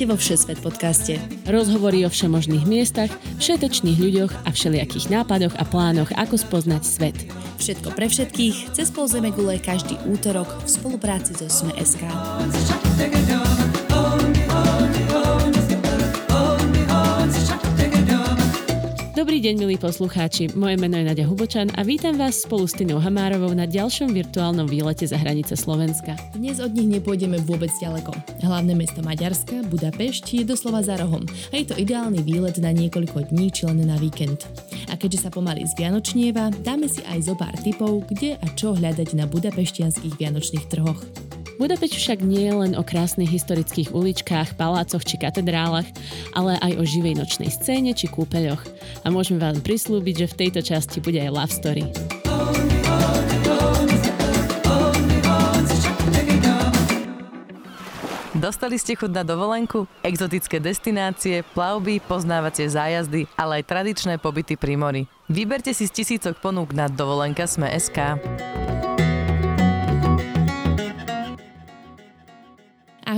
Vítajte 0.00 0.16
vo 0.16 0.24
Všesvet 0.24 0.58
podcaste. 0.64 1.20
Rozhovory 1.44 2.08
o 2.08 2.10
všemožných 2.10 2.64
miestach, 2.64 3.12
všetečných 3.36 4.00
ľuďoch 4.00 4.32
a 4.32 4.48
všelijakých 4.48 5.12
nápadoch 5.12 5.52
a 5.60 5.64
plánoch, 5.68 6.08
ako 6.16 6.40
spoznať 6.40 6.82
svet. 6.88 7.16
Všetko 7.60 7.92
pre 7.92 8.08
všetkých, 8.08 8.72
cez 8.72 8.88
pol 8.88 9.04
gule 9.12 9.60
každý 9.60 10.00
útorok 10.08 10.48
v 10.64 10.68
spolupráci 10.72 11.36
so 11.36 11.52
Sme.sk. 11.52 12.00
Dobrý 19.20 19.36
deň, 19.36 19.54
milí 19.60 19.76
poslucháči. 19.76 20.48
Moje 20.56 20.80
meno 20.80 20.96
je 20.96 21.04
Nadia 21.04 21.28
Hubočan 21.28 21.68
a 21.76 21.84
vítam 21.84 22.16
vás 22.16 22.40
spolu 22.40 22.64
s 22.64 22.72
Tinou 22.72 22.96
Hamárovou 22.96 23.52
na 23.52 23.68
ďalšom 23.68 24.16
virtuálnom 24.16 24.64
výlete 24.64 25.04
za 25.04 25.20
hranice 25.20 25.60
Slovenska. 25.60 26.16
Dnes 26.32 26.56
od 26.56 26.72
nich 26.72 26.88
nepôjdeme 26.88 27.36
vôbec 27.44 27.68
ďaleko. 27.84 28.16
Hlavné 28.40 28.72
mesto 28.72 29.04
Maďarska, 29.04 29.60
Budapešť, 29.68 30.40
je 30.40 30.44
doslova 30.48 30.80
za 30.80 30.96
rohom 30.96 31.20
a 31.52 31.54
je 31.60 31.68
to 31.68 31.76
ideálny 31.76 32.24
výlet 32.24 32.56
na 32.64 32.72
niekoľko 32.72 33.28
dní 33.28 33.52
či 33.52 33.68
len 33.68 33.84
na 33.84 34.00
víkend. 34.00 34.48
A 34.88 34.96
keďže 34.96 35.28
sa 35.28 35.30
pomaly 35.30 35.68
z 35.68 35.76
Vianočnieva, 35.76 36.48
dáme 36.64 36.88
si 36.88 37.04
aj 37.04 37.20
zo 37.20 37.36
pár 37.36 37.52
tipov, 37.60 38.08
kde 38.08 38.40
a 38.40 38.46
čo 38.56 38.72
hľadať 38.72 39.20
na 39.20 39.28
budapeštianských 39.28 40.16
vianočných 40.16 40.64
trhoch. 40.72 41.04
Budapešť 41.60 41.92
však 41.92 42.18
nie 42.24 42.48
je 42.48 42.54
len 42.56 42.72
o 42.72 42.80
krásnych 42.80 43.28
historických 43.28 43.92
uličkách, 43.92 44.56
palácoch 44.56 45.04
či 45.04 45.20
katedrálach, 45.20 45.84
ale 46.32 46.56
aj 46.56 46.72
o 46.80 46.88
živej 46.88 47.20
nočnej 47.20 47.52
scéne 47.52 47.92
či 47.92 48.08
kúpeľoch. 48.08 48.64
A 49.04 49.12
môžeme 49.12 49.44
vám 49.44 49.60
prislúbiť, 49.60 50.24
že 50.24 50.30
v 50.32 50.38
tejto 50.40 50.64
časti 50.64 51.04
bude 51.04 51.20
aj 51.20 51.28
love 51.28 51.52
story. 51.52 51.84
Dostali 58.40 58.80
ste 58.80 58.96
chuť 58.96 59.12
na 59.12 59.20
dovolenku? 59.20 59.84
Exotické 60.00 60.64
destinácie, 60.64 61.44
plavby, 61.52 62.00
poznávacie 62.00 62.72
zájazdy, 62.72 63.28
ale 63.36 63.60
aj 63.60 63.68
tradičné 63.68 64.16
pobyty 64.16 64.56
pri 64.56 64.80
mori. 64.80 65.02
Vyberte 65.28 65.76
si 65.76 65.84
z 65.84 65.92
tisícok 65.92 66.40
ponúk 66.40 66.72
na 66.72 66.88
dovolenka 66.88 67.44
Sme.sk. 67.44 68.16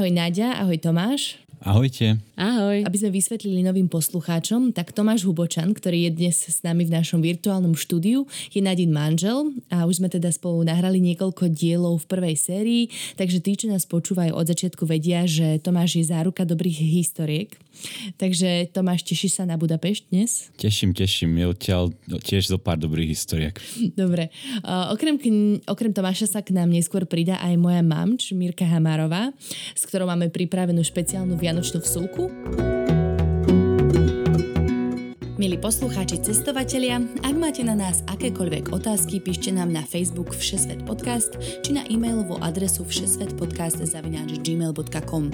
Ahoj 0.02 0.18
Nadia, 0.18 0.58
ahoj 0.58 0.82
Tomáš. 0.82 1.41
Ahojte. 1.62 2.18
Ahoj. 2.34 2.82
Aby 2.82 2.98
sme 2.98 3.14
vysvetlili 3.14 3.62
novým 3.62 3.86
poslucháčom, 3.86 4.74
tak 4.74 4.90
Tomáš 4.90 5.22
Hubočan, 5.22 5.70
ktorý 5.70 6.10
je 6.10 6.10
dnes 6.10 6.34
s 6.34 6.58
nami 6.66 6.82
v 6.82 6.90
našom 6.90 7.22
virtuálnom 7.22 7.78
štúdiu, 7.78 8.26
je 8.50 8.58
Nadin 8.58 8.90
manžel 8.90 9.54
a 9.70 9.86
už 9.86 10.02
sme 10.02 10.10
teda 10.10 10.34
spolu 10.34 10.66
nahrali 10.66 10.98
niekoľko 10.98 11.46
dielov 11.54 12.02
v 12.02 12.10
prvej 12.10 12.34
sérii, 12.34 12.82
takže 13.14 13.38
tí, 13.38 13.54
čo 13.54 13.70
nás 13.70 13.86
počúvajú 13.86 14.34
od 14.34 14.50
začiatku, 14.50 14.82
vedia, 14.90 15.22
že 15.22 15.62
Tomáš 15.62 16.02
je 16.02 16.10
záruka 16.10 16.42
dobrých 16.42 16.82
historiek. 16.82 17.54
Takže 18.20 18.68
Tomáš, 18.74 19.06
teší 19.06 19.32
sa 19.32 19.48
na 19.48 19.56
Budapešť 19.56 20.02
dnes? 20.12 20.52
Teším, 20.60 20.92
teším. 20.92 21.38
Je 21.40 21.46
odtiaľ 21.46 21.82
tiež 22.20 22.52
zo 22.52 22.58
pár 22.60 22.76
dobrých 22.76 23.14
historiek. 23.14 23.56
Dobre. 23.96 24.28
Uh, 24.60 24.92
okrem, 24.92 25.16
okrem 25.64 25.92
Tomáša 25.94 26.26
sa 26.28 26.40
k 26.44 26.52
nám 26.52 26.68
neskôr 26.68 27.08
pridá 27.08 27.40
aj 27.40 27.54
moja 27.56 27.80
mamč, 27.80 28.36
Mirka 28.36 28.68
Hamárová, 28.68 29.32
s 29.72 29.82
ktorou 29.88 30.10
máme 30.10 30.28
pripravenú 30.28 30.84
špeciálnu 30.84 31.40
vianočnú 31.52 31.84
vsúku. 31.84 32.32
Milí 35.42 35.58
poslucháči, 35.58 36.22
cestovatelia, 36.22 37.02
ak 37.26 37.34
máte 37.34 37.66
na 37.66 37.74
nás 37.74 38.06
akékoľvek 38.06 38.70
otázky, 38.70 39.18
píšte 39.18 39.50
nám 39.50 39.74
na 39.74 39.82
Facebook 39.82 40.30
Všesvet 40.30 40.86
podcast 40.86 41.34
či 41.66 41.74
na 41.74 41.82
e-mailovú 41.90 42.38
adresu 42.38 42.86
všesvetpodcast.gmail.com 42.86 45.24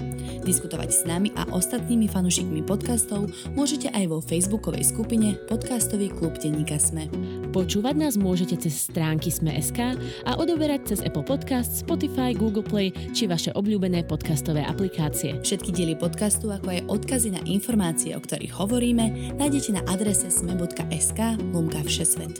Diskutovať 0.49 0.88
s 0.88 1.05
nami 1.05 1.28
a 1.37 1.44
ostatnými 1.53 2.09
fanúšikmi 2.09 2.65
podcastov 2.65 3.28
môžete 3.53 3.93
aj 3.93 4.09
vo 4.09 4.25
facebookovej 4.25 4.88
skupine 4.88 5.37
Podcastový 5.44 6.09
klub 6.09 6.41
Denníka 6.41 6.81
Sme. 6.81 7.12
Počúvať 7.53 8.00
nás 8.00 8.16
môžete 8.16 8.65
cez 8.65 8.88
stránky 8.88 9.28
Sme.sk 9.28 9.93
a 10.25 10.32
odoberať 10.41 10.88
cez 10.88 11.05
Apple 11.05 11.28
Podcast, 11.28 11.84
Spotify, 11.84 12.32
Google 12.32 12.65
Play 12.65 12.97
či 13.12 13.28
vaše 13.28 13.53
obľúbené 13.53 14.09
podcastové 14.09 14.65
aplikácie. 14.65 15.37
Všetky 15.44 15.69
diely 15.69 16.00
podcastu, 16.00 16.49
ako 16.49 16.72
aj 16.72 16.88
odkazy 16.88 17.37
na 17.37 17.44
informácie, 17.44 18.16
o 18.16 18.25
ktorých 18.25 18.56
hovoríme, 18.56 19.37
nájdete 19.37 19.77
na 19.77 19.84
adrese 19.84 19.97
sme.sk 20.06 21.20
lomka 21.50 21.82
všesvet. 21.82 22.38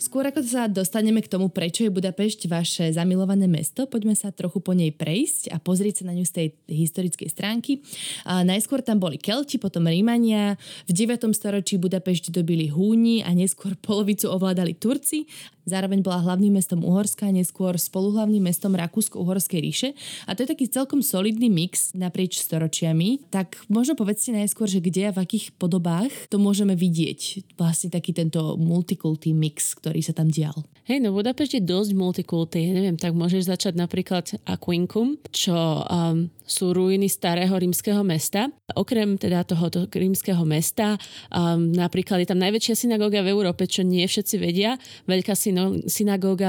Skôr 0.00 0.24
ako 0.26 0.40
sa 0.42 0.64
dostaneme 0.66 1.20
k 1.20 1.28
tomu, 1.28 1.52
prečo 1.52 1.84
je 1.84 1.92
Budapešť 1.92 2.48
vaše 2.48 2.88
zamilované 2.90 3.44
mesto, 3.46 3.84
poďme 3.84 4.16
sa 4.16 4.32
trochu 4.32 4.58
po 4.58 4.72
nej 4.72 4.90
prejsť 4.96 5.52
a 5.52 5.60
pozrieť 5.60 6.02
sa 6.02 6.10
na 6.10 6.16
ňu 6.16 6.24
z 6.24 6.32
tej 6.34 6.46
historickej 6.66 7.28
stránky. 7.28 7.84
A 8.24 8.40
najskôr 8.40 8.80
tam 8.80 8.96
boli 8.96 9.20
Kelti, 9.20 9.60
potom 9.60 9.86
Rímania, 9.86 10.56
v 10.88 10.92
9. 10.96 11.30
storočí 11.36 11.76
Budapešť 11.76 12.32
dobili 12.32 12.72
Húni 12.72 13.22
a 13.22 13.30
neskôr 13.36 13.76
polovicu 13.76 14.32
ovládali 14.32 14.72
Turci 14.74 15.28
Zároveň 15.70 16.02
bola 16.02 16.18
hlavným 16.26 16.58
mestom 16.58 16.82
Uhorska, 16.82 17.30
neskôr 17.30 17.78
spoluhlavným 17.78 18.42
mestom 18.42 18.74
Rakúsko-Uhorskej 18.74 19.60
ríše. 19.62 19.88
A 20.26 20.34
to 20.34 20.42
je 20.42 20.50
taký 20.50 20.66
celkom 20.66 20.98
solidný 20.98 21.46
mix 21.46 21.94
naprieč 21.94 22.42
storočiami. 22.42 23.30
Tak 23.30 23.70
možno 23.70 23.94
povedzte 23.94 24.34
najskôr, 24.34 24.66
že 24.66 24.82
kde 24.82 25.08
a 25.08 25.14
v 25.14 25.22
akých 25.22 25.54
podobách 25.54 26.10
to 26.26 26.42
môžeme 26.42 26.74
vidieť. 26.74 27.54
Vlastne 27.54 27.94
taký 27.94 28.10
tento 28.10 28.58
multikulty 28.58 29.30
mix, 29.30 29.78
ktorý 29.78 30.02
sa 30.02 30.10
tam 30.10 30.26
dial. 30.26 30.66
Hej, 30.90 31.06
no 31.06 31.14
Budapešť 31.14 31.60
je 31.60 31.62
dosť 31.62 31.92
multikulty. 31.94 32.74
Neviem, 32.74 32.98
tak 32.98 33.14
môžeš 33.14 33.46
začať 33.46 33.78
napríklad 33.78 34.26
Aquincum, 34.42 35.22
čo 35.30 35.54
um, 35.54 36.26
sú 36.42 36.74
ruiny 36.74 37.06
starého 37.06 37.54
rímskeho 37.54 38.02
mesta. 38.02 38.50
Okrem 38.74 39.14
teda 39.14 39.46
tohoto 39.46 39.86
rímskeho 39.86 40.42
mesta, 40.42 40.98
um, 41.30 41.70
napríklad 41.70 42.26
je 42.26 42.28
tam 42.34 42.42
najväčšia 42.42 42.74
synagóga 42.74 43.22
v 43.22 43.30
Európe, 43.30 43.70
čo 43.70 43.86
nie 43.86 44.02
všetci 44.02 44.36
vedia. 44.42 44.74
Veľká 45.06 45.38
synagóga 45.38 45.59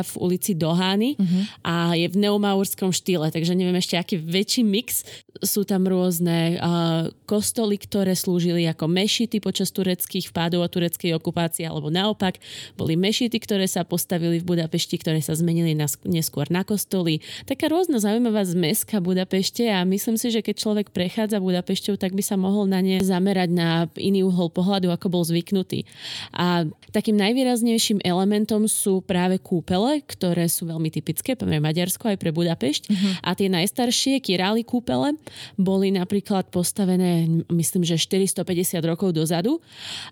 v 0.03 0.13
ulici 0.19 0.51
Dohány 0.57 1.15
uh-huh. 1.15 1.43
a 1.63 1.73
je 1.95 2.07
v 2.07 2.17
neomaurskom 2.21 2.91
štýle, 2.91 3.31
takže 3.31 3.55
neviem 3.55 3.77
ešte 3.79 3.95
aký 3.95 4.19
väčší 4.19 4.61
mix. 4.67 5.07
Sú 5.41 5.65
tam 5.65 5.89
rôzne 5.89 6.59
uh, 6.61 7.09
kostoly, 7.25 7.79
ktoré 7.81 8.13
slúžili 8.13 8.69
ako 8.69 8.85
mešity 8.85 9.41
počas 9.41 9.73
tureckých 9.73 10.29
vpádov 10.29 10.61
a 10.61 10.69
tureckej 10.69 11.17
okupácie, 11.17 11.65
alebo 11.65 11.89
naopak 11.89 12.37
boli 12.77 12.93
mešity, 12.99 13.39
ktoré 13.41 13.65
sa 13.65 13.87
postavili 13.87 14.37
v 14.37 14.45
Budapešti, 14.45 15.01
ktoré 15.01 15.23
sa 15.23 15.33
zmenili 15.33 15.73
na, 15.73 15.89
neskôr 16.05 16.45
na 16.53 16.61
kostoly. 16.61 17.23
Taká 17.47 17.71
rôzna 17.71 17.97
zaujímavá 17.97 18.43
zmeska 18.43 18.99
Budapešte 19.01 19.71
a 19.71 19.87
myslím 19.87 20.19
si, 20.19 20.29
že 20.29 20.43
keď 20.43 20.55
človek 20.59 20.87
prechádza 20.91 21.39
Budapešťou, 21.39 21.95
tak 21.95 22.11
by 22.11 22.21
sa 22.21 22.35
mohol 22.35 22.67
na 22.67 22.83
ne 22.83 22.99
zamerať 22.99 23.49
na 23.49 23.87
iný 23.95 24.27
uhol 24.27 24.51
pohľadu, 24.51 24.91
ako 24.91 25.07
bol 25.07 25.23
zvyknutý. 25.23 25.87
A 26.35 26.67
takým 26.91 27.15
najvýraznejším 27.15 28.03
elementom 28.03 28.67
sú 28.67 28.90
práve 28.99 29.39
kúpele, 29.39 30.03
ktoré 30.03 30.51
sú 30.51 30.67
veľmi 30.67 30.91
typické 30.91 31.39
pre 31.39 31.63
Maďarsko 31.63 32.11
aj 32.11 32.19
pre 32.19 32.35
Budapešť. 32.35 32.83
Uh-huh. 32.91 33.13
A 33.23 33.31
tie 33.31 33.47
najstaršie 33.47 34.19
király 34.19 34.67
kúpele 34.67 35.15
boli 35.55 35.95
napríklad 35.95 36.51
postavené, 36.51 37.31
myslím, 37.47 37.87
že 37.87 37.95
450 37.95 38.83
rokov 38.83 39.15
dozadu. 39.15 39.63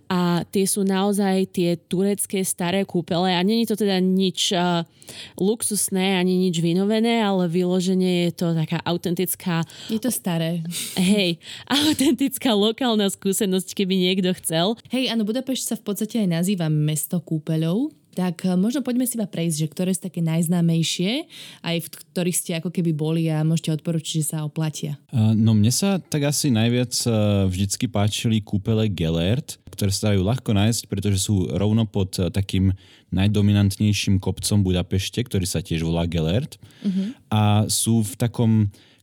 A 0.07 0.47
tie 0.47 0.63
sú 0.63 0.87
naozaj 0.87 1.51
tie 1.51 1.75
turecké 1.75 2.47
staré 2.47 2.87
kúpele. 2.87 3.35
A 3.35 3.43
není 3.43 3.67
to 3.67 3.75
teda 3.75 3.99
nič 3.99 4.55
uh, 4.55 4.87
luxusné 5.35 6.15
ani 6.15 6.37
nič 6.47 6.63
vynovené, 6.63 7.19
ale 7.19 7.51
vyloženie 7.51 8.29
je 8.29 8.31
to 8.39 8.55
taká 8.55 8.79
autentická 8.85 9.65
je 9.89 9.97
to 9.97 10.13
staré. 10.13 10.61
Hej, 10.99 11.41
autentická 11.65 12.53
lokálna 12.53 13.09
skúsenosť, 13.09 13.73
keby 13.73 13.97
niekto 13.97 14.29
chcel. 14.37 14.77
Hej, 14.93 15.09
áno, 15.09 15.25
Budapešť 15.25 15.63
sa 15.63 15.75
v 15.75 15.83
podstate 15.89 16.21
aj 16.21 16.29
nazýva 16.29 16.69
mesto 16.69 17.17
kúpeľov, 17.17 17.89
tak 18.13 18.45
eh, 18.45 18.55
možno 18.57 18.81
poďme 18.81 19.05
si 19.05 19.15
iba 19.17 19.29
prejsť, 19.29 19.57
že 19.57 19.67
ktoré 19.71 19.91
sú 19.93 20.01
také 20.07 20.21
najznámejšie, 20.25 21.29
aj 21.65 21.75
v 21.83 21.87
ktorých 21.89 22.37
ste 22.37 22.51
ako 22.57 22.69
keby 22.73 22.91
boli 22.93 23.29
a 23.29 23.45
môžete 23.45 23.79
odporučiť, 23.81 24.13
že 24.21 24.29
sa 24.35 24.45
oplatia. 24.45 24.97
No 25.13 25.57
mne 25.57 25.71
sa 25.73 25.97
tak 26.01 26.29
asi 26.29 26.49
najviac 26.49 26.93
eh, 27.05 27.11
vždycky 27.49 27.85
páčili 27.89 28.41
kúpele 28.41 28.89
Gelert, 28.89 29.61
ktoré 29.73 29.95
sa 29.95 30.11
dajú 30.11 30.27
ľahko 30.27 30.51
nájsť, 30.51 30.91
pretože 30.91 31.23
sú 31.23 31.47
rovno 31.55 31.87
pod 31.87 32.17
eh, 32.19 32.27
takým 32.27 32.75
najdominantnejším 33.09 34.21
kopcom 34.21 34.61
Budapešte, 34.61 35.23
ktorý 35.25 35.45
sa 35.49 35.65
tiež 35.65 35.81
volá 35.81 36.05
Gelert. 36.05 36.61
Uh-huh. 36.85 37.17
A 37.33 37.41
sú 37.65 38.05
v 38.05 38.13
takom 38.13 38.51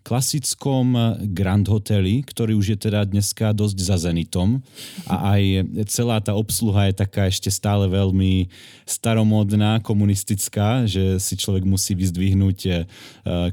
klasickom 0.06 1.18
Grand 1.34 1.66
Hoteli, 1.66 2.22
ktorý 2.22 2.54
už 2.54 2.78
je 2.78 2.78
teda 2.78 3.02
dneska 3.02 3.50
dosť 3.50 3.78
za 3.82 3.98
Zenitom 3.98 4.62
a 5.10 5.34
aj 5.34 5.42
celá 5.90 6.22
tá 6.22 6.38
obsluha 6.38 6.86
je 6.86 6.94
taká 7.02 7.26
ešte 7.26 7.50
stále 7.50 7.90
veľmi 7.90 8.46
staromodná, 8.86 9.82
komunistická, 9.82 10.86
že 10.86 11.18
si 11.18 11.34
človek 11.34 11.66
musí 11.66 11.98
vyzdvihnúť 11.98 12.58
e, 12.62 12.70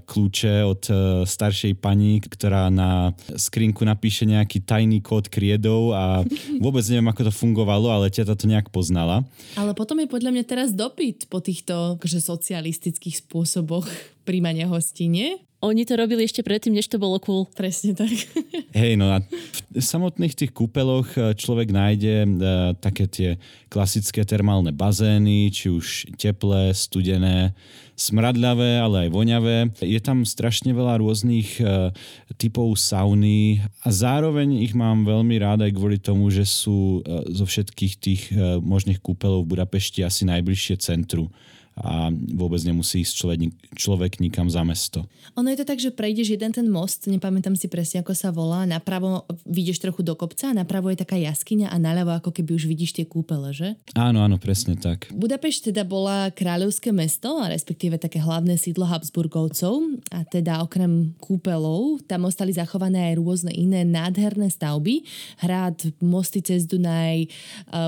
kľúče 0.05 0.55
od 0.61 0.81
e, 0.85 0.94
staršej 1.25 1.73
pani, 1.81 2.21
ktorá 2.21 2.69
na 2.69 3.17
skrinku 3.33 3.81
napíše 3.81 4.29
nejaký 4.29 4.61
tajný 4.61 5.01
kód 5.01 5.33
kriedov 5.33 5.97
a 5.97 6.21
vôbec 6.63 6.85
neviem, 6.85 7.09
ako 7.09 7.21
to 7.27 7.33
fungovalo, 7.33 7.89
ale 7.89 8.13
teta 8.13 8.38
to 8.38 8.45
nejak 8.45 8.69
poznala. 8.69 9.25
Ale 9.57 9.73
potom 9.73 9.97
je 9.97 10.05
podľa 10.05 10.29
mňa 10.29 10.44
teraz 10.45 10.69
dopyt 10.69 11.25
po 11.33 11.41
týchto 11.41 11.97
akože, 11.97 12.21
socialistických 12.21 13.25
spôsoboch 13.25 13.89
príjmania 14.24 14.68
hostí, 14.68 15.12
nie? 15.12 15.40
Oni 15.64 15.88
to 15.88 15.96
robili 15.96 16.28
ešte 16.28 16.44
predtým, 16.44 16.75
než 16.75 16.92
to 16.92 17.00
bolo 17.00 17.16
cool. 17.24 17.48
Presne 17.56 17.96
tak. 17.96 18.12
Hej, 18.80 19.00
no 19.00 19.16
a 19.16 19.24
v 19.72 19.80
samotných 19.80 20.36
tých 20.36 20.52
kúpeloch 20.52 21.08
e, 21.16 21.31
človek 21.40 21.72
nájde 21.72 22.16
uh, 22.28 22.28
také 22.75 23.08
tie 23.08 23.30
klasické 23.72 24.28
termálne 24.28 24.75
bazény, 24.75 25.48
či 25.56 25.72
už 25.72 26.12
teplé, 26.20 26.75
studené, 26.75 27.56
smradľavé, 27.96 28.84
ale 28.84 29.08
aj 29.08 29.10
voňavé. 29.16 29.58
Je 29.80 30.04
tam 30.04 30.28
strašne 30.28 30.75
veľa 30.75 31.00
rôznych 31.00 31.64
uh, 31.64 31.96
typov 32.36 32.75
sauny 32.75 33.64
a 33.88 33.88
zároveň 33.88 34.68
ich 34.68 34.75
mám 34.75 35.08
veľmi 35.08 35.40
rád 35.40 35.64
aj 35.64 35.72
kvôli 35.80 35.96
tomu, 35.96 36.28
že 36.28 36.44
sú 36.44 37.00
uh, 37.08 37.24
zo 37.31 37.48
všetkých 37.48 37.94
tých 38.04 38.22
uh, 38.36 38.60
možných 38.60 39.00
kúpelov 39.00 39.48
v 39.48 39.56
Budapešti 39.56 40.04
asi 40.04 40.28
najbližšie 40.28 40.75
centru 40.84 41.31
a 41.74 42.14
vôbec 42.14 42.62
nemusí 42.62 43.02
ísť 43.02 43.14
človek, 43.18 43.40
človek 43.74 44.12
nikam 44.22 44.46
za 44.46 44.62
mesto. 44.62 45.10
Ono 45.34 45.50
je 45.50 45.58
to 45.58 45.66
tak, 45.66 45.81
že 45.81 45.90
prejdeš 45.90 46.38
jeden 46.38 46.54
ten 46.54 46.70
most, 46.70 47.10
nepamätám 47.10 47.58
si 47.58 47.66
presne, 47.66 48.06
ako 48.06 48.14
sa 48.14 48.30
volá, 48.30 48.70
napravo 48.70 49.25
vidíš 49.50 49.81
trochu 49.81 50.06
do 50.06 50.14
kopca, 50.14 50.54
napravo 50.54 50.94
je 50.94 51.02
taká 51.02 51.18
jaskyňa 51.18 51.74
a 51.74 51.78
naľavo 51.81 52.14
ako 52.22 52.30
keby 52.30 52.54
už 52.54 52.70
vidíš 52.70 52.94
tie 52.94 53.06
kúpele, 53.10 53.50
že? 53.56 53.74
Áno, 53.98 54.22
áno, 54.22 54.38
presne 54.38 54.78
tak. 54.78 55.10
Budapešť 55.10 55.74
teda 55.74 55.81
bola 55.81 56.30
kráľovské 56.30 56.94
mesto, 56.94 57.42
a 57.42 57.50
respektíve 57.50 57.98
také 57.98 58.22
hlavné 58.22 58.54
sídlo 58.62 58.86
Habsburgovcov 58.86 60.06
a 60.14 60.22
teda 60.30 60.62
okrem 60.62 61.18
kúpelov 61.18 62.06
tam 62.06 62.30
ostali 62.30 62.54
zachované 62.54 63.14
aj 63.14 63.18
rôzne 63.18 63.50
iné 63.50 63.81
nádherné 63.81 64.54
stavby, 64.54 65.02
hrad, 65.42 65.90
mosty 66.06 66.46
cez 66.46 66.70
Dunaj, 66.70 67.28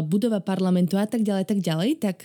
budova 0.10 0.42
parlamentu 0.42 0.98
a 0.98 1.06
tak 1.06 1.22
ďalej, 1.22 1.46
tak 1.46 1.60
ďalej, 1.62 1.90
tak 2.02 2.18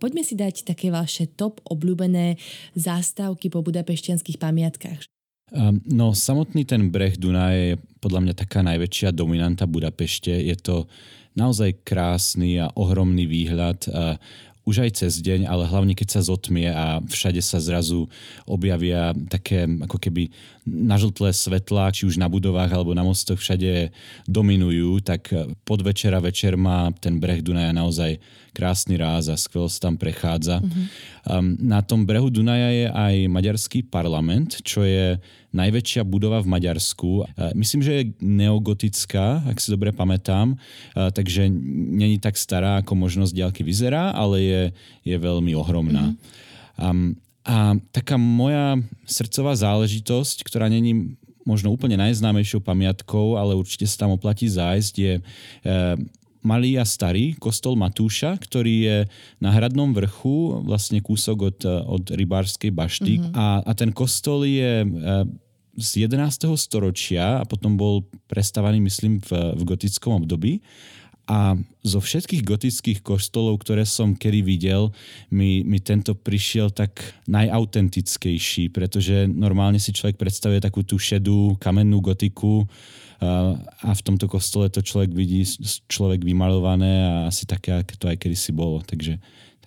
poďme 0.00 0.24
si 0.24 0.34
dať 0.38 0.64
také 0.64 0.88
vaše 1.02 1.26
top 1.26 1.58
obľúbené 1.66 2.38
zástavky 2.78 3.50
po 3.50 3.66
budapešťanských 3.66 4.38
pamiatkách? 4.38 5.10
Um, 5.52 5.82
no 5.84 6.16
samotný 6.16 6.64
ten 6.64 6.88
breh 6.88 7.18
Dunaja 7.18 7.74
je 7.74 7.74
podľa 8.00 8.20
mňa 8.24 8.34
taká 8.38 8.64
najväčšia 8.64 9.12
dominanta 9.12 9.68
Budapešte. 9.68 10.32
Je 10.32 10.56
to 10.56 10.88
naozaj 11.36 11.84
krásny 11.84 12.56
a 12.56 12.72
ohromný 12.72 13.28
výhľad. 13.28 13.84
Uh, 13.90 14.16
už 14.62 14.86
aj 14.86 14.90
cez 15.02 15.18
deň, 15.18 15.50
ale 15.50 15.66
hlavne 15.66 15.94
keď 15.98 16.08
sa 16.18 16.22
zotmie 16.22 16.70
a 16.70 17.02
všade 17.02 17.42
sa 17.42 17.58
zrazu 17.58 18.06
objavia 18.46 19.10
také 19.26 19.66
ako 19.66 19.98
keby 19.98 20.30
nažltlé 20.62 21.34
svetla, 21.34 21.90
či 21.90 22.06
už 22.06 22.14
na 22.14 22.30
budovách 22.30 22.70
alebo 22.70 22.94
na 22.94 23.02
mostoch 23.02 23.42
všade 23.42 23.90
dominujú, 24.30 25.02
tak 25.02 25.34
pod 25.66 25.82
večera 25.82 26.22
večer 26.22 26.54
má 26.54 26.94
ten 27.02 27.18
breh 27.18 27.42
Dunaja 27.42 27.74
naozaj 27.74 28.22
krásny 28.52 29.00
ráz 29.00 29.32
a 29.32 29.36
skvelo 29.36 29.66
sa 29.66 29.88
tam 29.88 29.96
prechádza. 29.96 30.60
Mm-hmm. 30.60 30.84
Um, 31.26 31.56
na 31.58 31.80
tom 31.80 32.04
brehu 32.04 32.28
Dunaja 32.28 32.70
je 32.70 32.86
aj 32.92 33.14
maďarský 33.32 33.88
parlament, 33.88 34.60
čo 34.62 34.84
je 34.84 35.16
najväčšia 35.52 36.08
budova 36.08 36.40
v 36.40 36.48
Maďarsku. 36.48 37.28
Myslím, 37.52 37.84
že 37.84 37.92
je 37.92 38.10
neogotická, 38.24 39.44
ak 39.44 39.60
si 39.60 39.68
dobre 39.68 39.92
pamätám, 39.92 40.56
takže 40.96 41.44
není 41.92 42.16
tak 42.16 42.40
stará, 42.40 42.80
ako 42.80 42.96
možnosť 42.96 43.36
diálky 43.36 43.60
vyzerá, 43.60 44.16
ale 44.16 44.36
je, 44.40 44.62
je 45.04 45.16
veľmi 45.20 45.52
ohromná. 45.52 46.08
Mm-hmm. 46.08 46.88
Um, 46.88 47.20
a 47.44 47.76
taká 47.92 48.16
moja 48.16 48.80
srdcová 49.04 49.52
záležitosť, 49.58 50.46
ktorá 50.46 50.72
není 50.72 51.18
možno 51.42 51.74
úplne 51.74 51.98
najznámejšou 51.98 52.62
pamiatkou, 52.62 53.34
ale 53.34 53.58
určite 53.58 53.86
sa 53.90 54.06
tam 54.06 54.14
oplatí 54.14 54.46
zájsť, 54.46 54.94
je 54.94 55.14
e, 55.18 55.22
malý 56.42 56.76
a 56.76 56.84
starý 56.84 57.38
kostol 57.38 57.78
Matúša, 57.78 58.36
ktorý 58.36 58.74
je 58.82 58.98
na 59.38 59.54
hradnom 59.54 59.94
vrchu, 59.94 60.62
vlastne 60.66 60.98
kúsok 60.98 61.38
od, 61.54 61.58
od 61.66 62.04
rybárskej 62.10 62.74
bašty. 62.74 63.18
Mm-hmm. 63.18 63.34
A, 63.34 63.62
a 63.62 63.72
ten 63.72 63.94
kostol 63.94 64.44
je 64.44 64.82
e, 64.82 64.86
z 65.78 66.04
11. 66.04 66.52
storočia 66.58 67.40
a 67.40 67.44
potom 67.48 67.78
bol 67.78 68.04
prestávaný, 68.28 68.82
myslím, 68.84 69.22
v, 69.24 69.56
v 69.56 69.62
gotickom 69.64 70.20
období. 70.20 70.60
A 71.30 71.54
zo 71.86 72.02
všetkých 72.02 72.42
gotických 72.42 72.98
kostolov, 73.00 73.62
ktoré 73.62 73.86
som 73.86 74.18
kedy 74.18 74.42
videl, 74.42 74.90
mi, 75.30 75.62
mi 75.62 75.78
tento 75.78 76.18
prišiel 76.18 76.74
tak 76.74 76.98
najautentickejší, 77.30 78.74
pretože 78.74 79.30
normálne 79.30 79.78
si 79.78 79.94
človek 79.94 80.18
predstavuje 80.18 80.58
takú 80.58 80.82
tú 80.82 80.98
šedú 80.98 81.54
kamennú 81.62 82.02
gotiku 82.02 82.66
a 83.22 83.90
v 83.94 84.02
tomto 84.02 84.26
kostole 84.26 84.66
to 84.66 84.82
človek 84.82 85.14
vidí, 85.14 85.46
človek 85.86 86.26
vymalované 86.26 87.06
a 87.06 87.14
asi 87.30 87.46
také, 87.46 87.70
aké 87.70 87.94
to 87.94 88.10
aj 88.10 88.18
kedysi 88.18 88.50
bolo. 88.50 88.82
Takže 88.82 89.22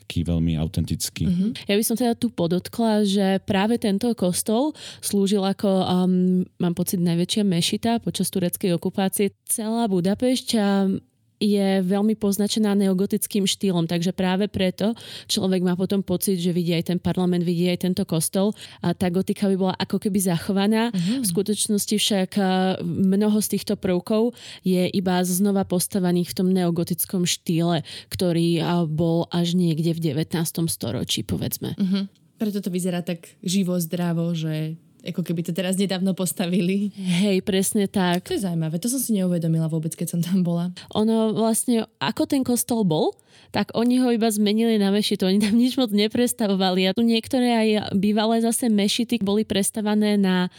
taký 0.05 0.21
veľmi 0.21 0.53
autentický. 0.61 1.25
Mm-hmm. 1.25 1.51
Ja 1.65 1.75
by 1.79 1.83
som 1.83 1.97
teda 1.97 2.13
tu 2.13 2.29
podotkla, 2.29 3.01
že 3.07 3.41
práve 3.41 3.81
tento 3.81 4.11
kostol 4.13 4.77
slúžil 5.01 5.41
ako, 5.41 5.71
um, 5.81 6.45
mám 6.61 6.77
pocit, 6.77 7.01
najväčšia 7.01 7.41
mešita 7.41 7.91
počas 8.05 8.29
tureckej 8.29 8.77
okupácie. 8.77 9.33
Celá 9.49 9.89
Budapešť 9.89 10.47
um, 10.61 11.01
je 11.45 11.85
veľmi 11.85 12.17
poznačená 12.17 12.73
neogotickým 12.73 13.45
štýlom, 13.45 13.85
takže 13.85 14.17
práve 14.17 14.49
preto 14.49 14.97
človek 15.29 15.61
má 15.61 15.77
potom 15.77 16.01
pocit, 16.01 16.41
že 16.41 16.49
vidí 16.49 16.73
aj 16.73 16.89
ten 16.89 16.97
parlament, 16.97 17.45
vidí 17.45 17.69
aj 17.69 17.85
tento 17.85 18.01
kostol 18.09 18.57
a 18.81 18.97
tá 18.97 19.13
gotika 19.13 19.45
by 19.45 19.55
bola 19.55 19.75
ako 19.77 20.01
keby 20.01 20.17
zachovaná. 20.25 20.89
Uh-huh. 20.89 21.21
V 21.21 21.25
skutočnosti 21.29 21.95
však 22.01 22.41
mnoho 22.81 23.37
z 23.37 23.47
týchto 23.53 23.77
prvkov 23.77 24.33
je 24.65 24.89
iba 24.89 25.21
znova 25.21 25.69
postavaných 25.69 26.33
v 26.33 26.37
tom 26.41 26.49
neogotickom 26.49 27.29
štýle, 27.29 27.85
ktorý 28.09 28.65
bol 28.89 29.29
až 29.29 29.53
niekde 29.53 29.93
v 29.93 30.17
19. 30.17 30.33
storočí, 30.65 31.21
povedzme. 31.21 31.77
Uh-huh. 31.77 32.09
Preto 32.35 32.59
to 32.59 32.67
vyzerá 32.67 33.05
tak 33.05 33.31
živo, 33.45 33.79
zdravo, 33.79 34.33
že 34.35 34.75
ako 35.05 35.21
keby 35.21 35.41
to 35.45 35.51
teraz 35.53 35.77
nedávno 35.77 36.17
postavili. 36.17 36.89
Hej, 36.97 37.45
presne 37.45 37.85
tak. 37.85 38.25
To 38.25 38.33
je 38.33 38.43
zaujímavé, 38.43 38.81
to 38.81 38.89
som 38.89 39.01
si 39.01 39.13
neuvedomila 39.13 39.69
vôbec, 39.69 39.93
keď 39.93 40.17
som 40.17 40.21
tam 40.21 40.41
bola. 40.41 40.73
Ono 40.97 41.33
vlastne, 41.33 41.85
ako 42.01 42.25
ten 42.25 42.41
kostol 42.41 42.81
bol, 42.83 43.13
tak 43.55 43.71
oni 43.71 44.03
ho 44.03 44.11
iba 44.11 44.27
zmenili 44.27 44.75
na 44.75 44.91
mešitu. 44.91 45.31
Oni 45.31 45.39
tam 45.39 45.55
nič 45.63 45.79
moc 45.79 45.95
neprestavovali. 45.95 46.91
A 46.91 46.95
tu 46.95 47.07
niektoré 47.07 47.55
aj 47.55 47.69
bývalé 47.95 48.43
zase 48.43 48.67
mešity 48.67 49.23
boli 49.23 49.47
prestavané 49.47 50.19
na 50.19 50.51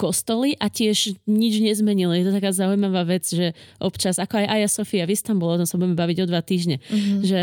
kostoly 0.00 0.56
a 0.56 0.72
tiež 0.72 1.20
nič 1.28 1.60
nezmenili. 1.60 2.24
Je 2.24 2.32
to 2.32 2.36
taká 2.36 2.50
zaujímavá 2.50 3.04
vec, 3.04 3.28
že 3.28 3.52
občas, 3.76 4.16
ako 4.16 4.40
aj 4.40 4.46
Aja 4.48 4.68
Sofia 4.72 5.04
v 5.04 5.12
Istambule, 5.12 5.54
o 5.54 5.60
tom 5.60 5.68
sa 5.68 5.76
budeme 5.76 5.94
baviť 5.94 6.16
o 6.24 6.26
dva 6.26 6.40
týždne, 6.40 6.80
mm-hmm. 6.80 7.20
že 7.22 7.40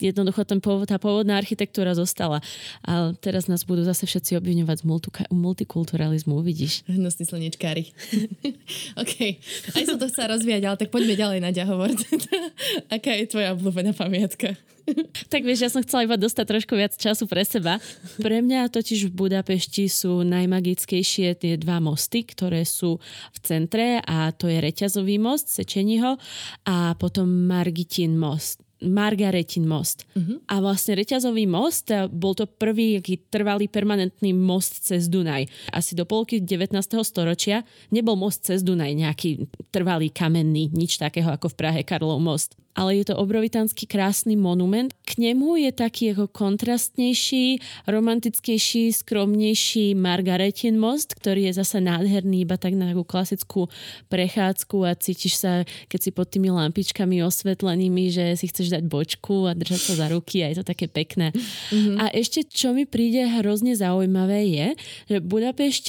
jednoducho 0.00 0.48
ten 0.48 0.58
pôvod, 0.64 0.88
tá 0.88 0.96
pôvodná 0.96 1.36
architektúra 1.36 1.92
zostala. 1.92 2.40
A 2.88 3.12
teraz 3.20 3.46
nás 3.46 3.68
budú 3.68 3.84
zase 3.84 4.08
všetci 4.08 4.40
obviňovať 4.40 4.80
z 4.80 4.84
multikulturalizmu, 5.28 6.40
uvidíš. 6.40 6.88
Hnusný 6.88 7.28
slnečkári. 7.28 7.92
OK. 9.02 9.14
Aj 9.76 9.82
som 9.84 10.00
to 10.00 10.08
chcela 10.08 10.34
rozvíjať, 10.34 10.62
ale 10.64 10.76
tak 10.80 10.88
poďme 10.88 11.14
ďalej 11.14 11.38
na 11.44 11.50
hovor. 11.68 11.90
Aká 12.94 13.12
je 13.14 13.26
tvoja 13.28 13.52
obľúbená 13.52 13.92
pamiatka? 14.18 14.58
Tak 15.28 15.44
vieš, 15.44 15.68
ja 15.68 15.68
som 15.68 15.84
chcela 15.84 16.08
iba 16.08 16.16
dostať 16.16 16.48
trošku 16.48 16.72
viac 16.72 16.96
času 16.96 17.28
pre 17.28 17.44
seba. 17.44 17.76
Pre 18.16 18.40
mňa 18.40 18.72
totiž 18.72 19.12
v 19.12 19.20
Budapešti 19.20 19.84
sú 19.84 20.24
najmagickejšie 20.24 21.36
tie 21.36 21.60
dva 21.60 21.76
mosty, 21.76 22.24
ktoré 22.24 22.64
sú 22.64 22.96
v 23.36 23.38
centre 23.44 24.00
a 24.00 24.32
to 24.32 24.48
je 24.48 24.56
Reťazový 24.56 25.20
most, 25.20 25.52
Sečeniho 25.52 26.16
a 26.64 26.96
potom 26.96 27.28
Margitin 27.28 28.16
most. 28.16 28.64
Margaretin 28.80 29.68
most. 29.68 30.08
Uh-huh. 30.16 30.40
A 30.48 30.64
vlastne 30.64 30.96
Reťazový 30.96 31.44
most 31.44 31.92
bol 32.08 32.32
to 32.32 32.48
prvý 32.48 32.96
aký 32.96 33.28
trvalý 33.28 33.68
permanentný 33.68 34.32
most 34.32 34.88
cez 34.88 35.12
Dunaj. 35.12 35.52
Asi 35.68 35.92
do 35.92 36.08
polky 36.08 36.40
19. 36.40 36.80
storočia 37.04 37.60
nebol 37.92 38.16
most 38.16 38.48
cez 38.48 38.64
Dunaj 38.64 38.96
nejaký 38.96 39.52
trvalý 39.68 40.08
kamenný, 40.08 40.72
nič 40.72 40.96
takého 40.96 41.28
ako 41.28 41.52
v 41.52 41.58
Prahe 41.60 41.82
Karlov 41.84 42.24
most 42.24 42.56
ale 42.78 43.02
je 43.02 43.10
to 43.10 43.18
obrovitánsky 43.18 43.90
krásny 43.90 44.38
monument. 44.38 44.94
K 45.02 45.18
nemu 45.18 45.58
je 45.66 45.70
taký 45.74 46.14
ako 46.14 46.30
kontrastnejší, 46.30 47.58
romantickejší, 47.90 48.94
skromnejší 48.94 49.98
Margaretin 49.98 50.78
most, 50.78 51.18
ktorý 51.18 51.50
je 51.50 51.58
zase 51.58 51.82
nádherný, 51.82 52.46
iba 52.46 52.54
tak 52.54 52.78
na 52.78 52.94
takú 52.94 53.02
klasickú 53.02 53.66
prechádzku 54.06 54.86
a 54.86 54.94
cítiš 54.94 55.42
sa, 55.42 55.66
keď 55.90 55.98
si 55.98 56.10
pod 56.14 56.30
tými 56.30 56.54
lampičkami 56.54 57.18
osvetlenými, 57.26 58.14
že 58.14 58.38
si 58.38 58.46
chceš 58.46 58.70
dať 58.70 58.86
bočku 58.86 59.50
a 59.50 59.58
držať 59.58 59.80
sa 59.82 59.94
za 59.98 60.06
ruky 60.14 60.46
a 60.46 60.54
je 60.54 60.62
to 60.62 60.66
také 60.70 60.86
pekné. 60.86 61.34
Mm-hmm. 61.34 61.96
A 61.98 62.14
ešte, 62.14 62.46
čo 62.46 62.70
mi 62.70 62.86
príde 62.86 63.26
hrozne 63.26 63.74
zaujímavé 63.74 64.46
je, 64.46 64.68
že 65.10 65.18
Budapešť 65.18 65.84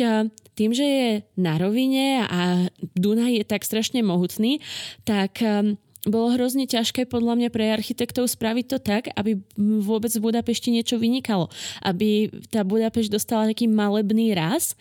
tým, 0.57 0.71
že 0.75 0.83
je 0.83 1.09
na 1.39 1.55
rovine 1.55 2.25
a 2.27 2.67
Dunaj 2.97 3.39
je 3.39 3.45
tak 3.47 3.63
strašne 3.63 4.03
mohutný, 4.03 4.59
tak 5.07 5.39
um, 5.39 5.79
bolo 6.07 6.31
hrozne 6.31 6.63
ťažké 6.63 7.11
podľa 7.11 7.35
mňa 7.35 7.49
pre 7.51 7.75
architektov 7.75 8.31
spraviť 8.31 8.65
to 8.71 8.77
tak, 8.79 9.11
aby 9.19 9.35
vôbec 9.59 10.07
v 10.15 10.23
Budapešti 10.23 10.71
niečo 10.71 10.95
vynikalo. 10.95 11.51
Aby 11.83 12.31
tá 12.47 12.63
Budapešť 12.63 13.11
dostala 13.11 13.51
taký 13.51 13.67
malebný 13.67 14.31
raz 14.31 14.79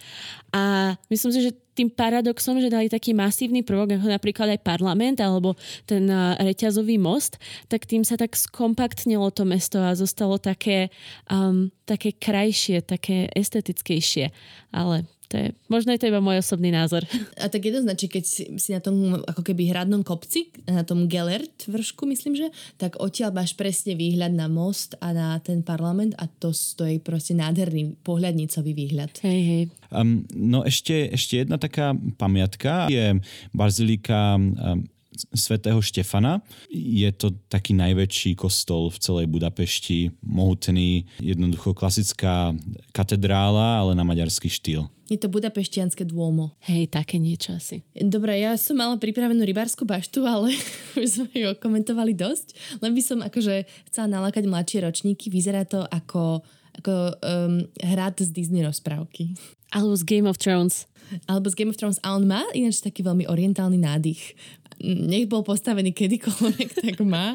a 0.55 0.95
myslím 1.11 1.33
si, 1.35 1.41
že 1.51 1.57
tým 1.75 1.95
paradoxom, 1.95 2.59
že 2.59 2.75
dali 2.75 2.91
taký 2.91 3.15
masívny 3.15 3.63
prvok, 3.63 3.95
ako 3.95 4.11
napríklad 4.11 4.59
aj 4.59 4.67
parlament 4.67 5.23
alebo 5.23 5.55
ten 5.87 6.11
reťazový 6.43 6.99
most, 6.99 7.39
tak 7.71 7.87
tým 7.87 8.03
sa 8.03 8.19
tak 8.19 8.35
skompaktnilo 8.35 9.31
to 9.31 9.47
mesto 9.47 9.79
a 9.79 9.95
zostalo 9.95 10.43
také, 10.43 10.91
um, 11.31 11.71
také 11.87 12.11
krajšie, 12.11 12.83
také 12.83 13.31
estetickejšie. 13.31 14.35
Ale 14.75 15.07
to 15.29 15.37
je, 15.37 15.47
možno 15.69 15.93
je 15.93 16.01
to 16.01 16.09
iba 16.09 16.25
môj 16.25 16.41
osobný 16.41 16.73
názor. 16.73 17.05
A 17.37 17.53
tak 17.53 17.69
jednoznačne, 17.69 18.09
keď 18.09 18.25
si, 18.25 18.49
si 18.57 18.71
na 18.73 18.81
tom 18.81 19.21
ako 19.29 19.45
keby 19.45 19.69
hradnom 19.69 20.01
kopci, 20.01 20.49
na 20.65 20.89
tom 20.89 21.05
Gellert 21.05 21.69
vršku, 21.69 22.09
myslím, 22.09 22.33
že, 22.33 22.49
tak 22.81 22.97
odtiaľ 22.97 23.37
máš 23.37 23.53
presne 23.53 23.93
výhľad 23.93 24.33
na 24.33 24.49
most 24.49 24.97
a 25.05 25.13
na 25.13 25.37
ten 25.45 25.61
parlament 25.61 26.17
a 26.17 26.25
to, 26.27 26.57
stojí 26.57 27.05
proste 27.05 27.37
nádherný 27.37 28.01
pohľadnicový 28.01 28.73
výhľad. 28.73 29.13
Hej, 29.21 29.41
hej. 29.45 29.63
Um, 29.93 30.25
no 30.33 30.65
ešte, 30.65 31.13
ešte 31.13 31.45
jedna 31.45 31.61
taká 31.61 31.93
pamiatka 32.17 32.89
je 32.89 33.21
bazilika 33.53 34.41
um, 34.41 34.89
svätého 35.35 35.79
Štefana. 35.83 36.41
Je 36.71 37.11
to 37.13 37.35
taký 37.51 37.75
najväčší 37.75 38.39
kostol 38.39 38.91
v 38.93 38.99
celej 39.03 39.27
Budapešti, 39.27 40.15
mohutný, 40.23 41.07
jednoducho 41.19 41.75
klasická 41.75 42.55
katedrála, 42.93 43.83
ale 43.83 43.93
na 43.99 44.05
maďarský 44.07 44.49
štýl. 44.49 44.87
Je 45.09 45.17
to 45.17 45.33
budapeštianské 45.33 46.05
dômo. 46.05 46.53
Hej, 46.69 46.93
také 46.93 47.17
niečo 47.17 47.57
asi. 47.57 47.81
Dobre, 47.97 48.45
ja 48.45 48.53
som 48.61 48.77
mala 48.77 49.01
pripravenú 49.01 49.41
rybárskú 49.41 49.89
baštu, 49.89 50.21
ale 50.29 50.53
už 51.01 51.25
sme 51.25 51.33
ju 51.33 51.49
komentovali 51.57 52.13
dosť. 52.13 52.79
Len 52.85 52.93
by 52.93 53.03
som 53.03 53.19
akože 53.25 53.65
chcela 53.89 54.21
nalákať 54.21 54.45
mladšie 54.45 54.85
ročníky. 54.85 55.33
Vyzerá 55.33 55.65
to 55.65 55.81
ako, 55.89 56.45
ako 56.77 57.17
um, 57.25 57.65
hrad 57.81 58.21
z 58.21 58.29
Disney 58.37 58.61
rozprávky. 58.61 59.33
Alebo 59.69 59.95
z 59.97 60.05
Game 60.05 60.29
of 60.29 60.41
Thrones. 60.41 60.89
Alebo 61.29 61.49
z 61.49 61.55
Game 61.57 61.71
of 61.73 61.77
Thrones. 61.77 62.01
A 62.05 62.17
on 62.17 62.25
má 62.25 62.45
ináč 62.57 62.81
taký 62.81 63.05
veľmi 63.05 63.29
orientálny 63.29 63.77
nádych 63.81 64.37
nech 64.83 65.27
bol 65.27 65.43
postavený 65.43 65.91
kedykoľvek, 65.91 66.69
tak 66.87 66.97
má. 67.03 67.35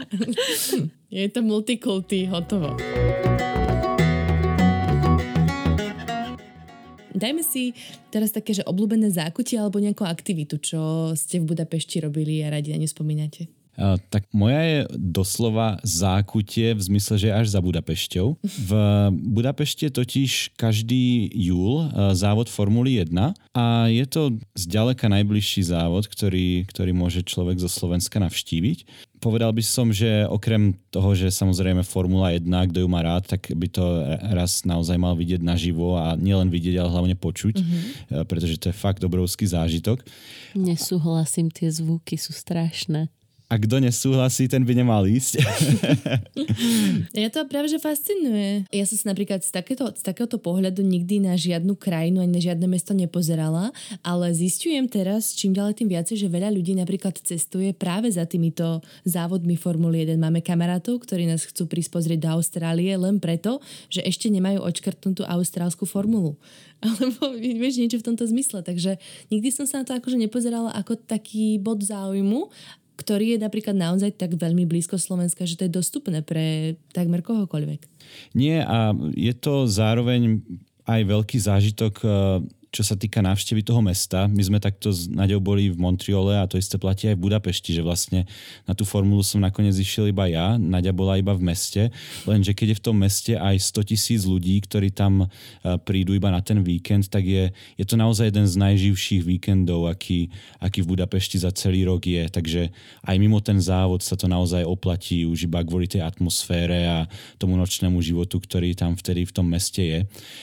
Je 1.12 1.28
to 1.28 1.44
multikulty, 1.44 2.26
hotovo. 2.32 2.80
Dajme 7.14 7.46
si 7.46 7.72
teraz 8.10 8.34
také, 8.34 8.58
že 8.58 8.66
obľúbené 8.66 9.08
zákutie 9.14 9.56
alebo 9.56 9.80
nejakú 9.80 10.04
aktivitu, 10.04 10.60
čo 10.60 11.14
ste 11.14 11.40
v 11.40 11.56
Budapešti 11.56 12.02
robili 12.04 12.42
a 12.42 12.52
radi 12.52 12.74
na 12.74 12.82
ňu 12.82 12.90
spomínate. 12.90 13.63
Tak 13.82 14.30
moja 14.30 14.62
je 14.62 14.80
doslova 14.94 15.82
zákutie 15.82 16.78
v 16.78 16.82
zmysle, 16.82 17.18
že 17.18 17.34
až 17.34 17.50
za 17.50 17.58
Budapešťou. 17.58 18.38
V 18.46 18.72
Budapešti 19.12 19.90
je 19.90 19.98
totiž 19.98 20.32
každý 20.54 21.34
júl 21.34 21.90
závod 22.14 22.54
Formuly 22.54 23.02
1 23.02 23.34
a 23.58 23.90
je 23.90 24.06
to 24.06 24.38
zďaleka 24.54 25.10
najbližší 25.10 25.66
závod, 25.66 26.06
ktorý, 26.06 26.70
ktorý 26.70 26.94
môže 26.94 27.26
človek 27.26 27.58
zo 27.58 27.66
Slovenska 27.66 28.22
navštíviť. 28.22 29.10
Povedal 29.18 29.56
by 29.56 29.64
som, 29.64 29.88
že 29.90 30.28
okrem 30.28 30.76
toho, 30.92 31.16
že 31.16 31.32
samozrejme 31.32 31.82
Formula 31.88 32.36
1, 32.36 32.44
kto 32.44 32.84
ju 32.84 32.90
má 32.92 33.02
rád, 33.02 33.26
tak 33.26 33.56
by 33.56 33.68
to 33.72 34.04
raz 34.36 34.68
naozaj 34.68 35.00
mal 35.00 35.16
vidieť 35.16 35.40
naživo 35.40 35.96
a 35.96 36.20
nielen 36.20 36.52
vidieť, 36.52 36.76
ale 36.84 36.92
hlavne 36.92 37.16
počuť, 37.16 37.56
mm-hmm. 37.56 38.28
pretože 38.28 38.60
to 38.60 38.70
je 38.70 38.76
fakt 38.76 39.00
obrovský 39.00 39.48
zážitok. 39.48 40.04
Nesúhlasím, 40.60 41.48
tie 41.50 41.72
zvuky 41.72 42.20
sú 42.20 42.36
strašné 42.36 43.08
a 43.54 43.62
kto 43.62 43.78
nesúhlasí, 43.78 44.50
ten 44.50 44.66
by 44.66 44.74
nemal 44.74 45.06
ísť. 45.06 45.38
ja 47.22 47.30
to 47.30 47.46
práve 47.46 47.70
že 47.70 47.78
fascinuje. 47.78 48.66
Ja 48.74 48.82
som 48.90 48.98
sa 48.98 49.14
napríklad 49.14 49.46
z, 49.46 49.54
takéto, 49.54 49.94
z 49.94 50.02
takéhoto 50.02 50.42
pohľadu 50.42 50.82
nikdy 50.82 51.22
na 51.22 51.38
žiadnu 51.38 51.78
krajinu 51.78 52.26
ani 52.26 52.34
na 52.34 52.42
žiadne 52.42 52.66
mesto 52.66 52.98
nepozerala, 52.98 53.70
ale 54.02 54.34
zistujem 54.34 54.90
teraz 54.90 55.38
čím 55.38 55.54
ďalej 55.54 55.86
tým 55.86 55.90
viacej, 55.94 56.26
že 56.26 56.34
veľa 56.34 56.50
ľudí 56.50 56.74
napríklad 56.74 57.14
cestuje 57.22 57.78
práve 57.78 58.10
za 58.10 58.26
týmito 58.26 58.82
závodmi 59.06 59.54
Formuly 59.54 60.10
1. 60.10 60.18
Máme 60.18 60.42
kamarátov, 60.42 61.06
ktorí 61.06 61.30
nás 61.30 61.46
chcú 61.46 61.70
prísť 61.70 61.94
pozrieť 61.94 62.26
do 62.26 62.30
Austrálie 62.42 62.98
len 62.98 63.22
preto, 63.22 63.62
že 63.94 64.02
ešte 64.02 64.34
nemajú 64.34 64.66
odškrtnutú 64.66 65.30
austrálsku 65.30 65.86
formulu 65.86 66.42
alebo 66.84 67.32
vieš 67.38 67.80
niečo 67.80 68.00
v 68.02 68.08
tomto 68.12 68.28
zmysle. 68.28 68.60
Takže 68.66 69.00
nikdy 69.32 69.50
som 69.54 69.64
sa 69.64 69.82
na 69.82 69.88
to 69.88 69.96
akože 69.96 70.20
nepozerala 70.20 70.76
ako 70.76 71.00
taký 71.00 71.58
bod 71.62 71.80
záujmu, 71.84 72.52
ktorý 72.98 73.38
je 73.38 73.40
napríklad 73.42 73.74
naozaj 73.74 74.16
tak 74.16 74.38
veľmi 74.38 74.70
blízko 74.70 75.02
Slovenska, 75.02 75.50
že 75.50 75.58
to 75.58 75.66
je 75.66 75.74
dostupné 75.74 76.22
pre 76.22 76.78
takmer 76.94 77.26
kohokoľvek. 77.26 77.82
Nie 78.38 78.62
a 78.62 78.94
je 79.18 79.34
to 79.34 79.66
zároveň 79.66 80.44
aj 80.86 81.02
veľký 81.08 81.38
zážitok 81.40 81.94
eh, 82.04 82.12
čo 82.74 82.82
sa 82.82 82.98
týka 82.98 83.22
návštevy 83.22 83.62
toho 83.62 83.86
mesta. 83.86 84.26
My 84.26 84.42
sme 84.42 84.58
takto 84.58 84.90
s 84.90 85.06
Naďou 85.06 85.38
boli 85.38 85.70
v 85.70 85.78
Montreale 85.78 86.42
a 86.42 86.50
to 86.50 86.58
isté 86.58 86.82
platí 86.82 87.06
aj 87.06 87.22
v 87.22 87.30
Budapešti, 87.30 87.70
že 87.70 87.86
vlastne 87.86 88.26
na 88.66 88.74
tú 88.74 88.82
formulu 88.82 89.22
som 89.22 89.38
nakoniec 89.38 89.78
išiel 89.78 90.10
iba 90.10 90.26
ja, 90.26 90.58
Naďa 90.58 90.90
bola 90.90 91.22
iba 91.22 91.38
v 91.38 91.54
meste, 91.54 91.94
lenže 92.26 92.58
keď 92.58 92.74
je 92.74 92.78
v 92.82 92.84
tom 92.84 92.98
meste 92.98 93.34
aj 93.38 93.62
100 93.62 93.90
tisíc 93.94 94.22
ľudí, 94.26 94.58
ktorí 94.66 94.90
tam 94.90 95.22
e, 95.22 95.28
prídu 95.86 96.18
iba 96.18 96.34
na 96.34 96.42
ten 96.42 96.66
víkend, 96.66 97.14
tak 97.14 97.22
je, 97.30 97.54
je 97.78 97.86
to 97.86 97.94
naozaj 97.94 98.34
jeden 98.34 98.50
z 98.50 98.58
najživších 98.58 99.22
víkendov, 99.22 99.86
aký, 99.86 100.34
aký 100.58 100.82
v 100.82 100.98
Budapešti 100.98 101.38
za 101.46 101.54
celý 101.54 101.86
rok 101.86 102.02
je. 102.10 102.26
Takže 102.26 102.74
aj 103.06 103.16
mimo 103.22 103.38
ten 103.38 103.62
závod 103.62 104.02
sa 104.02 104.18
to 104.18 104.26
naozaj 104.26 104.66
oplatí 104.66 105.30
už 105.30 105.46
iba 105.46 105.62
kvôli 105.62 105.86
tej 105.86 106.02
atmosfére 106.02 106.90
a 106.90 107.06
tomu 107.38 107.54
nočnému 107.54 108.02
životu, 108.02 108.42
ktorý 108.42 108.74
tam 108.74 108.98
vtedy 108.98 109.30
v 109.30 109.36
tom 109.36 109.46
meste 109.46 109.86
je. 109.86 110.00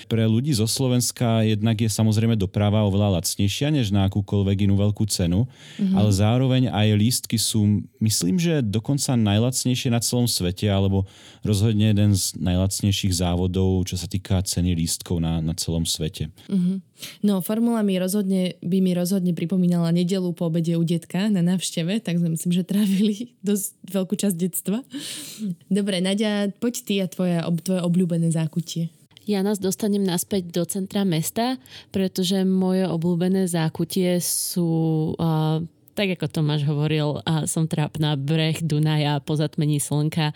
Pre 0.07 0.23
ľudí 0.23 0.55
zo 0.55 0.71
Slovenska 0.71 1.43
jednak 1.43 1.75
je 1.75 1.91
samozrejme 1.91 2.20
samozrejme 2.21 2.37
doprava 2.37 2.85
oveľa 2.85 3.17
lacnejšia 3.17 3.73
než 3.73 3.97
na 3.97 4.05
akúkoľvek 4.05 4.69
inú 4.69 4.77
veľkú 4.77 5.09
cenu, 5.09 5.49
mm-hmm. 5.49 5.97
ale 5.97 6.11
zároveň 6.13 6.63
aj 6.69 6.89
lístky 7.01 7.41
sú, 7.41 7.81
myslím, 7.97 8.37
že 8.37 8.61
dokonca 8.61 9.17
najlacnejšie 9.17 9.89
na 9.89 10.05
celom 10.05 10.29
svete, 10.29 10.69
alebo 10.69 11.09
rozhodne 11.41 11.97
jeden 11.97 12.13
z 12.13 12.37
najlacnejších 12.37 13.17
závodov, 13.25 13.89
čo 13.89 13.97
sa 13.97 14.05
týka 14.05 14.37
ceny 14.45 14.77
lístkov 14.77 15.25
na, 15.25 15.41
na 15.41 15.57
celom 15.57 15.89
svete. 15.89 16.29
Mm-hmm. 16.53 16.77
No, 17.25 17.41
formula 17.41 17.81
mi 17.81 17.97
rozhodne, 17.97 18.61
by 18.61 18.85
mi 18.85 18.93
rozhodne 18.93 19.33
pripomínala 19.33 19.89
nedelu 19.89 20.37
po 20.37 20.53
obede 20.53 20.77
u 20.77 20.85
detka 20.85 21.33
na 21.33 21.41
návšteve, 21.41 22.05
tak 22.05 22.21
sme 22.21 22.37
myslím, 22.37 22.53
že 22.53 22.69
trávili 22.69 23.33
dosť 23.49 23.81
veľkú 23.89 24.13
časť 24.13 24.37
detstva. 24.37 24.85
Dobre, 25.73 26.05
Nadia, 26.05 26.53
poď 26.61 26.75
ty 26.85 26.95
a 27.01 27.09
tvoje, 27.09 27.41
tvoje 27.65 27.81
obľúbené 27.81 28.29
zákutie 28.29 28.93
ja 29.31 29.47
nás 29.47 29.63
dostanem 29.63 30.03
naspäť 30.03 30.51
do 30.51 30.67
centra 30.67 31.07
mesta, 31.07 31.63
pretože 31.95 32.43
moje 32.43 32.83
obľúbené 32.91 33.47
zákutie 33.47 34.19
sú 34.19 35.15
uh, 35.15 35.63
tak 36.01 36.17
ako 36.17 36.33
Tomáš 36.33 36.65
hovoril, 36.65 37.21
a 37.29 37.45
som 37.45 37.69
trápna 37.69 38.17
breh 38.17 38.57
Dunaja 38.65 39.21
po 39.21 39.37
zatmení 39.37 39.83
slnka, 39.83 40.33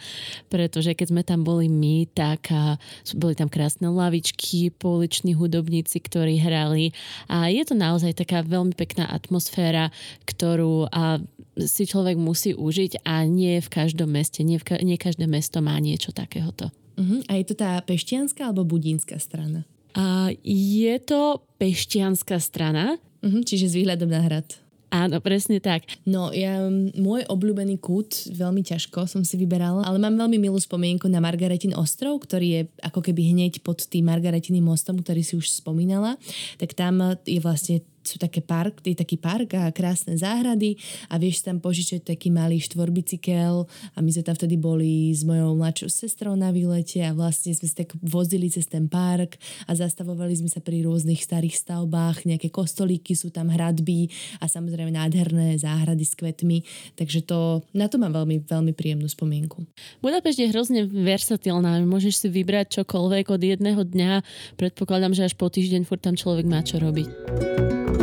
pretože 0.52 0.92
keď 0.92 1.06
sme 1.08 1.22
tam 1.24 1.40
boli 1.40 1.72
my, 1.72 2.04
tak 2.12 2.52
a, 2.52 2.76
boli 3.16 3.32
tam 3.32 3.48
krásne 3.48 3.88
lavičky, 3.88 4.68
pouliční 4.76 5.32
hudobníci, 5.32 6.04
ktorí 6.04 6.36
hrali 6.36 6.92
a 7.32 7.48
je 7.48 7.64
to 7.64 7.72
naozaj 7.72 8.12
taká 8.12 8.44
veľmi 8.44 8.76
pekná 8.76 9.08
atmosféra, 9.08 9.88
ktorú 10.28 10.92
a, 10.92 11.16
si 11.56 11.88
človek 11.88 12.20
musí 12.20 12.52
užiť 12.52 13.06
a 13.08 13.24
nie 13.24 13.56
v 13.64 13.68
každom 13.72 14.12
meste, 14.12 14.44
nie, 14.44 14.60
v 14.60 14.68
ka- 14.68 14.82
nie 14.84 15.00
každé 15.00 15.24
mesto 15.24 15.64
má 15.64 15.80
niečo 15.80 16.12
takéhoto. 16.12 16.68
Uh-huh. 16.94 17.20
A 17.26 17.38
je 17.38 17.44
to 17.50 17.54
tá 17.58 17.78
peštianská 17.82 18.50
alebo 18.50 18.66
budínska 18.66 19.18
strana? 19.18 19.66
A 19.94 20.34
je 20.46 20.94
to 21.02 21.42
peštianská 21.58 22.38
strana. 22.42 22.98
Uh-huh, 23.24 23.42
čiže 23.46 23.72
s 23.72 23.74
výhľadom 23.78 24.10
na 24.10 24.20
hrad. 24.20 24.46
Áno, 24.94 25.18
presne 25.18 25.58
tak. 25.58 25.90
No, 26.06 26.30
ja, 26.30 26.70
môj 26.94 27.26
obľúbený 27.26 27.82
kút, 27.82 28.30
veľmi 28.30 28.62
ťažko 28.62 29.10
som 29.10 29.26
si 29.26 29.34
vyberala, 29.34 29.82
ale 29.82 29.98
mám 29.98 30.14
veľmi 30.14 30.38
milú 30.38 30.54
spomienku 30.54 31.10
na 31.10 31.18
Margaretin 31.18 31.74
ostrov, 31.74 32.22
ktorý 32.22 32.46
je 32.46 32.60
ako 32.78 33.02
keby 33.02 33.34
hneď 33.34 33.58
pod 33.66 33.82
tým 33.90 34.06
Margaretiným 34.06 34.62
mostom, 34.62 35.02
ktorý 35.02 35.26
si 35.26 35.34
už 35.34 35.50
spomínala. 35.50 36.14
Tak 36.62 36.78
tam 36.78 37.18
je 37.26 37.42
vlastne 37.42 37.82
sú 38.04 38.20
také 38.20 38.44
park, 38.44 38.84
je 38.84 38.94
taký 38.94 39.16
park 39.16 39.56
a 39.56 39.73
krásne 39.73 40.14
záhrady 40.14 40.76
a 41.08 41.16
vieš 41.16 41.42
tam 41.42 41.58
požičať 41.58 42.04
taký 42.04 42.28
malý 42.28 42.61
štvorbicykel 42.61 43.64
a 43.66 43.99
my 43.99 44.11
sme 44.12 44.23
tam 44.23 44.37
vtedy 44.37 44.56
boli 44.61 45.11
s 45.11 45.25
mojou 45.25 45.56
mladšou 45.56 45.88
sestrou 45.90 46.37
na 46.37 46.52
výlete 46.52 47.00
a 47.00 47.16
vlastne 47.16 47.56
sme 47.56 47.66
sa 47.66 47.82
tak 47.84 47.96
vozili 48.04 48.52
cez 48.52 48.68
ten 48.68 48.87
park 48.87 49.40
a 49.64 49.73
zastavovali 49.73 50.37
sme 50.37 50.52
sa 50.52 50.61
pri 50.61 50.84
rôznych 50.84 51.25
starých 51.25 51.56
stavbách, 51.56 52.28
nejaké 52.28 52.52
kostolíky 52.52 53.16
sú 53.16 53.32
tam 53.32 53.49
hradby 53.49 54.12
a 54.38 54.46
samozrejme 54.46 54.92
nádherné 54.92 55.56
záhrady 55.56 56.04
s 56.04 56.14
kvetmi, 56.14 56.62
takže 56.94 57.25
to, 57.25 57.64
na 57.73 57.88
to 57.88 57.96
mám 57.96 58.12
veľmi, 58.12 58.44
veľmi 58.44 58.73
príjemnú 58.76 59.08
spomienku. 59.08 59.64
Budapešť 60.04 60.38
je 60.44 60.50
hrozne 60.52 60.80
versatilná, 60.84 61.80
môžeš 61.82 62.26
si 62.26 62.28
vybrať 62.28 62.82
čokoľvek 62.82 63.26
od 63.32 63.40
jedného 63.40 63.82
dňa, 63.82 64.12
predpokladám, 64.61 65.16
že 65.16 65.26
až 65.26 65.34
po 65.34 65.49
týždeň 65.49 65.88
furt 65.88 66.04
tam 66.04 66.18
človek 66.18 66.44
má 66.44 66.61
čo 66.61 66.76
robiť. 66.82 67.93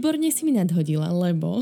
Výborne 0.00 0.32
si 0.32 0.48
mi 0.48 0.56
nadhodila, 0.56 1.12
lebo 1.12 1.60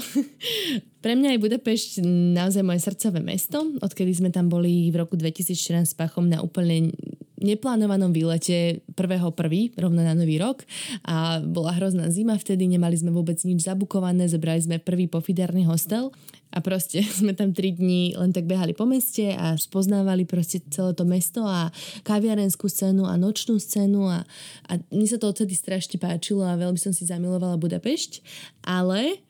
pre 1.03 1.19
mňa 1.19 1.35
je 1.35 1.43
Budapešť 1.43 2.07
naozaj 2.39 2.63
moje 2.63 2.87
srdcové 2.87 3.19
mesto. 3.19 3.67
Odkedy 3.83 4.15
sme 4.15 4.31
tam 4.31 4.47
boli 4.47 4.95
v 4.95 5.03
roku 5.03 5.19
2014 5.19 5.83
s 5.83 5.99
Pachom 5.99 6.31
na 6.31 6.39
úplne 6.39 6.95
neplánovanom 7.39 8.11
výlete 8.11 8.83
1.1. 8.95 9.79
rovno 9.79 10.01
na 10.03 10.15
nový 10.15 10.39
rok 10.43 10.67
a 11.07 11.39
bola 11.43 11.75
hrozná 11.75 12.11
zima 12.11 12.35
vtedy, 12.35 12.67
nemali 12.67 12.99
sme 12.99 13.15
vôbec 13.15 13.39
nič 13.47 13.67
zabukované, 13.67 14.27
zobrali 14.27 14.59
sme 14.59 14.77
prvý 14.83 15.07
pofiderný 15.07 15.67
hostel 15.67 16.11
a 16.51 16.59
proste 16.65 17.05
sme 17.21 17.37
tam 17.37 17.55
3 17.55 17.79
dní 17.79 18.17
len 18.19 18.35
tak 18.35 18.49
behali 18.49 18.73
po 18.75 18.89
meste 18.89 19.33
a 19.37 19.55
spoznávali 19.55 20.25
proste 20.25 20.65
celé 20.73 20.93
to 20.97 21.05
mesto 21.07 21.45
a 21.45 21.71
kaviarenskú 22.03 22.67
scénu 22.67 23.07
a 23.07 23.15
nočnú 23.21 23.61
scénu 23.61 24.09
a, 24.09 24.25
a 24.69 24.73
mne 24.91 25.07
sa 25.07 25.21
to 25.21 25.31
odtedy 25.31 25.55
strašne 25.55 26.01
páčilo 26.01 26.43
a 26.43 26.59
veľmi 26.59 26.81
som 26.81 26.91
si 26.91 27.07
zamilovala 27.07 27.61
Budapešť, 27.61 28.23
ale 28.65 29.28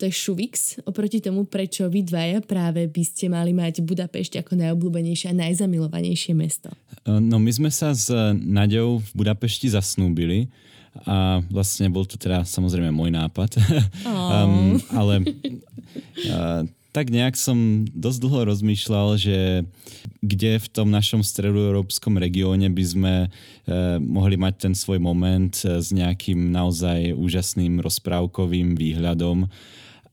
to 0.00 0.08
je 0.08 0.16
šuvix 0.16 0.80
oproti 0.88 1.20
tomu, 1.20 1.44
prečo 1.44 1.84
vy 1.92 2.00
dvaja 2.00 2.40
práve 2.40 2.88
by 2.88 3.04
ste 3.04 3.28
mali 3.28 3.52
mať 3.52 3.84
Budapešť 3.84 4.40
ako 4.40 4.56
najobľúbenejšie 4.56 5.28
a 5.28 5.36
najzamilovanejšie 5.36 6.32
mesto. 6.32 6.72
No 7.04 7.36
my 7.36 7.52
sme 7.52 7.68
sa 7.68 7.92
s 7.92 8.08
Naďou 8.32 9.04
v 9.04 9.08
Budapešti 9.12 9.68
zasnúbili 9.68 10.48
a 11.04 11.44
vlastne 11.52 11.92
bol 11.92 12.08
to 12.08 12.16
teda 12.16 12.48
samozrejme 12.48 12.88
môj 12.90 13.12
nápad. 13.12 13.60
um, 14.08 14.80
ale 14.90 15.14
uh, 16.32 16.64
tak 16.90 17.12
nejak 17.12 17.38
som 17.38 17.86
dosť 17.92 18.18
dlho 18.24 18.40
rozmýšľal, 18.50 19.08
že 19.14 19.62
kde 20.24 20.58
v 20.58 20.68
tom 20.72 20.90
našom 20.90 21.22
stredoeurópskom 21.22 22.18
regióne 22.18 22.66
by 22.72 22.84
sme 22.84 23.14
uh, 23.28 24.00
mohli 24.02 24.34
mať 24.34 24.54
ten 24.66 24.74
svoj 24.74 24.98
moment 24.98 25.54
uh, 25.62 25.78
s 25.78 25.94
nejakým 25.94 26.50
naozaj 26.50 27.14
úžasným 27.14 27.78
rozprávkovým 27.78 28.74
výhľadom 28.74 29.46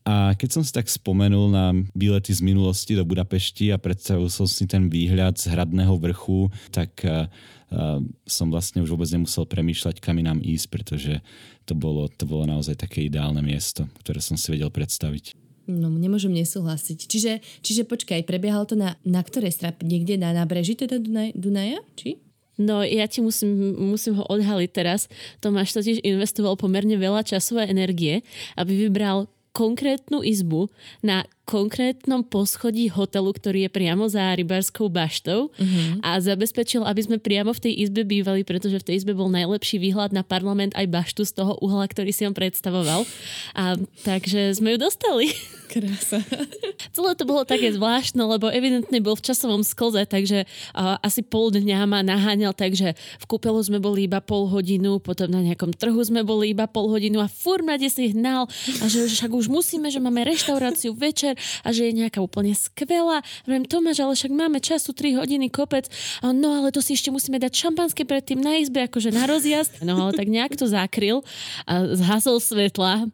a 0.07 0.31
keď 0.39 0.49
som 0.55 0.63
si 0.63 0.71
tak 0.71 0.87
spomenul 0.87 1.51
na 1.51 1.75
výlety 1.91 2.31
z 2.31 2.39
minulosti 2.39 2.95
do 2.95 3.03
Budapešti 3.03 3.75
a 3.75 3.81
predstavil 3.81 4.31
som 4.31 4.47
si 4.47 4.63
ten 4.63 4.87
výhľad 4.87 5.35
z 5.35 5.51
hradného 5.51 5.99
vrchu, 5.99 6.47
tak 6.71 6.95
uh, 7.03 7.27
uh, 7.75 7.99
som 8.23 8.47
vlastne 8.47 8.79
už 8.79 8.95
vôbec 8.95 9.11
nemusel 9.11 9.43
premýšľať, 9.43 9.99
kam 9.99 10.23
nám 10.23 10.39
ísť, 10.39 10.65
pretože 10.71 11.19
to 11.67 11.75
bolo, 11.75 12.07
to 12.07 12.23
bolo 12.23 12.47
naozaj 12.47 12.79
také 12.79 13.03
ideálne 13.03 13.43
miesto, 13.43 13.83
ktoré 13.99 14.23
som 14.23 14.39
si 14.39 14.47
vedel 14.47 14.71
predstaviť. 14.71 15.35
No, 15.67 15.91
nemôžem 15.91 16.31
nesúhlasiť. 16.31 17.11
Čiže, 17.11 17.43
čiže 17.59 17.83
počkaj, 17.83 18.23
prebiehalo 18.23 18.63
to 18.63 18.79
na, 18.79 18.95
na 19.03 19.19
ktorej 19.19 19.51
strap? 19.51 19.83
Niekde 19.83 20.15
na 20.15 20.31
nábreží 20.31 20.79
teda 20.79 21.03
Dunaj, 21.03 21.35
Dunaja? 21.35 21.83
Či? 21.99 22.23
No 22.55 22.81
ja 22.81 23.05
ti 23.05 23.19
musím, 23.19 23.75
musím 23.75 24.17
ho 24.17 24.23
odhaliť 24.23 24.71
teraz. 24.71 25.11
Tomáš 25.43 25.75
totiž 25.75 26.01
investoval 26.01 26.55
pomerne 26.55 26.95
veľa 26.95 27.27
času 27.27 27.59
a 27.59 27.67
energie, 27.67 28.23
aby 28.55 28.87
vybral 28.87 29.27
konkrétnu 29.57 30.21
izbu 30.21 30.69
na 31.01 31.25
konkrétnom 31.47 32.27
poschodí 32.27 32.91
hotelu, 32.91 33.31
ktorý 33.31 33.59
je 33.65 33.71
priamo 33.71 34.03
za 34.11 34.35
rybárskou 34.35 34.91
baštou 34.91 35.47
uh-huh. 35.47 36.03
a 36.03 36.19
zabezpečil, 36.19 36.83
aby 36.83 37.01
sme 37.07 37.17
priamo 37.23 37.55
v 37.55 37.63
tej 37.63 37.73
izbe 37.87 38.03
bývali, 38.03 38.43
pretože 38.43 38.83
v 38.83 38.91
tej 38.91 38.95
izbe 38.99 39.15
bol 39.15 39.31
najlepší 39.31 39.79
výhľad 39.79 40.11
na 40.11 40.27
parlament 40.27 40.75
aj 40.75 40.91
baštu 40.91 41.23
z 41.23 41.39
toho 41.39 41.55
uhla, 41.63 41.87
ktorý 41.87 42.11
si 42.11 42.27
on 42.27 42.35
predstavoval. 42.35 43.07
A 43.55 43.79
takže 44.03 44.59
sme 44.59 44.75
ju 44.75 44.77
dostali. 44.83 45.31
Krása. 45.71 46.19
Celé 46.95 47.11
to 47.15 47.23
bolo 47.23 47.47
také 47.47 47.71
zvláštne, 47.71 48.27
lebo 48.27 48.51
evidentne 48.51 48.99
bol 48.99 49.15
v 49.15 49.31
časovom 49.31 49.63
sklze, 49.63 50.03
takže 50.03 50.43
uh, 50.75 50.99
asi 50.99 51.23
pol 51.23 51.55
dňa 51.55 51.87
ma 51.87 52.03
naháňal, 52.03 52.51
takže 52.51 52.95
v 52.95 53.25
kúpelu 53.27 53.59
sme 53.63 53.79
boli 53.79 54.03
iba 54.03 54.19
pol 54.19 54.51
hodinu, 54.51 54.99
potom 54.99 55.31
na 55.31 55.39
nejakom 55.43 55.71
trhu 55.71 55.99
sme 56.03 56.27
boli 56.27 56.51
iba 56.51 56.67
pol 56.67 56.91
hodinu 56.91 57.23
a 57.23 57.31
furt 57.31 57.63
si 57.87 58.11
hnal 58.11 58.49
a 58.81 58.83
že 58.89 59.05
však 59.05 59.31
už 59.31 59.47
musíme, 59.47 59.87
že 59.93 60.01
máme 60.01 60.25
reštauráciu 60.25 60.97
večer 60.97 61.36
a 61.63 61.69
že 61.71 61.89
je 61.89 61.93
nejaká 61.93 62.19
úplne 62.19 62.51
skvelá. 62.53 63.23
Viem, 63.47 63.63
Tomáš, 63.63 64.03
ale 64.03 64.13
však 64.13 64.33
máme 64.33 64.59
času 64.59 64.91
3 64.93 65.19
hodiny 65.21 65.47
kopec. 65.49 65.87
A 66.21 66.35
no 66.35 66.57
ale 66.57 66.73
to 66.73 66.83
si 66.83 66.93
ešte 66.93 67.13
musíme 67.13 67.39
dať 67.39 67.53
šampanské 67.53 68.03
predtým 68.03 68.41
na 68.41 68.59
izbe, 68.59 68.85
akože 68.85 69.13
na 69.13 69.25
rozjazd. 69.29 69.81
No 69.81 70.07
ale 70.07 70.11
tak 70.17 70.27
nejak 70.27 70.57
to 70.57 70.67
zakryl 70.67 71.23
a 71.69 71.95
zhasol 71.95 72.37
svetla 72.41 73.07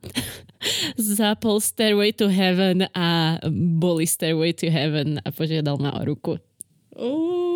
zapol 0.98 1.60
Stairway 1.60 2.15
to 2.15 2.32
Heaven 2.32 2.88
a 2.96 3.39
boli 3.51 4.08
Stairway 4.08 4.56
to 4.56 4.68
Heaven 4.72 5.20
a 5.24 5.30
požiadal 5.30 5.77
ma 5.80 5.94
o 5.96 6.01
ruku. 6.03 6.40
Uh. 6.94 7.52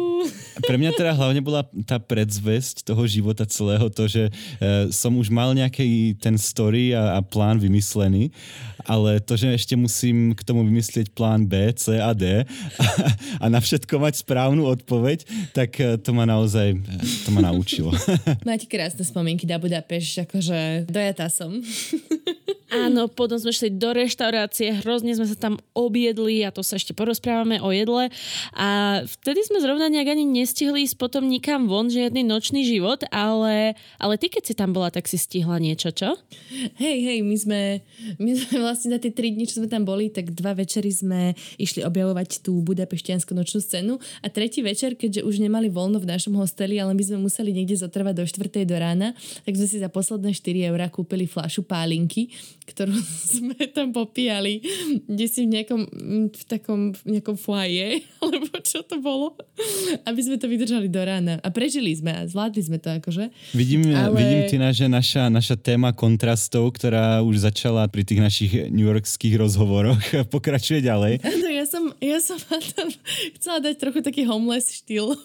Pre 0.63 0.75
mňa 0.77 0.91
teda 0.95 1.13
hlavne 1.13 1.41
bola 1.43 1.61
tá 1.85 2.01
predzvesť 2.01 2.83
toho 2.87 3.03
života 3.05 3.45
celého, 3.45 3.87
to, 3.89 4.09
že 4.09 4.27
uh, 4.27 4.89
som 4.89 5.13
už 5.15 5.29
mal 5.29 5.53
nejaký 5.53 6.17
ten 6.17 6.35
story 6.35 6.91
a, 6.91 7.17
a 7.17 7.19
plán 7.21 7.61
vymyslený, 7.61 8.33
ale 8.87 9.19
to, 9.21 9.37
že 9.37 9.53
ešte 9.53 9.75
musím 9.77 10.33
k 10.33 10.41
tomu 10.41 10.65
vymyslieť 10.65 11.13
plán 11.13 11.45
B, 11.45 11.71
C 11.75 11.99
a 12.01 12.11
D 12.11 12.43
a, 12.43 12.87
a 13.41 13.45
na 13.51 13.59
všetko 13.61 13.99
mať 14.01 14.23
správnu 14.25 14.65
odpoveď, 14.65 15.23
tak 15.53 15.77
uh, 15.79 15.95
to 16.01 16.11
ma 16.11 16.25
naozaj 16.25 16.73
to 17.25 17.29
ma 17.31 17.45
naučilo. 17.45 17.93
Máte 18.47 18.65
krásne 18.65 19.03
spomienky 19.05 19.45
na 19.45 19.61
Budapešť, 19.61 20.29
akože 20.29 20.89
dojatá 20.89 21.29
som. 21.29 21.61
Áno, 22.67 23.07
potom 23.07 23.39
sme 23.39 23.55
šli 23.55 23.79
do 23.79 23.95
reštaurácie, 23.95 24.83
hrozne 24.83 25.15
sme 25.15 25.23
sa 25.23 25.39
tam 25.39 25.55
objedli 25.71 26.43
a 26.43 26.51
to 26.51 26.59
sa 26.59 26.75
ešte 26.75 26.91
porozprávame 26.91 27.63
o 27.63 27.71
jedle. 27.71 28.11
A 28.51 28.99
vtedy 29.07 29.39
sme 29.47 29.63
zrovna 29.63 29.87
nejak 29.87 30.11
ani 30.11 30.27
nestihli 30.27 30.83
ísť 30.83 30.99
potom 30.99 31.31
nikam 31.31 31.71
von, 31.71 31.87
žiadny 31.87 32.27
nočný 32.27 32.67
život, 32.67 33.07
ale, 33.07 33.79
ale 33.95 34.13
ty 34.19 34.27
keď 34.27 34.43
si 34.51 34.53
tam 34.53 34.75
bola, 34.75 34.91
tak 34.91 35.07
si 35.07 35.15
stihla 35.15 35.63
niečo, 35.63 35.95
čo? 35.95 36.19
Hej, 36.75 36.97
hej, 37.07 37.19
my 37.23 37.37
sme, 37.39 37.61
my 38.19 38.31
sme 38.35 38.59
vlastne 38.67 38.91
na 38.91 38.99
tie 38.99 39.15
tri 39.15 39.31
dni, 39.31 39.47
čo 39.47 39.63
sme 39.63 39.71
tam 39.71 39.87
boli, 39.87 40.11
tak 40.11 40.35
dva 40.35 40.51
večery 40.51 40.91
sme 40.91 41.39
išli 41.55 41.87
objavovať 41.87 42.43
tú 42.43 42.59
budapeštianskú 42.67 43.31
nočnú 43.31 43.63
scénu 43.63 43.95
a 43.95 44.27
tretí 44.27 44.59
večer, 44.59 44.99
keďže 44.99 45.23
už 45.23 45.39
nemali 45.39 45.71
voľno 45.71 46.03
v 46.03 46.09
našom 46.11 46.35
hosteli, 46.35 46.83
ale 46.83 46.91
my 46.91 47.03
sme 47.03 47.17
museli 47.23 47.55
niekde 47.55 47.79
zotrvať 47.79 48.13
do 48.19 48.25
4. 48.27 48.67
do 48.67 48.75
rána, 48.75 49.15
tak 49.47 49.55
sme 49.55 49.67
si 49.71 49.79
za 49.79 49.87
posledné 49.87 50.35
4 50.35 50.67
eurá 50.67 50.91
kúpili 50.91 51.23
flašu 51.31 51.63
pálinky 51.63 52.27
ktorú 52.67 52.95
sme 53.39 53.55
tam 53.71 53.95
popíjali, 53.95 54.59
kde 55.07 55.25
si 55.25 55.47
v 55.47 55.59
nejakom, 55.59 55.81
v 56.31 56.43
takom 56.43 56.91
v 56.91 57.17
nejakom 57.17 57.39
foaje, 57.39 58.03
alebo 58.23 58.53
čo 58.59 58.83
to 58.83 58.99
bolo, 58.99 59.39
aby 60.03 60.19
sme 60.19 60.35
to 60.35 60.51
vydržali 60.51 60.91
do 60.91 60.99
rána. 60.99 61.39
A 61.41 61.47
prežili 61.49 61.95
sme 61.95 62.11
a 62.11 62.21
zvládli 62.27 62.61
sme 62.61 62.77
to 62.77 62.91
akože. 62.91 63.31
Vidím, 63.55 63.95
Ale... 63.95 64.17
vidím 64.19 64.41
Tina, 64.51 64.69
že 64.75 64.91
naša, 64.91 65.31
naša 65.31 65.55
téma 65.55 65.95
kontrastov, 65.95 66.75
ktorá 66.75 67.23
už 67.23 67.47
začala 67.47 67.87
pri 67.87 68.03
tých 68.03 68.21
našich 68.21 68.51
newyorských 68.67 69.39
rozhovoroch, 69.39 70.01
pokračuje 70.33 70.83
ďalej. 70.83 71.23
Áno, 71.23 71.47
ja 71.47 71.65
som, 71.65 71.83
ja 72.03 72.19
som 72.19 72.37
tam 72.75 72.87
chcela 73.39 73.63
dať 73.63 73.75
trochu 73.79 73.99
taký 74.03 74.27
homeless 74.27 74.83
štýl, 74.83 75.15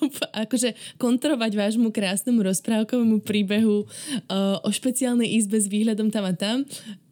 akože 0.47 0.79
kontrovať 0.97 1.53
vášmu 1.59 1.91
krásnemu 1.91 2.41
rozprávkovému 2.47 3.25
príbehu 3.25 3.85
uh, 3.85 4.63
o 4.63 4.71
špeciálnej 4.71 5.29
izbe 5.35 5.59
s 5.59 5.67
výhľadom 5.67 6.13
tam 6.13 6.25
a 6.29 6.35
tam 6.37 6.65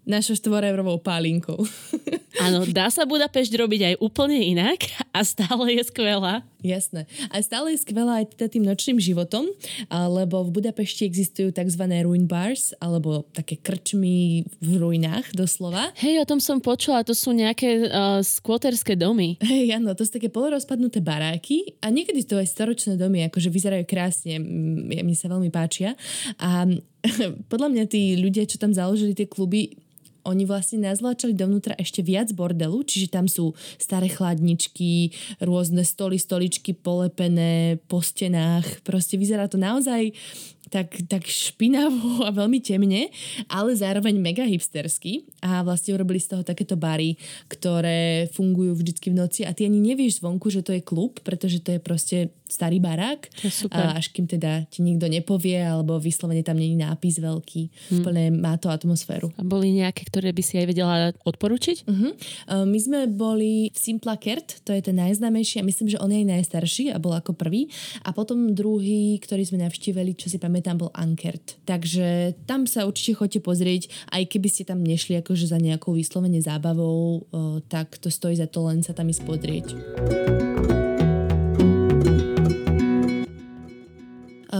našou 0.09 0.37
4 0.37 0.73
eurovou 0.73 0.99
pálinkou. 1.01 1.61
Áno, 2.45 2.65
dá 2.65 2.89
sa 2.89 3.05
Budapešť 3.05 3.53
robiť 3.59 3.81
aj 3.93 3.95
úplne 4.01 4.41
inak 4.41 4.87
a 5.13 5.21
stále 5.27 5.77
je 5.77 5.83
skvelá. 5.85 6.47
Jasné. 6.61 7.05
A 7.33 7.41
stále 7.41 7.75
je 7.75 7.83
skvelá 7.85 8.21
aj 8.23 8.37
teda 8.37 8.47
tým 8.53 8.65
nočným 8.65 9.01
životom, 9.01 9.49
lebo 9.91 10.45
v 10.47 10.61
Budapešti 10.61 11.05
existujú 11.05 11.53
tzv. 11.53 11.83
ruin 12.05 12.25
bars, 12.25 12.73
alebo 12.81 13.29
také 13.33 13.61
krčmy 13.61 14.45
v 14.61 14.71
ruinách 14.77 15.33
doslova. 15.37 15.93
Hej, 16.01 16.25
o 16.25 16.29
tom 16.29 16.41
som 16.41 16.61
počula, 16.61 17.05
to 17.05 17.17
sú 17.17 17.33
nejaké 17.33 17.89
uh, 17.89 18.21
skvoterské 18.21 18.97
domy. 18.97 19.41
Hej, 19.41 19.81
áno, 19.81 19.93
to 19.97 20.05
sú 20.05 20.21
také 20.21 20.29
polorozpadnuté 20.29 21.01
baráky 21.01 21.77
a 21.81 21.89
niekedy 21.89 22.25
to 22.25 22.37
aj 22.41 22.49
storočné 22.49 23.01
domy, 23.01 23.27
akože 23.29 23.49
vyzerajú 23.49 23.85
krásne, 23.89 24.37
mne 24.41 25.17
sa 25.17 25.33
veľmi 25.33 25.49
páčia. 25.49 25.97
A 26.41 26.69
podľa 27.53 27.69
mňa 27.73 27.85
tí 27.89 28.17
ľudia, 28.19 28.49
čo 28.49 28.61
tam 28.61 28.73
založili 28.75 29.17
tie 29.17 29.29
kluby, 29.29 29.77
oni 30.25 30.45
vlastne 30.45 30.85
nazláčali 30.85 31.33
dovnútra 31.33 31.73
ešte 31.81 32.05
viac 32.05 32.29
bordelu, 32.37 32.85
čiže 32.85 33.09
tam 33.09 33.25
sú 33.25 33.57
staré 33.81 34.13
chladničky, 34.13 35.17
rôzne 35.41 35.81
stoly, 35.81 36.21
stoličky 36.21 36.77
polepené 36.77 37.81
po 37.89 38.05
stenách. 38.05 38.85
Proste 38.85 39.17
vyzerá 39.17 39.49
to 39.49 39.57
naozaj 39.57 40.13
tak, 40.71 41.03
tak 41.11 41.27
špinavo 41.27 42.23
a 42.29 42.31
veľmi 42.31 42.63
temne, 42.63 43.11
ale 43.51 43.75
zároveň 43.75 44.17
mega 44.17 44.47
hipstersky 44.47 45.27
a 45.43 45.65
vlastne 45.67 45.99
urobili 45.99 46.23
z 46.23 46.37
toho 46.37 46.43
takéto 46.47 46.79
bary, 46.79 47.19
ktoré 47.51 48.31
fungujú 48.31 48.79
vždycky 48.79 49.11
v 49.11 49.19
noci 49.19 49.41
a 49.43 49.51
ty 49.57 49.67
ani 49.67 49.83
nevieš 49.83 50.23
zvonku, 50.23 50.49
že 50.49 50.63
to 50.63 50.77
je 50.77 50.85
klub, 50.85 51.19
pretože 51.27 51.61
to 51.61 51.75
je 51.75 51.81
proste 51.83 52.19
starý 52.51 52.83
barák. 52.83 53.31
A 53.71 53.97
až 53.97 54.11
kým 54.11 54.27
teda 54.27 54.67
ti 54.67 54.83
nikto 54.83 55.07
nepovie 55.07 55.63
alebo 55.63 56.03
vyslovene 56.03 56.43
tam 56.43 56.59
není 56.59 56.75
nápis 56.75 57.23
veľký. 57.23 57.63
Hmm. 57.71 57.97
Úplne 58.03 58.25
má 58.35 58.59
to 58.59 58.69
atmosféru. 58.69 59.31
A 59.39 59.47
boli 59.47 59.71
nejaké, 59.71 60.03
ktoré 60.05 60.35
by 60.35 60.43
si 60.43 60.59
aj 60.59 60.67
vedela 60.67 61.15
odporučiť? 61.23 61.87
Uh-huh. 61.87 62.13
My 62.67 62.79
sme 62.83 63.07
boli 63.07 63.71
v 63.71 63.79
Simpla 63.79 64.19
Kert, 64.19 64.67
to 64.67 64.75
je 64.75 64.83
ten 64.83 64.99
najznámejší 64.99 65.63
a 65.63 65.67
myslím, 65.67 65.95
že 65.95 66.01
on 66.03 66.11
je 66.11 66.27
aj 66.27 66.29
najstarší 66.29 66.85
a 66.91 66.99
bol 66.99 67.15
ako 67.15 67.39
prvý. 67.39 67.71
A 68.03 68.11
potom 68.11 68.51
druhý, 68.51 69.17
ktorý 69.23 69.47
sme 69.47 69.63
navštívili, 69.63 70.19
čo 70.19 70.27
si 70.27 70.43
pamätám, 70.43 70.83
bol 70.83 70.91
Ankert. 70.93 71.63
Takže 71.63 72.35
tam 72.51 72.67
sa 72.67 72.83
určite 72.85 73.15
chodte 73.15 73.39
pozrieť, 73.39 73.87
aj 74.11 74.27
keby 74.27 74.49
ste 74.51 74.67
tam 74.67 74.83
nešli 74.83 75.23
akože 75.23 75.47
za 75.47 75.63
nejakou 75.63 75.95
vyslovene 75.95 76.43
zábavou, 76.43 77.29
tak 77.71 78.01
to 78.03 78.11
stojí 78.11 78.35
za 78.35 78.51
to 78.51 78.67
len 78.67 78.83
sa 78.83 78.91
tam 78.91 79.07
ísť 79.07 79.23
pozrieť. 79.23 79.67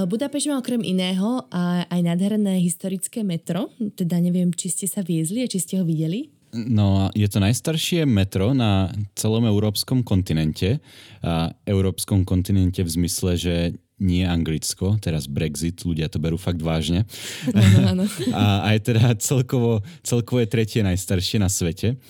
Budapešť 0.07 0.47
má 0.53 0.57
okrem 0.61 0.81
iného 0.85 1.45
aj 1.89 2.01
nádherné 2.01 2.63
historické 2.63 3.27
metro, 3.27 3.73
teda 3.99 4.21
neviem, 4.23 4.55
či 4.55 4.71
ste 4.71 4.87
sa 4.87 5.03
viezli 5.03 5.43
a 5.43 5.51
či 5.51 5.59
ste 5.59 5.81
ho 5.81 5.85
videli. 5.85 6.31
No, 6.51 7.15
je 7.15 7.31
to 7.31 7.39
najstaršie 7.39 8.03
metro 8.11 8.51
na 8.51 8.91
celom 9.15 9.47
európskom 9.47 10.03
kontinente. 10.03 10.83
A 11.23 11.55
európskom 11.63 12.27
kontinente 12.27 12.83
v 12.83 12.91
zmysle, 12.91 13.39
že 13.39 13.55
nie 14.01 14.25
Anglicko, 14.25 14.97
teraz 14.99 15.29
Brexit, 15.29 15.85
ľudia 15.85 16.09
to 16.09 16.17
berú 16.17 16.41
fakt 16.41 16.59
vážne. 16.65 17.05
Ano, 17.53 17.79
ano. 17.95 18.05
A 18.35 18.73
aj 18.73 18.77
teda 18.89 19.13
celkovo, 19.21 19.85
celkovo 20.01 20.41
je 20.41 20.49
tretie 20.49 20.81
najstaršie 20.81 21.37
na 21.39 21.53
svete. 21.53 22.01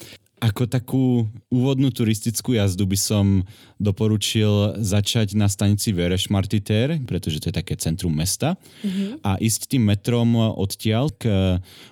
Ako 0.40 0.64
takú 0.64 1.28
úvodnú 1.52 1.92
turistickú 1.92 2.56
jazdu 2.56 2.88
by 2.88 2.96
som 2.96 3.44
doporučil 3.76 4.80
začať 4.80 5.36
na 5.36 5.52
stanici 5.52 5.92
Verešmartiter, 5.92 6.96
pretože 7.04 7.44
to 7.44 7.52
je 7.52 7.60
také 7.60 7.76
centrum 7.76 8.16
mesta 8.16 8.56
mm-hmm. 8.80 9.20
a 9.20 9.36
ísť 9.36 9.76
tým 9.76 9.84
metrom 9.84 10.32
odtiaľ 10.56 11.12
k 11.12 11.28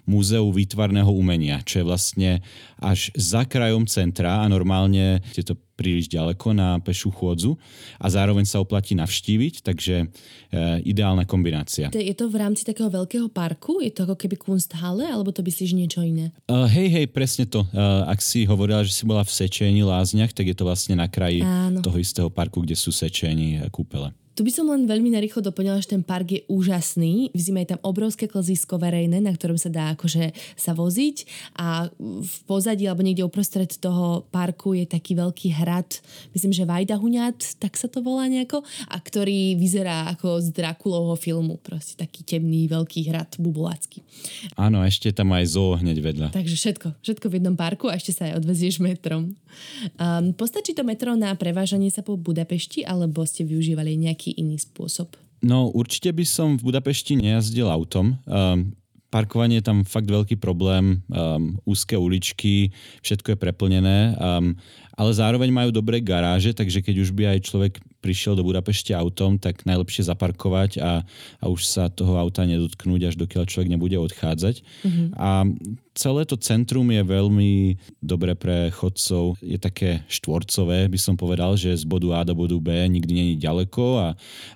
Múzeu 0.09 0.49
výtvarného 0.49 1.13
umenia, 1.13 1.61
čo 1.61 1.85
je 1.85 1.89
vlastne 1.89 2.31
až 2.81 3.13
za 3.13 3.45
krajom 3.45 3.85
centra 3.85 4.41
a 4.41 4.49
normálne 4.49 5.21
je 5.37 5.45
to 5.45 5.61
príliš 5.79 6.11
ďaleko 6.11 6.51
na 6.51 6.83
pešu 6.83 7.15
chôdzu 7.15 7.55
a 8.03 8.11
zároveň 8.11 8.43
sa 8.43 8.59
oplatí 8.59 8.99
navštíviť, 8.99 9.63
takže 9.63 10.03
e, 10.03 10.07
ideálna 10.83 11.23
kombinácia. 11.23 11.87
Je 11.95 12.17
to 12.19 12.27
v 12.27 12.43
rámci 12.43 12.67
takého 12.67 12.91
veľkého 12.91 13.31
parku? 13.31 13.79
Je 13.79 13.95
to 13.95 14.03
ako 14.11 14.19
keby 14.19 14.35
Kunsthalle, 14.35 15.07
alebo 15.07 15.31
to 15.31 15.47
myslíš 15.47 15.79
niečo 15.79 16.03
iné? 16.03 16.35
Uh, 16.51 16.67
hej, 16.67 16.91
hej, 16.91 17.07
presne 17.07 17.47
to. 17.47 17.63
Uh, 17.71 18.03
ak 18.11 18.19
si 18.19 18.43
hovorila, 18.43 18.83
že 18.83 18.91
si 18.91 19.07
bola 19.07 19.23
v 19.23 19.31
Sečení 19.31 19.87
Lázniach, 19.87 20.35
tak 20.35 20.51
je 20.51 20.57
to 20.59 20.67
vlastne 20.67 20.99
na 20.99 21.07
kraji 21.07 21.47
Áno. 21.47 21.79
toho 21.79 21.95
istého 22.03 22.27
parku, 22.27 22.67
kde 22.67 22.75
sú 22.75 22.91
Sečení 22.91 23.63
kúpele. 23.71 24.11
Tu 24.39 24.47
by 24.47 24.55
som 24.55 24.71
len 24.71 24.87
veľmi 24.87 25.11
narýchlo 25.19 25.43
doplnila, 25.43 25.83
že 25.83 25.99
ten 25.99 26.07
park 26.07 26.31
je 26.31 26.47
úžasný. 26.47 27.35
V 27.35 27.41
zime 27.43 27.67
je 27.67 27.75
tam 27.75 27.83
obrovské 27.83 28.31
klzisko 28.31 28.79
verejné, 28.79 29.19
na 29.19 29.35
ktorom 29.35 29.59
sa 29.59 29.67
dá 29.67 29.99
akože 29.99 30.31
sa 30.55 30.79
voziť 30.79 31.27
a 31.59 31.91
v 31.99 32.35
pozadí 32.47 32.87
alebo 32.87 33.03
niekde 33.03 33.27
uprostred 33.27 33.67
toho 33.83 34.23
parku 34.31 34.79
je 34.79 34.87
taký 34.87 35.19
veľký 35.19 35.59
hrad, 35.59 35.91
myslím, 36.39 36.55
že 36.55 36.71
Vajdahuňat, 36.71 37.59
tak 37.59 37.75
sa 37.75 37.91
to 37.91 37.99
volá 37.99 38.31
nejako, 38.31 38.63
a 38.87 39.03
ktorý 39.03 39.59
vyzerá 39.59 40.15
ako 40.15 40.39
z 40.39 40.55
Drakulovho 40.55 41.19
filmu. 41.19 41.59
Proste 41.59 41.99
taký 41.99 42.23
temný 42.23 42.71
veľký 42.71 43.11
hrad 43.11 43.35
bubolácky. 43.43 44.07
Áno, 44.55 44.87
ešte 44.87 45.11
tam 45.11 45.35
aj 45.35 45.51
zoo 45.51 45.75
hneď 45.75 45.99
vedľa. 45.99 46.29
Takže 46.31 46.55
všetko, 46.55 46.95
všetko 47.03 47.27
v 47.27 47.35
jednom 47.43 47.59
parku 47.59 47.91
a 47.91 47.99
ešte 47.99 48.15
sa 48.15 48.31
aj 48.31 48.39
odvezieš 48.39 48.79
metrom. 48.79 49.35
Um, 49.99 50.31
postačí 50.31 50.77
to 50.77 50.87
metro 50.87 51.19
na 51.19 51.35
prevážanie 51.35 51.91
sa 51.91 52.07
po 52.07 52.15
Budapešti 52.15 52.87
alebo 52.87 53.27
ste 53.27 53.43
využívali 53.43 53.99
nejaký 53.99 54.28
nejaký 54.29 54.37
iný 54.37 54.61
spôsob? 54.61 55.17
No 55.41 55.73
určite 55.73 56.13
by 56.13 56.25
som 56.27 56.59
v 56.59 56.69
Budapešti 56.69 57.17
nejazdil 57.17 57.71
autom. 57.71 58.19
Um, 58.27 58.75
parkovanie 59.09 59.63
je 59.63 59.69
tam 59.71 59.87
fakt 59.87 60.11
veľký 60.11 60.37
problém, 60.37 61.01
um, 61.09 61.57
úzke 61.65 61.97
uličky, 61.97 62.75
všetko 63.01 63.33
je 63.33 63.39
preplnené, 63.41 63.99
um, 64.19 64.59
ale 64.99 65.15
zároveň 65.15 65.55
majú 65.55 65.71
dobré 65.71 66.03
garáže, 66.03 66.51
takže 66.51 66.83
keď 66.83 67.07
už 67.07 67.15
by 67.15 67.23
aj 67.31 67.39
človek 67.47 67.79
prišiel 68.03 68.35
do 68.35 68.43
Budapešte 68.43 68.91
autom, 68.91 69.39
tak 69.39 69.63
najlepšie 69.63 70.11
zaparkovať 70.11 70.83
a, 70.83 71.07
a 71.39 71.45
už 71.47 71.63
sa 71.63 71.87
toho 71.87 72.19
auta 72.19 72.43
nedotknúť, 72.43 73.11
až 73.11 73.15
dokiaľ 73.15 73.47
človek 73.47 73.71
nebude 73.71 73.95
odchádzať. 73.95 74.67
Mm-hmm. 74.83 75.09
A 75.15 75.47
celé 75.95 76.23
to 76.27 76.35
centrum 76.35 76.87
je 76.91 77.03
veľmi 77.03 77.79
dobre 78.03 78.35
pre 78.35 78.75
chodcov. 78.75 79.39
Je 79.39 79.59
také 79.59 80.03
štvorcové, 80.11 80.91
by 80.91 80.99
som 80.99 81.15
povedal, 81.15 81.55
že 81.55 81.79
z 81.79 81.87
bodu 81.87 82.19
A 82.19 82.27
do 82.27 82.35
bodu 82.35 82.59
B 82.59 82.71
nikdy 82.91 83.13
není 83.15 83.35
ďaleko 83.39 84.03
a, 84.03 84.09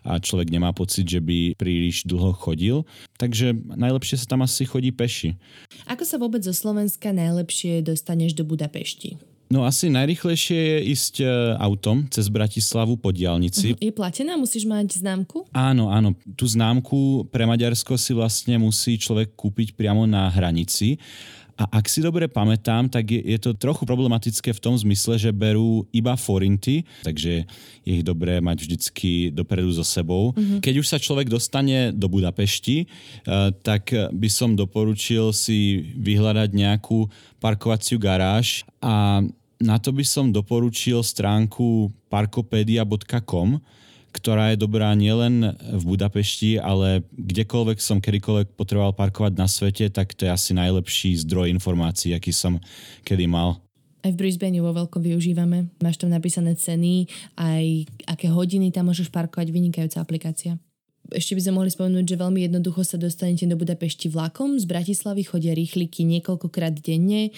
a 0.06 0.12
človek 0.18 0.50
nemá 0.50 0.74
pocit, 0.74 1.06
že 1.06 1.22
by 1.22 1.54
príliš 1.54 2.02
dlho 2.02 2.34
chodil. 2.34 2.82
Takže 3.14 3.54
najlepšie 3.78 4.18
sa 4.18 4.34
tam 4.34 4.42
asi 4.42 4.66
chodí 4.66 4.90
peši. 4.90 5.38
Ako 5.86 6.02
sa 6.02 6.18
vôbec 6.18 6.42
zo 6.42 6.50
Slovenska 6.54 7.14
najlepšie 7.14 7.82
dostaneš 7.86 8.34
do 8.34 8.42
Budapešti? 8.42 9.31
No 9.52 9.68
asi 9.68 9.92
najrychlejšie 9.92 10.56
je 10.56 10.78
ísť 10.96 11.14
e, 11.20 11.24
autom 11.60 12.08
cez 12.08 12.32
Bratislavu 12.32 12.96
po 12.96 13.12
diálnici. 13.12 13.76
Je 13.76 13.92
platená? 13.92 14.40
Musíš 14.40 14.64
mať 14.64 15.04
známku? 15.04 15.44
Áno, 15.52 15.92
áno. 15.92 16.16
Tú 16.40 16.48
známku 16.48 17.28
pre 17.28 17.44
Maďarsko 17.44 18.00
si 18.00 18.16
vlastne 18.16 18.56
musí 18.56 18.96
človek 18.96 19.36
kúpiť 19.36 19.76
priamo 19.76 20.08
na 20.08 20.32
hranici. 20.32 20.96
A 21.60 21.68
ak 21.68 21.84
si 21.84 22.00
dobre 22.00 22.32
pamätám, 22.32 22.88
tak 22.88 23.12
je, 23.12 23.20
je 23.20 23.36
to 23.36 23.52
trochu 23.52 23.84
problematické 23.84 24.56
v 24.56 24.62
tom 24.62 24.72
zmysle, 24.72 25.20
že 25.20 25.36
berú 25.36 25.84
iba 25.92 26.16
forinty, 26.16 26.88
takže 27.04 27.44
je 27.84 27.92
ich 28.00 28.02
dobré 28.02 28.40
mať 28.40 28.64
vždycky 28.64 29.28
dopredu 29.28 29.68
so 29.68 29.84
sebou. 29.84 30.32
Mm-hmm. 30.32 30.64
Keď 30.64 30.74
už 30.80 30.86
sa 30.88 30.96
človek 30.96 31.28
dostane 31.28 31.92
do 31.92 32.08
Budapešti, 32.08 32.88
uh, 32.88 33.52
tak 33.52 33.92
by 33.92 34.28
som 34.32 34.56
doporučil 34.56 35.36
si 35.36 35.92
vyhľadať 36.00 36.50
nejakú 36.56 37.04
parkovaciu 37.36 38.00
garáž 38.00 38.64
a 38.80 39.20
na 39.62 39.78
to 39.78 39.94
by 39.94 40.02
som 40.02 40.34
doporučil 40.34 41.06
stránku 41.06 41.94
parkopedia.com, 42.10 43.62
ktorá 44.12 44.52
je 44.52 44.60
dobrá 44.60 44.92
nielen 44.92 45.56
v 45.56 45.82
Budapešti, 45.86 46.60
ale 46.60 47.06
kdekoľvek 47.16 47.78
som 47.80 48.02
kedykoľvek 48.02 48.58
potreboval 48.58 48.92
parkovať 48.92 49.32
na 49.38 49.48
svete, 49.48 49.88
tak 49.88 50.12
to 50.12 50.28
je 50.28 50.34
asi 50.34 50.52
najlepší 50.52 51.16
zdroj 51.24 51.48
informácií, 51.48 52.12
aký 52.12 52.34
som 52.34 52.60
kedy 53.06 53.24
mal. 53.30 53.62
Aj 54.02 54.10
v 54.10 54.18
Brisbane 54.18 54.58
vo 54.58 54.74
veľkom 54.74 54.98
využívame. 54.98 55.70
Máš 55.78 56.02
tam 56.02 56.10
napísané 56.10 56.58
ceny, 56.58 57.06
aj 57.38 57.86
aké 58.10 58.26
hodiny 58.28 58.74
tam 58.74 58.90
môžeš 58.90 59.08
parkovať, 59.14 59.54
vynikajúca 59.54 60.02
aplikácia 60.02 60.58
ešte 61.12 61.36
by 61.38 61.40
sme 61.44 61.56
mohli 61.60 61.70
spomenúť, 61.70 62.04
že 62.08 62.16
veľmi 62.20 62.40
jednoducho 62.48 62.82
sa 62.82 62.96
dostanete 62.98 63.46
do 63.46 63.56
Budapešti 63.56 64.10
vlakom. 64.10 64.58
Z 64.58 64.66
Bratislavy 64.66 65.22
chodia 65.22 65.52
rýchliky 65.52 66.02
niekoľkokrát 66.08 66.74
denne. 66.82 67.30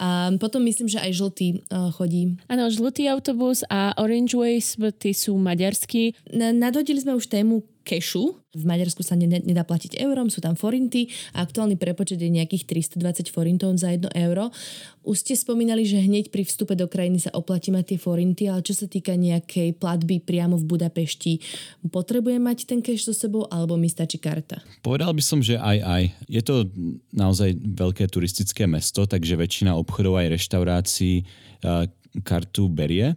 A 0.00 0.32
potom 0.36 0.64
myslím, 0.64 0.88
že 0.88 0.98
aj 0.98 1.12
žltý 1.14 1.62
uh, 1.68 1.92
chodí. 1.94 2.36
Áno, 2.50 2.68
žltý 2.68 3.06
autobus 3.08 3.62
a 3.68 3.94
Orange 3.96 4.34
Ways, 4.34 4.76
tí 4.98 5.12
sú 5.14 5.38
maďarskí. 5.38 6.34
Nadhodili 6.34 7.00
sme 7.00 7.14
už 7.14 7.30
tému 7.30 7.62
kešu. 7.88 8.36
V 8.52 8.64
Maďarsku 8.68 9.00
sa 9.00 9.16
nedá 9.16 9.64
platiť 9.64 9.96
eurom, 9.96 10.28
sú 10.28 10.44
tam 10.44 10.52
forinty 10.52 11.08
a 11.32 11.40
aktuálny 11.40 11.80
prepočet 11.80 12.20
je 12.20 12.28
nejakých 12.28 12.68
320 12.92 13.32
forintov 13.32 13.72
za 13.80 13.88
1 13.96 14.12
euro. 14.12 14.52
Už 15.08 15.24
ste 15.24 15.32
spomínali, 15.32 15.88
že 15.88 16.04
hneď 16.04 16.28
pri 16.28 16.44
vstupe 16.44 16.76
do 16.76 16.84
krajiny 16.84 17.24
sa 17.24 17.32
oplatí 17.32 17.72
mať 17.72 17.96
tie 17.96 17.98
forinty, 18.00 18.44
ale 18.52 18.60
čo 18.60 18.76
sa 18.76 18.84
týka 18.84 19.16
nejakej 19.16 19.80
platby 19.80 20.20
priamo 20.20 20.60
v 20.60 20.68
Budapešti, 20.68 21.40
potrebujem 21.88 22.44
mať 22.44 22.68
ten 22.68 22.84
cash 22.84 23.08
so 23.08 23.16
sebou 23.16 23.48
alebo 23.48 23.80
mi 23.80 23.88
stačí 23.88 24.20
karta? 24.20 24.60
Povedal 24.84 25.16
by 25.16 25.22
som, 25.24 25.40
že 25.40 25.56
aj 25.56 25.78
aj. 25.80 26.02
Je 26.28 26.42
to 26.44 26.68
naozaj 27.16 27.56
veľké 27.56 28.04
turistické 28.12 28.68
mesto, 28.68 29.08
takže 29.08 29.40
väčšina 29.40 29.72
obchodov 29.72 30.20
aj 30.20 30.36
reštaurácií 30.36 31.24
kartu 32.24 32.68
berie 32.68 33.16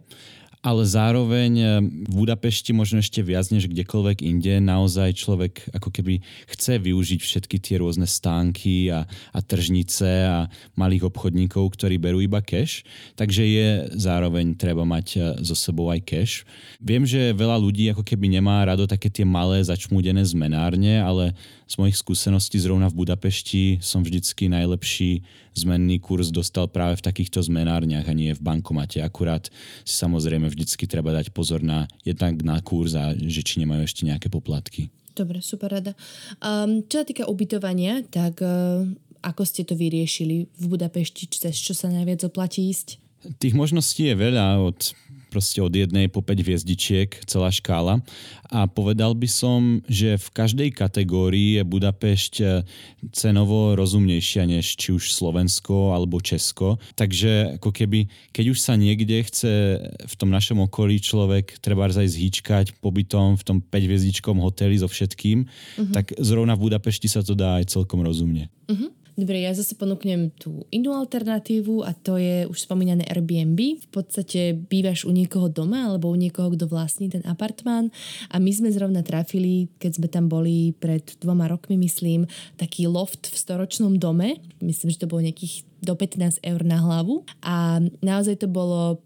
ale 0.62 0.86
zároveň 0.86 1.52
eh, 1.58 1.68
v 1.82 2.12
Budapešti 2.22 2.70
možno 2.70 3.02
ešte 3.02 3.18
viac 3.20 3.50
než 3.50 3.66
kdekoľvek 3.66 4.22
inde 4.22 4.62
naozaj 4.62 5.18
človek 5.18 5.74
ako 5.74 5.90
keby 5.90 6.22
chce 6.46 6.78
využiť 6.78 7.20
všetky 7.20 7.58
tie 7.58 7.82
rôzne 7.82 8.06
stánky 8.06 8.88
a, 8.94 9.04
a 9.34 9.38
tržnice 9.42 10.06
a 10.06 10.46
malých 10.78 11.10
obchodníkov, 11.10 11.74
ktorí 11.74 11.98
berú 11.98 12.22
iba 12.22 12.38
cash, 12.38 12.86
takže 13.18 13.42
je 13.42 13.68
zároveň 13.98 14.54
treba 14.54 14.86
mať 14.86 15.06
eh, 15.18 15.22
so 15.42 15.58
sebou 15.58 15.90
aj 15.90 16.00
cash. 16.06 16.34
Viem, 16.78 17.02
že 17.02 17.34
veľa 17.34 17.58
ľudí 17.58 17.90
ako 17.90 18.06
keby 18.06 18.30
nemá 18.30 18.62
rado 18.62 18.86
také 18.86 19.10
tie 19.10 19.26
malé 19.26 19.66
začmúdené 19.66 20.22
zmenárne, 20.22 21.02
ale 21.02 21.34
z 21.72 21.80
mojich 21.80 21.96
skúseností 21.96 22.60
zrovna 22.60 22.92
v 22.92 23.00
Budapešti 23.00 23.80
som 23.80 24.04
vždycky 24.04 24.52
najlepší 24.52 25.24
zmenný 25.56 26.04
kurz 26.04 26.28
dostal 26.28 26.68
práve 26.68 27.00
v 27.00 27.06
takýchto 27.08 27.40
zmenárniach 27.40 28.04
a 28.04 28.12
nie 28.12 28.36
v 28.36 28.44
bankomate. 28.44 29.00
Akurát 29.00 29.48
si 29.80 29.96
samozrejme 29.96 30.52
vždycky 30.52 30.84
treba 30.84 31.16
dať 31.16 31.32
pozor 31.32 31.64
na 31.64 31.88
jednak 32.04 32.44
na 32.44 32.60
kurz 32.60 32.92
a 32.92 33.16
že 33.16 33.40
či 33.40 33.64
nemajú 33.64 33.88
ešte 33.88 34.04
nejaké 34.04 34.28
poplatky. 34.28 34.92
Dobre, 35.16 35.40
super 35.40 35.72
rada. 35.72 35.96
Um, 36.44 36.84
čo 36.84 37.00
sa 37.00 37.08
týka 37.08 37.24
ubytovania, 37.24 38.04
tak 38.04 38.44
uh, 38.44 38.84
ako 39.24 39.42
ste 39.48 39.64
to 39.64 39.72
vyriešili 39.72 40.52
v 40.52 40.64
Budapešti, 40.68 41.24
cez 41.32 41.56
čo 41.56 41.72
sa 41.72 41.88
najviac 41.88 42.28
oplatí 42.28 42.68
ísť? 42.68 43.00
Tých 43.40 43.56
možností 43.56 44.12
je 44.12 44.16
veľa, 44.18 44.60
od 44.60 44.92
proste 45.32 45.64
od 45.64 45.72
jednej 45.72 46.12
po 46.12 46.20
5 46.20 46.44
hviezdičiek, 46.44 47.24
celá 47.24 47.48
škála. 47.48 48.04
A 48.52 48.68
povedal 48.68 49.16
by 49.16 49.24
som, 49.24 49.80
že 49.88 50.20
v 50.20 50.28
každej 50.36 50.76
kategórii 50.76 51.56
je 51.56 51.62
Budapešť 51.64 52.34
eh, 52.44 52.68
cenovo 53.16 53.72
rozumnejšia 53.72 54.44
než 54.44 54.76
či 54.76 54.92
už 54.92 55.16
Slovensko 55.16 55.96
alebo 55.96 56.20
Česko. 56.20 56.76
Takže 57.00 57.56
ako 57.56 57.72
keby, 57.72 58.12
keď 58.36 58.44
už 58.52 58.58
sa 58.60 58.76
niekde 58.76 59.24
chce 59.24 59.80
v 60.04 60.14
tom 60.20 60.28
našom 60.28 60.60
okolí 60.68 61.00
človek 61.00 61.56
treba 61.64 61.88
aj 61.88 62.12
zhýčkať 62.12 62.76
pobytom 62.84 63.40
v 63.40 63.42
tom 63.48 63.58
5 63.64 63.88
hviezdičkom 63.88 64.36
hoteli 64.44 64.76
so 64.76 64.86
všetkým, 64.90 65.48
uh-huh. 65.48 65.92
tak 65.96 66.12
zrovna 66.20 66.52
v 66.52 66.68
Budapešti 66.68 67.08
sa 67.08 67.24
to 67.24 67.32
dá 67.32 67.62
aj 67.62 67.72
celkom 67.72 68.04
rozumne. 68.04 68.52
Uh-huh. 68.68 68.92
Dobre, 69.12 69.44
ja 69.44 69.52
zase 69.52 69.76
ponúknem 69.76 70.32
tú 70.40 70.64
inú 70.72 70.96
alternatívu 70.96 71.84
a 71.84 71.92
to 71.92 72.16
je 72.16 72.48
už 72.48 72.64
spomínané 72.64 73.04
Airbnb. 73.04 73.84
V 73.84 73.88
podstate 73.92 74.56
bývaš 74.56 75.04
u 75.04 75.12
niekoho 75.12 75.52
doma 75.52 75.84
alebo 75.84 76.08
u 76.08 76.16
niekoho, 76.16 76.48
kto 76.56 76.64
vlastní 76.64 77.12
ten 77.12 77.20
apartmán 77.28 77.92
a 78.32 78.40
my 78.40 78.48
sme 78.48 78.72
zrovna 78.72 79.04
trafili, 79.04 79.68
keď 79.76 80.00
sme 80.00 80.08
tam 80.08 80.32
boli 80.32 80.72
pred 80.72 81.04
dvoma 81.20 81.44
rokmi, 81.44 81.76
myslím, 81.84 82.24
taký 82.56 82.88
loft 82.88 83.28
v 83.28 83.36
storočnom 83.36 84.00
dome. 84.00 84.40
Myslím, 84.64 84.88
že 84.88 85.04
to 85.04 85.10
bolo 85.12 85.28
nejakých 85.28 85.68
do 85.84 85.92
15 85.92 86.40
eur 86.40 86.62
na 86.64 86.80
hlavu 86.80 87.28
a 87.44 87.84
naozaj 88.00 88.40
to 88.40 88.48
bolo 88.48 89.02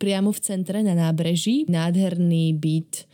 priamo 0.00 0.32
v 0.32 0.40
centre 0.40 0.80
na 0.80 0.96
nábreží. 0.96 1.68
Nádherný 1.68 2.56
byt 2.56 3.04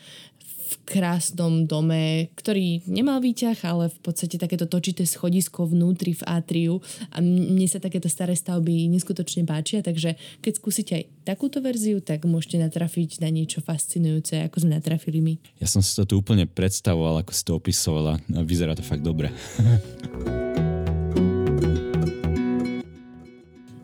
v 0.70 0.74
krásnom 0.86 1.66
dome, 1.66 2.30
ktorý 2.38 2.86
nemal 2.86 3.18
výťah, 3.18 3.58
ale 3.66 3.90
v 3.90 3.98
podstate 3.98 4.38
takéto 4.38 4.70
točité 4.70 5.02
schodisko 5.02 5.66
vnútri 5.66 6.14
v 6.14 6.22
atriu 6.30 6.78
a 7.10 7.18
mne 7.18 7.66
sa 7.66 7.82
takéto 7.82 8.06
staré 8.06 8.38
stavby 8.38 8.86
neskutočne 8.86 9.42
páčia, 9.42 9.82
takže 9.82 10.14
keď 10.38 10.52
skúsite 10.54 10.92
aj 10.94 11.04
takúto 11.26 11.58
verziu, 11.58 11.98
tak 11.98 12.22
môžete 12.22 12.62
natrafiť 12.62 13.18
na 13.18 13.34
niečo 13.34 13.58
fascinujúce, 13.58 14.46
ako 14.46 14.62
sme 14.62 14.78
natrafili 14.78 15.18
my. 15.18 15.34
Ja 15.58 15.66
som 15.66 15.82
si 15.82 15.90
to 15.98 16.06
tu 16.06 16.14
úplne 16.22 16.46
predstavoval, 16.46 17.26
ako 17.26 17.32
si 17.34 17.42
to 17.42 17.52
opisovala. 17.58 18.22
Vyzerá 18.30 18.78
to 18.78 18.86
fakt 18.86 19.02
dobre. 19.02 19.34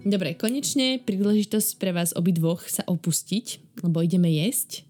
Dobre, 0.06 0.38
konečne 0.38 1.02
príležitosť 1.02 1.82
pre 1.82 1.90
vás 1.90 2.14
obidvoch 2.14 2.62
sa 2.70 2.86
opustiť, 2.86 3.58
lebo 3.82 4.06
ideme 4.06 4.30
jesť. 4.30 4.86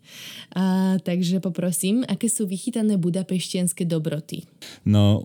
A, 0.52 1.00
takže 1.00 1.40
poprosím, 1.40 2.04
aké 2.04 2.28
sú 2.28 2.44
vychytané 2.44 3.00
budapeštianské 3.00 3.88
dobroty? 3.88 4.44
No, 4.84 5.24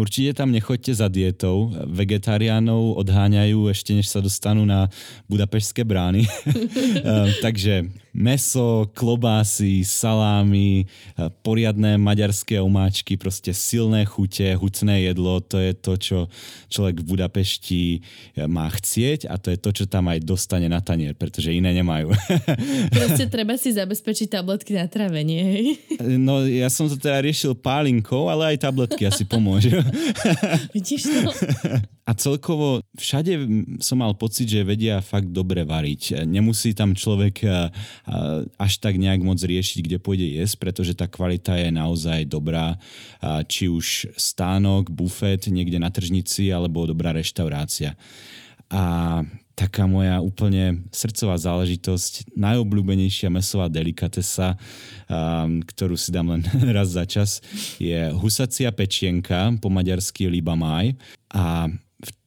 Určite 0.00 0.32
tam 0.32 0.54
nechoďte 0.54 0.96
za 0.96 1.12
dietou. 1.12 1.76
Vegetariánov 1.84 2.96
odháňajú 3.04 3.68
ešte, 3.68 3.92
než 3.92 4.08
sa 4.08 4.24
dostanú 4.24 4.64
na 4.64 4.88
budapešské 5.28 5.84
brány. 5.84 6.24
Takže 7.44 7.90
meso, 8.12 8.90
klobásy, 8.94 9.86
salámy, 9.86 10.84
eh, 10.84 11.30
poriadne 11.42 11.94
maďarské 11.96 12.58
omáčky, 12.58 13.14
proste 13.14 13.54
silné 13.54 14.02
chute, 14.06 14.46
hutné 14.58 15.10
jedlo, 15.10 15.38
to 15.40 15.58
je 15.58 15.72
to, 15.74 15.92
čo 15.96 16.18
človek 16.70 17.02
v 17.02 17.08
Budapešti 17.16 17.82
eh, 17.98 18.46
má 18.50 18.66
chcieť 18.70 19.30
a 19.30 19.38
to 19.38 19.54
je 19.54 19.58
to, 19.58 19.70
čo 19.70 19.84
tam 19.86 20.10
aj 20.10 20.22
dostane 20.26 20.66
na 20.66 20.82
tanier, 20.82 21.14
pretože 21.14 21.54
iné 21.54 21.70
nemajú. 21.70 22.10
Proste 22.98 23.30
treba 23.30 23.54
si 23.54 23.70
zabezpečiť 23.74 24.26
tabletky 24.30 24.74
na 24.74 24.90
trávenie, 24.90 25.40
hej? 25.42 25.66
No 26.18 26.42
ja 26.46 26.66
som 26.72 26.90
to 26.90 26.98
teda 26.98 27.22
riešil 27.22 27.54
pálinkou, 27.54 28.26
ale 28.26 28.54
aj 28.56 28.66
tabletky 28.66 29.06
asi 29.06 29.22
pomôžu. 29.22 29.78
Vidíš 30.74 31.06
to? 31.06 31.30
A 32.10 32.14
celkovo 32.18 32.82
všade 32.98 33.38
som 33.78 34.02
mal 34.02 34.18
pocit, 34.18 34.50
že 34.50 34.66
vedia 34.66 34.98
fakt 34.98 35.30
dobre 35.30 35.62
variť. 35.62 36.26
Nemusí 36.26 36.74
tam 36.74 36.98
človek 36.98 37.46
až 38.58 38.72
tak 38.82 38.98
nejak 38.98 39.22
moc 39.22 39.38
riešiť, 39.38 39.78
kde 39.78 40.02
pôjde 40.02 40.26
jesť, 40.42 40.58
pretože 40.58 40.98
tá 40.98 41.06
kvalita 41.06 41.54
je 41.54 41.70
naozaj 41.70 42.26
dobrá. 42.26 42.74
Či 43.22 43.70
už 43.70 44.10
stánok, 44.18 44.90
bufet 44.90 45.46
niekde 45.54 45.78
na 45.78 45.86
tržnici, 45.86 46.50
alebo 46.50 46.82
dobrá 46.82 47.14
reštaurácia. 47.14 47.94
A 48.74 49.22
taká 49.54 49.86
moja 49.86 50.18
úplne 50.18 50.82
srdcová 50.90 51.38
záležitosť, 51.38 52.34
najobľúbenejšia 52.34 53.30
mesová 53.30 53.68
delikatesa, 53.68 54.56
um, 55.06 55.60
ktorú 55.60 56.00
si 56.00 56.08
dám 56.08 56.32
len 56.32 56.42
raz 56.74 56.96
za 56.96 57.04
čas, 57.04 57.38
je 57.76 58.08
husacia 58.18 58.72
pečienka, 58.74 59.52
po 59.60 59.68
maďarsky 59.68 60.26
libamaj. 60.32 60.96
A 61.30 61.68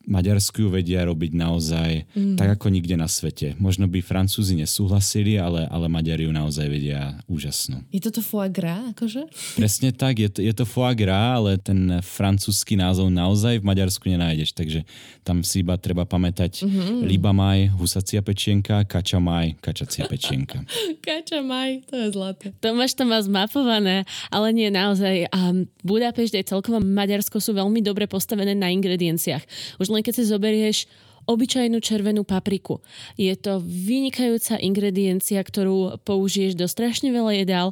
Maďarsku 0.04 0.68
ju 0.68 0.70
vedia 0.70 1.08
robiť 1.08 1.32
naozaj 1.32 1.92
mm. 2.12 2.36
tak 2.36 2.60
ako 2.60 2.68
nikde 2.68 3.00
na 3.00 3.08
svete. 3.08 3.56
Možno 3.56 3.88
by 3.88 4.04
Francúzi 4.04 4.60
nesúhlasili, 4.60 5.40
ale, 5.40 5.64
ale 5.72 5.88
Maďari 5.88 6.28
ju 6.28 6.32
naozaj 6.36 6.68
vedia 6.68 7.16
úžasnú. 7.32 7.80
Je 7.88 8.04
toto 8.04 8.20
foie 8.20 8.52
gras, 8.52 8.92
akože? 8.92 9.32
Presne 9.56 9.96
tak, 9.96 10.20
je 10.20 10.28
to, 10.28 10.40
je 10.44 10.52
to 10.52 10.68
foie 10.68 10.92
gras, 11.00 11.40
ale 11.40 11.56
ten 11.56 12.04
francúzsky 12.04 12.76
názov 12.76 13.08
naozaj 13.08 13.64
v 13.64 13.68
Maďarsku 13.68 14.12
nenájdeš, 14.12 14.52
takže 14.52 14.84
tam 15.24 15.40
si 15.40 15.64
iba 15.64 15.80
treba 15.80 16.04
pamätať 16.04 16.68
mm-hmm. 16.68 17.08
libamaj, 17.08 17.72
husacia 17.80 18.20
pečienka, 18.20 18.84
kačamaj, 18.84 19.56
kačacia 19.64 20.04
pečienka. 20.12 20.68
kačamaj, 21.08 21.88
to 21.88 21.96
je 21.96 22.08
zlaté. 22.12 22.46
Tomáš 22.60 23.00
to 23.00 23.08
má 23.08 23.24
zmapované, 23.24 24.04
ale 24.28 24.52
nie 24.52 24.68
naozaj. 24.68 25.32
Um, 25.32 25.64
Budapešť 25.84 26.44
aj 26.44 26.46
celkovo 26.52 26.80
Maďarsko 26.84 27.40
sú 27.40 27.56
veľmi 27.56 27.84
dobre 27.84 28.08
postavené 28.08 28.56
na 28.56 28.72
ingredienciách. 28.72 29.44
Už 29.80 29.93
len 29.94 30.04
keď 30.04 30.14
si 30.20 30.24
zoberieš 30.26 30.78
obyčajnú 31.24 31.80
červenú 31.80 32.28
papriku. 32.28 32.84
Je 33.16 33.32
to 33.40 33.64
vynikajúca 33.64 34.60
ingrediencia, 34.60 35.40
ktorú 35.40 36.04
použiješ 36.04 36.60
do 36.60 36.68
strašne 36.68 37.10
veľa 37.16 37.34
jedál 37.44 37.68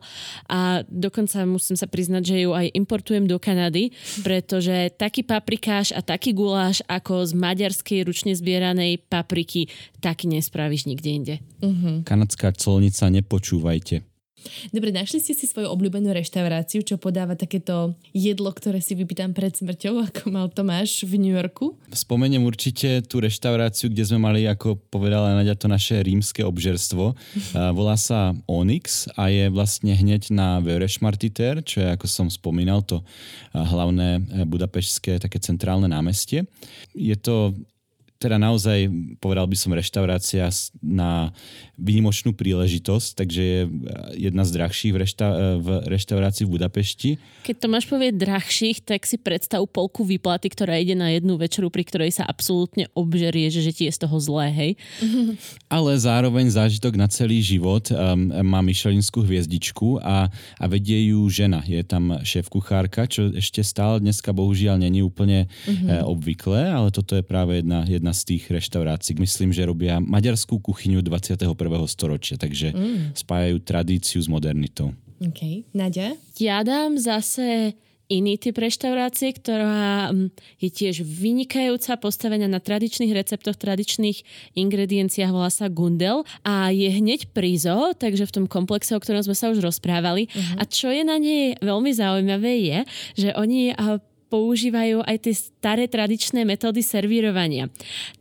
a 0.48 0.88
dokonca 0.88 1.44
musím 1.44 1.76
sa 1.76 1.88
priznať, 1.88 2.24
že 2.24 2.38
ju 2.48 2.52
aj 2.56 2.72
importujem 2.72 3.28
do 3.28 3.38
Kanady, 3.38 3.92
pretože 4.24 4.96
taký 4.96 5.28
paprikáš 5.28 5.92
a 5.92 6.00
taký 6.00 6.32
guláš 6.32 6.80
ako 6.88 7.28
z 7.28 7.32
maďarskej 7.36 8.00
ručne 8.08 8.32
zbieranej 8.36 9.04
papriky 9.12 9.68
taký 10.00 10.32
nespravíš 10.32 10.88
nikde 10.88 11.10
inde. 11.12 11.36
Uh-huh. 11.62 12.02
Kanadská 12.08 12.56
colnica, 12.56 13.12
nepočúvajte. 13.12 14.11
Dobre, 14.70 14.94
našli 14.94 15.22
ste 15.22 15.34
si 15.34 15.46
svoju 15.46 15.70
obľúbenú 15.70 16.12
reštauráciu, 16.14 16.82
čo 16.86 17.02
podáva 17.02 17.34
takéto 17.34 17.98
jedlo, 18.12 18.52
ktoré 18.54 18.80
si 18.84 18.94
vypýtam 18.94 19.34
pred 19.34 19.54
smrťou, 19.54 20.02
ako 20.12 20.22
mal 20.30 20.48
Tomáš 20.50 21.06
v 21.06 21.18
New 21.18 21.34
Yorku? 21.34 21.78
Spomeniem 21.92 22.46
určite 22.46 23.04
tú 23.06 23.22
reštauráciu, 23.22 23.90
kde 23.90 24.04
sme 24.06 24.20
mali, 24.22 24.46
ako 24.46 24.78
povedala 24.90 25.38
Nadia, 25.38 25.58
to 25.58 25.72
naše 25.72 26.02
rímske 26.02 26.42
obžerstvo. 26.46 27.16
Volá 27.78 27.96
sa 27.96 28.34
Onyx 28.46 29.10
a 29.16 29.30
je 29.30 29.48
vlastne 29.54 29.94
hneď 29.94 30.34
na 30.34 30.62
Vörešmartiter, 30.62 31.62
čo 31.66 31.82
je, 31.84 31.88
ako 31.94 32.06
som 32.10 32.28
spomínal, 32.28 32.86
to 32.86 33.02
hlavné 33.54 34.22
budapešské 34.48 35.20
také 35.22 35.40
centrálne 35.42 35.90
námestie. 35.90 36.48
Je 36.96 37.16
to 37.18 37.54
teda 38.22 38.38
naozaj, 38.38 38.86
povedal 39.18 39.50
by 39.50 39.58
som, 39.58 39.74
reštaurácia 39.74 40.46
na 40.86 41.34
výnimočnú 41.82 42.38
príležitosť, 42.38 43.18
takže 43.18 43.42
je 43.42 43.60
jedna 44.22 44.46
z 44.46 44.52
drahších 44.62 44.94
v, 44.94 44.98
rešta, 45.02 45.28
v 45.58 45.68
reštaurácii 45.90 46.46
v 46.46 46.54
Budapešti. 46.54 47.10
Keď 47.42 47.56
to 47.58 47.68
máš 47.68 47.90
povieť 47.90 48.14
drahších, 48.14 48.86
tak 48.86 49.10
si 49.10 49.18
predstav 49.18 49.66
polku 49.66 50.06
výplaty, 50.06 50.54
ktorá 50.54 50.78
ide 50.78 50.94
na 50.94 51.10
jednu 51.10 51.42
večeru, 51.42 51.74
pri 51.74 51.82
ktorej 51.82 52.14
sa 52.14 52.30
absolútne 52.30 52.86
obžerie, 52.94 53.50
že, 53.50 53.66
že 53.66 53.74
ti 53.74 53.84
je 53.90 53.96
z 53.98 54.06
toho 54.06 54.22
zlé, 54.22 54.54
hej? 54.54 54.72
Ale 55.74 55.98
zároveň 55.98 56.54
zážitok 56.54 56.94
na 56.94 57.10
celý 57.10 57.42
život. 57.42 57.90
Um, 57.90 58.30
má 58.46 58.62
Michelinskú 58.62 59.26
hviezdičku 59.26 59.98
a, 60.06 60.30
a 60.62 60.66
vedie 60.70 61.10
ju 61.10 61.26
žena. 61.34 61.66
Je 61.66 61.82
tam 61.82 62.22
šéf-kuchárka, 62.22 63.10
čo 63.10 63.34
ešte 63.34 63.66
stále 63.66 63.98
dneska 63.98 64.30
bohužiaľ 64.30 64.78
není 64.78 65.02
úplne 65.02 65.50
uh-huh. 65.66 66.06
obvyklé, 66.06 66.70
ale 66.70 66.94
toto 66.94 67.18
je 67.18 67.24
práve 67.26 67.64
jedna, 67.64 67.88
jedna 67.88 68.11
z 68.12 68.36
tých 68.36 68.44
reštaurácií. 68.52 69.18
Myslím, 69.18 69.52
že 69.52 69.68
robia 69.68 70.00
maďarskú 70.00 70.60
kuchyňu 70.60 71.04
21 71.04 71.56
storočia, 71.88 72.36
takže 72.38 72.72
mm. 72.72 73.18
spájajú 73.18 73.58
tradíciu 73.64 74.20
s 74.22 74.28
modernitou. 74.32 74.96
OK. 75.22 75.70
Nadia? 75.76 76.18
Ja 76.42 76.66
dám 76.66 76.98
zase 76.98 77.78
iný 78.12 78.36
typ 78.36 78.60
reštaurácie, 78.60 79.32
ktorá 79.40 80.12
mm, 80.12 80.36
je 80.60 80.70
tiež 80.70 81.08
vynikajúca, 81.08 81.96
postavená 81.96 82.52
na 82.52 82.60
tradičných 82.60 83.16
receptoch, 83.16 83.56
tradičných 83.56 84.52
ingredienciách, 84.60 85.32
volá 85.32 85.48
sa 85.48 85.72
Gundel 85.72 86.28
a 86.44 86.76
je 86.76 86.92
hneď 86.92 87.32
prízo, 87.32 87.96
takže 87.96 88.28
v 88.28 88.36
tom 88.36 88.46
komplexe, 88.52 88.92
o 88.92 89.00
ktorom 89.00 89.24
sme 89.24 89.36
sa 89.38 89.48
už 89.48 89.64
rozprávali. 89.64 90.28
Uh-huh. 90.28 90.60
A 90.60 90.68
čo 90.68 90.92
je 90.92 91.08
na 91.08 91.16
nej 91.16 91.56
veľmi 91.64 91.92
zaujímavé 91.96 92.54
je, 92.60 92.80
že 93.16 93.30
oni 93.40 93.72
používajú 94.32 95.04
aj 95.04 95.18
tie 95.28 95.36
staré 95.36 95.92
tradičné 95.92 96.48
metódy 96.48 96.80
servírovania. 96.80 97.68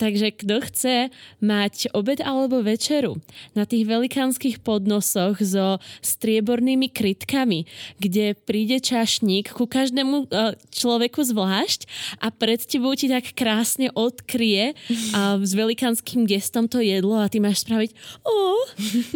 Takže 0.02 0.34
kto 0.34 0.56
chce 0.66 0.96
mať 1.38 1.94
obed 1.94 2.18
alebo 2.18 2.60
večeru 2.66 3.22
na 3.54 3.62
tých 3.62 3.86
velikánskych 3.86 4.58
podnosoch 4.60 5.38
so 5.38 5.78
striebornými 6.02 6.90
krytkami, 6.90 7.70
kde 8.02 8.34
príde 8.34 8.82
čašník 8.82 9.54
ku 9.54 9.70
každému 9.70 10.26
e, 10.26 10.58
človeku 10.74 11.22
zvlášť 11.22 11.86
a 12.18 12.34
pred 12.34 12.58
tebou 12.66 12.92
ti 12.98 13.06
tak 13.06 13.30
krásne 13.38 13.94
odkrie 13.94 14.74
a 15.14 15.38
s 15.38 15.54
velikánskym 15.54 16.26
gestom 16.26 16.66
to 16.66 16.82
jedlo 16.82 17.22
a 17.22 17.30
ty 17.30 17.38
máš 17.38 17.62
spraviť 17.62 17.94
oh, 18.26 18.64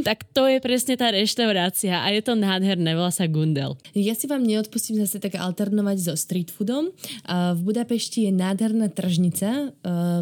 tak 0.07 0.23
to 0.31 0.47
je 0.47 0.59
presne 0.63 0.95
tá 0.95 1.11
reštaurácia 1.11 2.01
a 2.05 2.09
je 2.13 2.23
to 2.23 2.39
nádherné, 2.39 2.95
volá 2.95 3.11
sa 3.11 3.27
Gundel. 3.27 3.77
Ja 3.97 4.13
si 4.13 4.29
vám 4.29 4.45
neodpustím 4.45 5.01
zase 5.01 5.19
tak 5.19 5.37
alternovať 5.41 5.97
so 5.99 6.15
street 6.15 6.53
foodom, 6.53 6.84
v 7.29 7.61
Budapešti 7.63 8.29
je 8.29 8.33
nádherná 8.35 8.93
tržnica, 8.93 9.73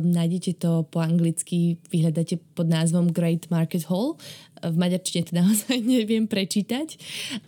nájdete 0.03 0.63
to 0.63 0.87
po 0.89 1.03
anglicky, 1.03 1.81
vyhľadáte 1.91 2.39
pod 2.55 2.71
názvom 2.71 3.11
Great 3.11 3.51
Market 3.51 3.89
Hall. 3.91 4.21
V 4.63 4.77
maďarčine 4.79 5.27
to 5.27 5.35
naozaj 5.35 5.75
neviem 5.99 6.31
prečítať. 6.31 6.95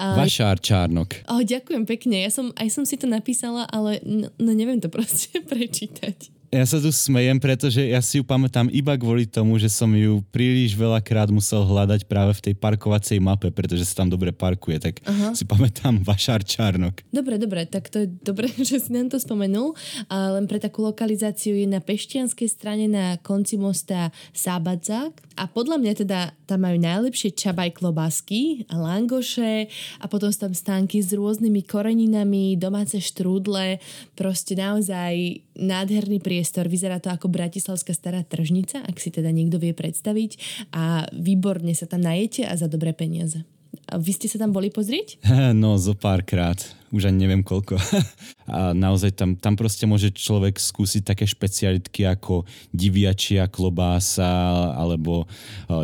Vašár 0.03 0.59
Čárnok. 0.59 1.23
Oh, 1.31 1.47
ďakujem 1.47 1.87
pekne, 1.87 2.27
ja 2.27 2.31
som, 2.35 2.51
aj 2.59 2.69
som 2.75 2.83
si 2.83 2.99
to 2.99 3.07
napísala, 3.07 3.71
ale 3.71 4.03
no, 4.03 4.27
no 4.35 4.51
neviem 4.51 4.83
to 4.83 4.91
proste 4.95 5.39
prečítať. 5.39 6.34
Ja 6.55 6.63
sa 6.71 6.79
tu 6.79 6.95
smejem, 6.95 7.43
pretože 7.43 7.83
ja 7.83 7.99
si 7.99 8.23
ju 8.23 8.23
pamätám 8.23 8.71
iba 8.71 8.95
kvôli 8.95 9.27
tomu, 9.27 9.59
že 9.59 9.67
som 9.67 9.91
ju 9.91 10.23
príliš 10.31 10.79
veľakrát 10.79 11.27
musel 11.35 11.67
hľadať 11.67 12.07
práve 12.07 12.31
v 12.31 12.43
tej 12.47 12.55
parkovacej 12.55 13.19
mape, 13.19 13.51
pretože 13.51 13.91
sa 13.91 14.07
tam 14.07 14.15
dobre 14.15 14.31
parkuje, 14.31 14.79
tak 14.79 15.03
Aha. 15.03 15.35
si 15.35 15.43
pamätám 15.43 15.99
Vašar 16.07 16.47
Čárnok. 16.47 17.03
Dobre, 17.11 17.43
dobre, 17.43 17.67
tak 17.67 17.91
to 17.91 18.07
je 18.07 18.09
dobre, 18.23 18.47
že 18.71 18.79
si 18.79 18.95
nám 18.95 19.11
to 19.11 19.19
spomenul. 19.19 19.75
A 20.07 20.39
len 20.39 20.47
pre 20.47 20.63
takú 20.63 20.87
lokalizáciu 20.87 21.59
je 21.59 21.67
na 21.67 21.83
Peštianskej 21.83 22.47
strane 22.47 22.87
na 22.87 23.19
konci 23.19 23.59
mosta 23.59 24.15
Sábadzák 24.31 25.35
a 25.35 25.51
podľa 25.51 25.83
mňa 25.83 25.93
teda 26.07 26.21
tam 26.47 26.63
majú 26.63 26.79
najlepšie 26.79 27.35
čabaj 27.35 27.75
klobásky 27.75 28.63
a 28.71 28.79
langoše 28.79 29.67
a 29.99 30.07
potom 30.07 30.31
sú 30.31 30.47
tam 30.47 30.55
stánky 30.55 31.03
s 31.03 31.11
rôznymi 31.11 31.67
koreninami, 31.67 32.55
domáce 32.55 33.03
štrúdle, 33.03 33.83
proste 34.15 34.55
naozaj 34.55 35.43
nádherný 35.59 36.19
priestor. 36.21 36.67
Vyzerá 36.67 36.99
to 36.99 37.11
ako 37.11 37.31
Bratislavská 37.31 37.95
stará 37.95 38.23
tržnica, 38.27 38.83
ak 38.83 38.99
si 38.99 39.11
teda 39.11 39.31
niekto 39.31 39.59
vie 39.59 39.75
predstaviť 39.75 40.39
a 40.75 41.07
výborne 41.15 41.73
sa 41.73 41.87
tam 41.87 42.03
najete 42.03 42.47
a 42.47 42.55
za 42.59 42.67
dobré 42.67 42.93
peniaze. 42.93 43.47
A 43.91 43.99
vy 43.99 44.13
ste 44.15 44.31
sa 44.31 44.39
tam 44.41 44.55
boli 44.55 44.71
pozrieť? 44.71 45.19
No, 45.55 45.79
zo 45.79 45.95
párkrát. 45.95 46.59
Už 46.95 47.11
ani 47.11 47.27
neviem 47.27 47.43
koľko. 47.43 47.75
A 48.55 48.71
naozaj 48.71 49.19
tam, 49.19 49.35
tam 49.35 49.59
proste 49.59 49.83
môže 49.83 50.15
človek 50.15 50.61
skúsiť 50.61 51.03
také 51.03 51.27
špecialitky 51.27 52.07
ako 52.07 52.47
diviačia 52.71 53.51
klobása 53.51 54.71
alebo 54.79 55.27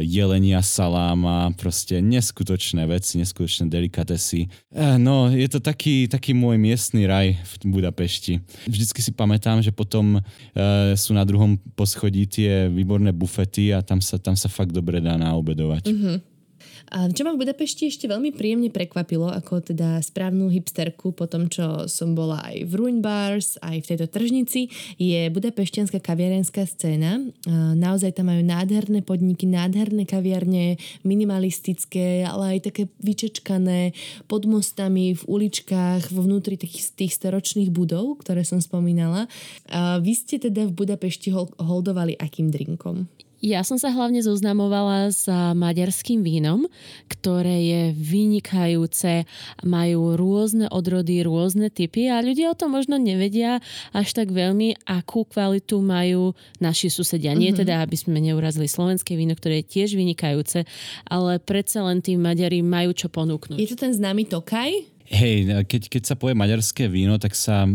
jelenia 0.04 0.62
saláma. 0.62 1.50
Proste 1.58 1.98
neskutočné 1.98 2.86
veci, 2.86 3.18
neskutočné 3.18 3.66
delikatesy. 3.66 4.46
No, 5.02 5.32
je 5.32 5.48
to 5.50 5.58
taký, 5.58 6.06
taký 6.06 6.36
môj 6.36 6.60
miestny 6.60 7.08
raj 7.08 7.34
v 7.58 7.74
Budapešti. 7.80 8.38
Vždycky 8.68 9.00
si 9.02 9.10
pamätám, 9.10 9.64
že 9.64 9.74
potom 9.74 10.20
e, 10.20 10.20
sú 10.94 11.16
na 11.16 11.24
druhom 11.24 11.56
poschodí 11.74 12.28
tie 12.28 12.68
výborné 12.68 13.10
bufety 13.10 13.72
a 13.72 13.80
tam 13.80 13.98
sa, 14.04 14.20
tam 14.20 14.36
sa 14.36 14.52
fakt 14.52 14.70
dobre 14.70 15.00
dá 15.00 15.16
naobedovať. 15.16 15.88
Mm-hmm. 15.88 16.16
A 16.90 17.06
čo 17.06 17.22
ma 17.22 17.30
v 17.30 17.46
Budapešti 17.46 17.86
ešte 17.86 18.10
veľmi 18.10 18.34
príjemne 18.34 18.66
prekvapilo, 18.66 19.30
ako 19.30 19.62
teda 19.62 20.02
správnu 20.02 20.50
hipsterku 20.50 21.14
po 21.14 21.30
tom, 21.30 21.46
čo 21.46 21.86
som 21.86 22.18
bola 22.18 22.42
aj 22.50 22.66
v 22.66 22.72
Ruin 22.74 22.98
Bars, 22.98 23.54
aj 23.62 23.86
v 23.86 23.88
tejto 23.94 24.10
tržnici, 24.10 24.66
je 24.98 25.30
budapešťanská 25.30 26.02
kaviarenská 26.02 26.66
scéna. 26.66 27.22
Naozaj 27.78 28.18
tam 28.18 28.34
majú 28.34 28.42
nádherné 28.42 29.06
podniky, 29.06 29.46
nádherné 29.46 30.02
kaviarne, 30.02 30.82
minimalistické, 31.06 32.26
ale 32.26 32.58
aj 32.58 32.74
také 32.74 32.82
vyčečkané 32.98 33.94
pod 34.26 34.50
mostami, 34.50 35.14
v 35.14 35.22
uličkách, 35.30 36.10
vo 36.10 36.26
vnútri 36.26 36.58
tých, 36.58 36.90
tých 36.98 37.14
storočných 37.14 37.70
budov, 37.70 38.18
ktoré 38.26 38.42
som 38.42 38.58
spomínala. 38.58 39.30
A 39.70 40.02
vy 40.02 40.18
ste 40.18 40.42
teda 40.42 40.66
v 40.66 40.74
Budapešti 40.74 41.30
holdovali 41.62 42.18
akým 42.18 42.50
drinkom? 42.50 43.06
Ja 43.40 43.64
som 43.64 43.80
sa 43.80 43.88
hlavne 43.88 44.20
zoznamovala 44.20 45.08
s 45.08 45.24
maďarským 45.32 46.20
vínom, 46.20 46.68
ktoré 47.08 47.56
je 47.64 47.82
vynikajúce, 47.96 49.24
majú 49.64 50.12
rôzne 50.12 50.68
odrody, 50.68 51.24
rôzne 51.24 51.72
typy 51.72 52.12
a 52.12 52.20
ľudia 52.20 52.52
o 52.52 52.58
tom 52.58 52.76
možno 52.76 53.00
nevedia 53.00 53.64
až 53.96 54.12
tak 54.12 54.28
veľmi, 54.28 54.84
akú 54.84 55.24
kvalitu 55.24 55.80
majú 55.80 56.36
naši 56.60 56.92
susedia. 56.92 57.32
Mm-hmm. 57.32 57.40
Nie 57.40 57.52
mhm. 57.56 57.58
teda, 57.64 57.74
aby 57.80 57.96
sme 57.96 58.20
neurazili 58.20 58.68
slovenské 58.68 59.16
víno, 59.16 59.32
ktoré 59.32 59.64
je 59.64 59.72
tiež 59.80 59.96
vynikajúce, 59.96 60.68
ale 61.08 61.40
predsa 61.40 61.80
len 61.80 62.04
tí 62.04 62.20
Maďari 62.20 62.60
majú 62.60 62.92
čo 62.92 63.08
ponúknuť. 63.08 63.56
Je 63.56 63.72
to 63.72 63.80
ten 63.80 63.96
známy 63.96 64.28
Tokaj? 64.28 65.00
Hej, 65.10 65.66
keď, 65.66 65.82
keď 65.90 66.02
sa 66.06 66.14
povie 66.14 66.38
maďarské 66.38 66.86
víno, 66.86 67.18
tak 67.18 67.34
sa 67.34 67.66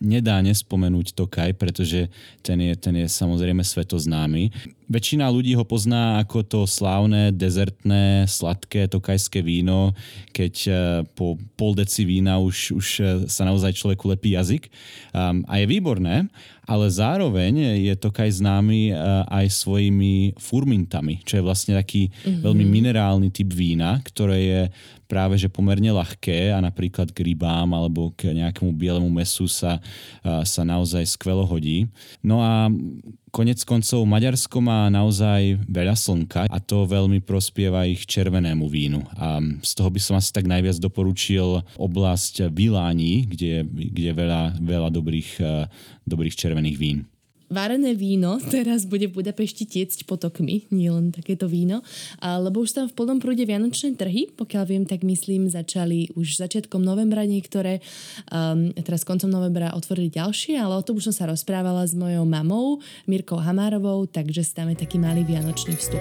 nedá 0.00 0.40
nespomenúť 0.40 1.12
Tokaj, 1.12 1.54
pretože 1.60 2.08
ten 2.40 2.56
je, 2.58 2.72
ten 2.74 2.96
je 2.96 3.06
samozrejme 3.06 3.60
svetoznámy. 3.60 4.48
Väčšina 4.90 5.30
ľudí 5.30 5.54
ho 5.54 5.62
pozná 5.62 6.18
ako 6.18 6.42
to 6.42 6.60
slávne, 6.66 7.30
dezertné, 7.30 8.26
sladké 8.26 8.90
tokajské 8.90 9.38
víno, 9.44 9.94
keď 10.34 10.54
eh, 10.66 10.74
po 11.14 11.38
pol 11.54 11.76
deci 11.78 12.02
vína 12.08 12.40
už, 12.42 12.74
už 12.74 12.86
eh, 12.98 13.06
sa 13.30 13.46
naozaj 13.46 13.76
človeku 13.76 14.10
lepí 14.10 14.34
jazyk. 14.34 14.72
A 15.20 15.52
je 15.58 15.66
výborné, 15.66 16.30
ale 16.70 16.86
zároveň 16.86 17.82
je 17.82 17.94
Tokaj 17.98 18.38
známy 18.38 18.94
uh, 18.94 19.26
aj 19.26 19.50
svojimi 19.50 20.38
furmintami, 20.38 21.18
čo 21.26 21.42
je 21.42 21.42
vlastne 21.42 21.74
taký 21.74 22.06
mm-hmm. 22.06 22.46
veľmi 22.46 22.64
minerálny 22.70 23.34
typ 23.34 23.50
vína, 23.50 23.98
ktoré 24.06 24.38
je 24.38 24.62
práve 25.10 25.34
že 25.34 25.50
pomerne 25.50 25.90
ľahké 25.90 26.54
a 26.54 26.62
napríklad 26.62 27.10
k 27.10 27.34
rybám 27.34 27.66
alebo 27.74 28.14
k 28.14 28.30
nejakému 28.30 28.70
bielemu 28.70 29.10
mesu 29.10 29.50
sa, 29.50 29.82
sa 30.22 30.62
naozaj 30.62 31.02
skvelo 31.18 31.42
hodí. 31.42 31.90
No 32.22 32.38
a 32.38 32.70
konec 33.30 33.62
koncov 33.64 34.02
Maďarsko 34.04 34.58
má 34.60 34.90
naozaj 34.90 35.62
veľa 35.66 35.94
slnka 35.94 36.50
a 36.50 36.58
to 36.58 36.84
veľmi 36.84 37.22
prospieva 37.22 37.86
ich 37.86 38.04
červenému 38.04 38.66
vínu. 38.66 39.06
A 39.16 39.38
z 39.62 39.72
toho 39.78 39.88
by 39.88 40.00
som 40.02 40.18
asi 40.18 40.34
tak 40.34 40.50
najviac 40.50 40.76
doporučil 40.82 41.62
oblasť 41.78 42.50
Vilání, 42.50 43.30
kde, 43.30 43.64
kde 43.66 44.02
je 44.10 44.14
veľa, 44.14 44.42
veľa 44.58 44.88
dobrých, 44.90 45.30
dobrých 46.04 46.36
červených 46.36 46.78
vín 46.78 47.00
varené 47.50 47.98
víno 47.98 48.38
teraz 48.54 48.86
bude 48.86 49.10
v 49.10 49.20
Budapešti 49.20 49.66
tiecť 49.66 50.06
potokmi, 50.06 50.70
nie 50.70 50.88
len 50.88 51.10
takéto 51.10 51.50
víno, 51.50 51.82
lebo 52.22 52.62
už 52.62 52.78
tam 52.78 52.86
v 52.86 52.94
plnom 52.94 53.18
prúde 53.18 53.42
Vianočné 53.42 53.98
trhy, 53.98 54.30
pokiaľ 54.32 54.64
viem, 54.64 54.84
tak 54.86 55.02
myslím, 55.02 55.50
začali 55.50 56.14
už 56.14 56.38
začiatkom 56.38 56.80
novembra 56.80 57.26
niektoré, 57.26 57.82
um, 58.30 58.70
teraz 58.86 59.02
koncom 59.02 59.28
novembra 59.28 59.74
otvorili 59.74 60.08
ďalšie, 60.14 60.56
ale 60.56 60.78
o 60.78 60.86
tom 60.86 61.02
už 61.02 61.10
som 61.10 61.14
sa 61.14 61.28
rozprávala 61.28 61.82
s 61.82 61.92
mojou 61.92 62.22
mamou, 62.22 62.78
Mirkou 63.10 63.42
Hamárovou, 63.42 64.06
takže 64.06 64.46
si 64.46 64.54
taký 64.54 65.02
malý 65.02 65.26
vianočný 65.26 65.74
vstup. 65.74 66.00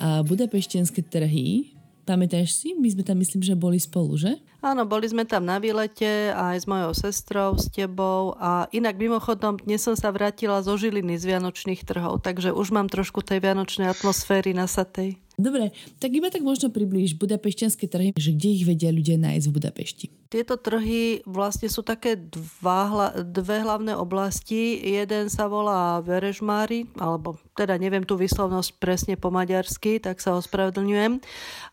Budapešťanské 0.00 1.04
trhy 1.06 1.79
Pamätáš 2.10 2.58
si? 2.58 2.74
My 2.74 2.90
sme 2.90 3.06
tam 3.06 3.22
myslím, 3.22 3.38
že 3.38 3.54
boli 3.54 3.78
spolu, 3.78 4.18
že? 4.18 4.42
Áno, 4.58 4.82
boli 4.82 5.06
sme 5.06 5.22
tam 5.22 5.46
na 5.46 5.62
výlete 5.62 6.34
aj 6.34 6.58
s 6.58 6.66
mojou 6.66 6.90
sestrou, 6.90 7.54
s 7.54 7.70
tebou 7.70 8.34
a 8.34 8.66
inak 8.74 8.98
mimochodom 8.98 9.62
dnes 9.62 9.78
som 9.86 9.94
sa 9.94 10.10
vrátila 10.10 10.58
zo 10.66 10.74
Žiliny 10.74 11.22
z 11.22 11.30
Vianočných 11.30 11.86
trhov, 11.86 12.18
takže 12.26 12.50
už 12.50 12.74
mám 12.74 12.90
trošku 12.90 13.22
tej 13.22 13.38
vianočnej 13.46 13.86
atmosféry 13.86 14.50
nasatej. 14.58 15.22
Dobre, 15.40 15.72
tak 15.96 16.12
iba 16.12 16.28
tak 16.28 16.44
možno 16.44 16.68
priblíž 16.68 17.16
budapešťanské 17.16 17.88
trhy, 17.88 18.12
že 18.14 18.36
kde 18.36 18.48
ich 18.60 18.64
vedia 18.68 18.92
ľudia 18.92 19.16
nájsť 19.16 19.46
v 19.48 19.56
Budapešti. 19.56 20.06
Tieto 20.30 20.54
trhy 20.60 21.26
vlastne 21.26 21.66
sú 21.66 21.82
také 21.82 22.14
dva, 22.14 23.10
dve 23.24 23.64
hlavné 23.64 23.98
oblasti. 23.98 24.78
Jeden 24.78 25.26
sa 25.26 25.50
volá 25.50 25.98
Verežmári, 26.04 26.86
alebo 27.00 27.40
teda 27.58 27.74
neviem 27.80 28.06
tú 28.06 28.14
vyslovnosť 28.14 28.78
presne 28.78 29.14
po 29.18 29.34
maďarsky, 29.34 29.98
tak 29.98 30.22
sa 30.22 30.38
ospravedlňujem. 30.38 31.18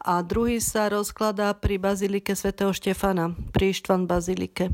A 0.02 0.26
druhý 0.26 0.58
sa 0.58 0.90
rozkladá 0.90 1.54
pri 1.54 1.78
Bazilike 1.78 2.34
svätého 2.34 2.74
Štefana, 2.74 3.38
pri 3.54 3.76
Ištvan 3.76 4.10
Bazilike. 4.10 4.74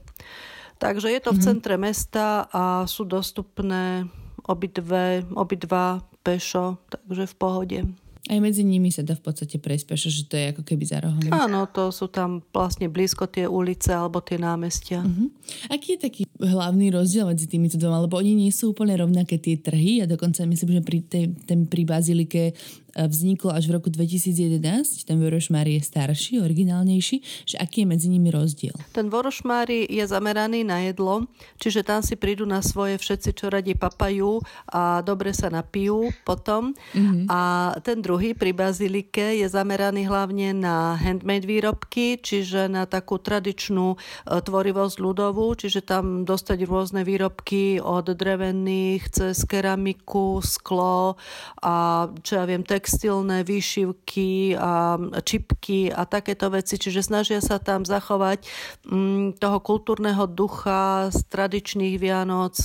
Takže 0.79 1.11
je 1.11 1.19
to 1.19 1.31
v 1.35 1.39
mhm. 1.41 1.45
centre 1.47 1.75
mesta 1.75 2.47
a 2.51 2.83
sú 2.87 3.03
dostupné 3.03 4.07
obidve, 4.47 5.23
obidva 5.35 6.03
pešo, 6.23 6.79
takže 6.87 7.27
v 7.31 7.35
pohode. 7.35 7.79
Aj 8.23 8.39
medzi 8.39 8.63
nimi 8.63 8.87
sa 8.87 9.03
dá 9.03 9.19
v 9.19 9.23
podstate 9.27 9.59
prejsť 9.59 9.99
že 10.07 10.23
to 10.31 10.39
je 10.39 10.55
ako 10.55 10.63
keby 10.63 10.87
za 10.87 11.03
rohom. 11.03 11.19
Áno, 11.27 11.67
to 11.67 11.91
sú 11.91 12.07
tam 12.07 12.39
vlastne 12.55 12.87
blízko 12.87 13.27
tie 13.27 13.43
ulice 13.51 13.91
alebo 13.91 14.23
tie 14.23 14.39
námestia. 14.39 15.03
Uh-huh. 15.03 15.27
Aký 15.67 15.99
je 15.99 16.07
taký 16.07 16.23
hlavný 16.39 16.87
rozdiel 16.87 17.27
medzi 17.27 17.51
týmito 17.51 17.75
dvoma? 17.75 17.99
Lebo 17.99 18.15
oni 18.15 18.31
nie 18.31 18.51
sú 18.55 18.71
úplne 18.71 18.95
rovnaké 18.95 19.43
tie 19.43 19.59
trhy 19.59 19.99
a 19.99 20.07
dokonca 20.07 20.47
myslím, 20.47 20.79
že 20.79 20.81
pri, 20.87 20.99
tej, 21.03 21.25
ten, 21.43 21.67
pri 21.67 21.83
Bazilike 21.83 22.55
vzniklo 22.95 23.51
až 23.53 23.67
v 23.69 23.81
roku 23.81 23.89
2011. 23.89 25.05
Ten 25.05 25.17
Vorošmári 25.17 25.77
je 25.77 25.81
starší, 25.83 26.41
originálnejší. 26.41 27.49
Že 27.49 27.55
aký 27.57 27.77
je 27.83 27.87
medzi 27.89 28.07
nimi 28.09 28.29
rozdiel? 28.29 28.73
Ten 28.93 29.09
Vorošmári 29.09 29.89
je 29.89 30.05
zameraný 30.05 30.61
na 30.61 30.85
jedlo, 30.85 31.25
čiže 31.57 31.81
tam 31.81 32.05
si 32.05 32.13
prídu 32.13 32.45
na 32.45 32.61
svoje 32.61 33.01
všetci, 33.01 33.29
čo 33.33 33.49
radi 33.49 33.73
papajú 33.73 34.39
a 34.69 35.01
dobre 35.01 35.33
sa 35.33 35.49
napijú 35.49 36.13
potom. 36.23 36.77
Mm-hmm. 36.93 37.25
A 37.29 37.73
ten 37.81 37.99
druhý 37.99 38.37
pri 38.37 38.53
Bazilike 38.53 39.41
je 39.41 39.47
zameraný 39.49 40.05
hlavne 40.05 40.53
na 40.53 40.95
handmade 40.95 41.49
výrobky, 41.49 42.21
čiže 42.21 42.69
na 42.69 42.85
takú 42.85 43.17
tradičnú 43.17 43.93
e, 43.93 43.97
tvorivosť 44.39 44.95
ľudovú, 45.01 45.57
čiže 45.57 45.81
tam 45.81 46.23
dostať 46.23 46.59
rôzne 46.69 47.01
výrobky 47.01 47.81
od 47.81 48.13
drevených 48.13 49.03
cez 49.09 49.35
keramiku, 49.49 50.39
sklo 50.43 51.17
a 51.63 52.07
čo 52.21 52.39
ja 52.39 52.45
viem, 52.45 52.61
tek 52.61 52.82
textilné 52.83 53.47
výšivky 53.47 54.59
a 54.59 54.99
čipky 55.23 55.87
a 55.87 56.03
takéto 56.03 56.51
veci, 56.51 56.75
čiže 56.75 56.99
snažia 56.99 57.39
sa 57.39 57.63
tam 57.63 57.87
zachovať 57.87 58.43
mm, 58.83 59.39
toho 59.39 59.63
kultúrneho 59.63 60.27
ducha 60.27 61.07
z 61.07 61.23
tradičných 61.31 61.95
Vianoc, 61.95 62.59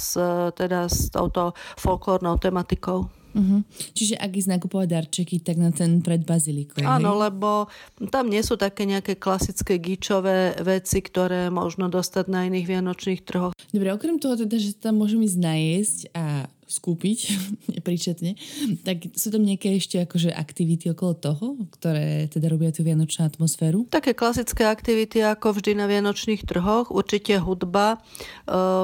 teda 0.59 0.91
s 0.91 1.14
touto 1.14 1.55
folklórnou 1.79 2.35
tematikou. 2.43 3.07
Uh-huh. 3.39 3.62
Čiže 3.95 4.19
ak 4.19 4.31
ísť 4.35 4.59
nakupovať 4.59 4.89
darčeky, 4.91 5.39
tak 5.39 5.62
na 5.62 5.71
ten 5.71 6.03
pred 6.03 6.27
bazilikou. 6.27 6.83
Áno, 6.83 7.14
lebo 7.14 7.71
tam 8.11 8.27
nie 8.27 8.43
sú 8.43 8.59
také 8.59 8.89
nejaké 8.89 9.14
klasické 9.14 9.79
gíčové 9.79 10.59
veci, 10.59 10.99
ktoré 10.99 11.47
možno 11.47 11.87
dostať 11.87 12.27
na 12.27 12.51
iných 12.51 12.66
vianočných 12.66 13.23
trhoch. 13.23 13.55
Dobre, 13.71 13.95
okrem 13.95 14.19
toho 14.19 14.35
teda, 14.35 14.59
že 14.59 14.75
tam 14.75 14.99
môžem 14.99 15.23
ísť 15.23 15.39
najesť 15.39 15.99
a 16.11 16.51
skúpiť, 16.69 17.19
nepríčetne, 17.75 18.37
tak 18.85 19.11
sú 19.16 19.33
tam 19.33 19.43
nejaké 19.43 19.81
ešte 19.81 20.05
akože 20.05 20.31
aktivity 20.31 20.93
okolo 20.93 21.16
toho, 21.16 21.47
ktoré 21.75 22.29
teda 22.29 22.53
robia 22.53 22.71
tú 22.71 22.85
vianočnú 22.85 23.27
atmosféru? 23.27 23.89
Také 23.89 24.12
klasické 24.12 24.69
aktivity 24.69 25.25
ako 25.25 25.57
vždy 25.59 25.81
na 25.81 25.89
vianočných 25.89 26.45
trhoch, 26.45 26.93
určite 26.93 27.41
hudba. 27.41 27.97
E, 27.97 27.99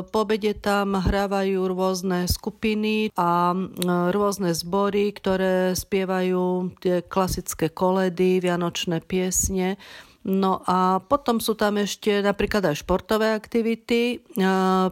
po 0.03 0.19
obede 0.25 0.57
tam 0.57 0.97
hrávajú 0.97 1.61
rôzne 1.69 2.25
skupiny 2.25 3.13
a 3.15 3.53
e, 3.53 3.57
rôzne 4.11 4.57
zbory, 4.57 5.13
ktoré 5.13 5.77
spievajú 5.77 6.73
tie 6.81 7.05
klasické 7.05 7.69
koledy, 7.69 8.41
vianočné 8.41 9.05
piesne. 9.05 9.77
No 10.25 10.65
a 10.65 11.05
potom 11.05 11.37
sú 11.37 11.53
tam 11.53 11.77
ešte 11.77 12.25
napríklad 12.25 12.65
aj 12.73 12.81
športové 12.81 13.37
aktivity. 13.37 14.25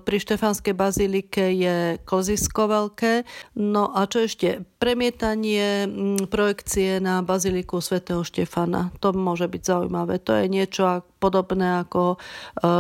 Pri 0.05 0.17
Štefanskej 0.21 0.77
bazilike 0.77 1.57
je 1.57 1.97
kozisko 2.05 2.69
veľké. 2.69 3.25
No 3.57 3.97
a 3.97 4.05
čo 4.05 4.29
ešte? 4.29 4.61
Premietanie 4.77 5.89
projekcie 6.29 7.01
na 7.01 7.25
baziliku 7.25 7.81
svätého 7.81 8.21
Štefana. 8.21 8.93
To 9.01 9.17
môže 9.17 9.49
byť 9.49 9.63
zaujímavé. 9.65 10.21
To 10.21 10.37
je 10.37 10.53
niečo 10.53 11.01
podobné, 11.17 11.81
ako 11.81 12.21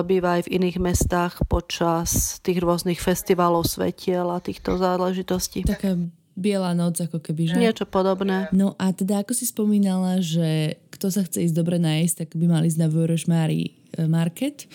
býva 0.04 0.36
aj 0.36 0.44
v 0.44 0.52
iných 0.60 0.76
mestách 0.76 1.40
počas 1.48 2.36
tých 2.44 2.60
rôznych 2.60 3.00
festivalov 3.00 3.64
svetiel 3.64 4.28
a 4.28 4.44
týchto 4.44 4.76
záležitostí. 4.76 5.64
Taká 5.64 5.96
biela 6.32 6.72
noc, 6.72 7.00
ako 7.00 7.20
keby, 7.20 7.52
že? 7.52 7.56
Niečo 7.60 7.84
podobné. 7.84 8.48
No 8.56 8.72
a 8.80 8.92
teda, 8.92 9.20
ako 9.20 9.36
si 9.36 9.44
spomínala, 9.44 10.20
že 10.24 10.80
kto 10.92 11.12
sa 11.12 11.22
chce 11.24 11.44
ísť 11.48 11.56
dobre 11.56 11.76
nájsť, 11.76 12.14
tak 12.24 12.28
by 12.36 12.46
mal 12.48 12.62
ísť 12.64 12.78
na 12.80 12.88
Vörösmári 12.88 13.62
e, 13.68 13.70
Market. 14.08 14.66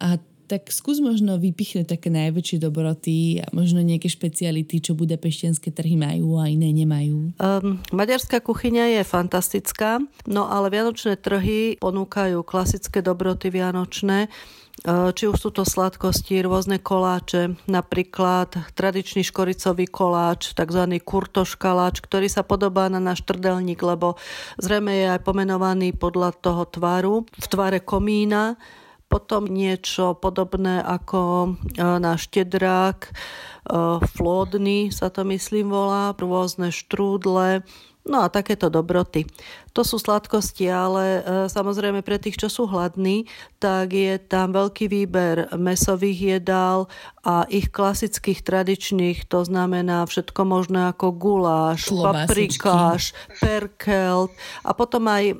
A 0.00 0.16
tak 0.46 0.70
skús 0.70 1.00
možno 1.00 1.40
vypichnúť 1.40 1.88
také 1.88 2.08
najväčšie 2.12 2.58
dobroty 2.60 3.42
a 3.42 3.48
možno 3.50 3.80
nejaké 3.80 4.06
špeciality, 4.06 4.80
čo 4.80 4.92
budapešťanské 4.94 5.72
trhy 5.72 5.96
majú 5.96 6.36
a 6.40 6.48
iné 6.48 6.70
nemajú. 6.70 7.36
Um, 7.40 7.80
maďarská 7.90 8.44
kuchyňa 8.44 9.00
je 9.00 9.02
fantastická, 9.02 9.98
no 10.28 10.46
ale 10.46 10.68
vianočné 10.70 11.16
trhy 11.16 11.80
ponúkajú 11.80 12.44
klasické 12.44 13.00
dobroty 13.00 13.48
vianočné, 13.50 14.28
Eh, 14.82 15.10
či 15.14 15.30
už 15.30 15.38
sú 15.38 15.50
to 15.54 15.62
sladkosti, 15.62 16.42
rôzne 16.42 16.82
koláče, 16.82 17.54
napríklad 17.70 18.74
tradičný 18.74 19.22
škoricový 19.22 19.86
koláč, 19.86 20.50
tzv. 20.50 20.82
kurtoškaláč, 20.98 22.02
ktorý 22.02 22.26
sa 22.26 22.42
podobá 22.42 22.90
na 22.90 22.98
náš 22.98 23.22
trdelník, 23.22 23.78
lebo 23.78 24.18
zrejme 24.58 24.90
je 24.90 25.06
aj 25.14 25.20
pomenovaný 25.22 25.94
podľa 25.94 26.34
toho 26.36 26.66
tvaru, 26.66 27.22
v 27.22 27.46
tvare 27.46 27.86
komína, 27.86 28.58
potom 29.08 29.46
niečo 29.46 30.16
podobné 30.18 30.82
ako 30.82 31.54
eh, 31.54 31.98
náš 32.02 32.28
tedrák, 32.30 33.10
eh, 33.10 33.14
flódny 34.02 34.90
sa 34.90 35.08
to 35.12 35.22
myslím 35.28 35.70
volá, 35.70 36.16
rôzne 36.16 36.74
štrúdle, 36.74 37.62
No 38.04 38.20
a 38.20 38.28
takéto 38.28 38.68
dobroty. 38.68 39.24
To 39.72 39.80
sú 39.80 39.96
sladkosti, 39.96 40.68
ale 40.68 41.04
e, 41.04 41.20
samozrejme 41.48 42.04
pre 42.04 42.20
tých, 42.20 42.36
čo 42.36 42.52
sú 42.52 42.68
hladní, 42.68 43.24
tak 43.56 43.96
je 43.96 44.20
tam 44.20 44.52
veľký 44.52 44.92
výber 44.92 45.48
mesových 45.56 46.36
jedál 46.36 46.92
a 47.24 47.48
ich 47.48 47.72
klasických 47.72 48.44
tradičných, 48.44 49.24
to 49.24 49.48
znamená 49.48 50.04
všetko 50.04 50.40
možné 50.44 50.92
ako 50.92 51.16
guláš, 51.16 51.88
paprikáš, 51.88 53.16
perkelt 53.40 54.36
a 54.60 54.76
potom 54.76 55.08
aj 55.08 55.24
e, 55.24 55.34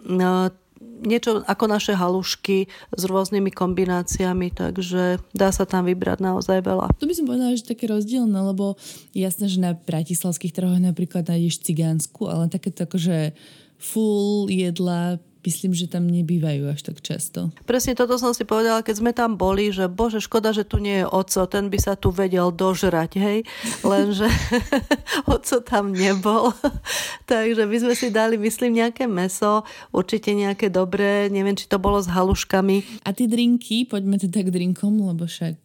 niečo 1.05 1.45
ako 1.45 1.64
naše 1.68 1.93
halušky 1.93 2.66
s 2.97 3.03
rôznymi 3.05 3.53
kombináciami, 3.53 4.51
takže 4.57 5.20
dá 5.37 5.53
sa 5.53 5.68
tam 5.68 5.85
vybrať 5.85 6.24
naozaj 6.24 6.64
veľa. 6.64 6.97
To 6.97 7.05
by 7.05 7.14
som 7.14 7.28
povedala, 7.28 7.57
že 7.57 7.68
také 7.68 7.85
rozdielne, 7.87 8.35
lebo 8.35 8.80
jasné, 9.12 9.53
že 9.53 9.61
na 9.61 9.76
bratislavských 9.76 10.57
trhoch 10.57 10.80
napríklad 10.80 11.28
nájdeš 11.28 11.61
cigánsku, 11.61 12.24
ale 12.26 12.49
takéto 12.49 12.89
akože 12.89 13.37
full 13.76 14.49
jedla 14.49 15.20
myslím, 15.45 15.76
že 15.76 15.86
tam 15.86 16.09
nebývajú 16.09 16.72
až 16.72 16.80
tak 16.80 17.05
často. 17.05 17.53
Presne 17.68 17.92
toto 17.92 18.16
som 18.16 18.32
si 18.32 18.49
povedala, 18.49 18.80
keď 18.80 18.95
sme 18.97 19.12
tam 19.12 19.36
boli, 19.36 19.68
že 19.68 19.92
bože, 19.92 20.24
škoda, 20.24 20.57
že 20.57 20.64
tu 20.64 20.80
nie 20.80 21.05
je 21.05 21.07
oco, 21.07 21.45
ten 21.45 21.68
by 21.68 21.78
sa 21.78 21.92
tu 21.95 22.09
vedel 22.09 22.49
dožrať, 22.49 23.20
hej, 23.20 23.38
lenže 23.84 24.26
oco 25.34 25.57
tam 25.61 25.92
nebol. 25.92 26.57
Takže 27.30 27.68
my 27.68 27.76
sme 27.76 27.95
si 27.95 28.09
dali, 28.09 28.40
myslím, 28.40 28.80
nejaké 28.80 29.05
meso, 29.05 29.68
určite 29.92 30.32
nejaké 30.32 30.72
dobré, 30.72 31.28
neviem, 31.28 31.55
či 31.55 31.68
to 31.68 31.76
bolo 31.76 32.01
s 32.01 32.09
haluškami. 32.09 33.05
A 33.05 33.12
tie 33.12 33.28
drinky, 33.28 33.84
poďme 33.84 34.16
teda 34.16 34.40
k 34.40 34.49
drinkom, 34.49 34.97
lebo 35.05 35.28
však 35.28 35.61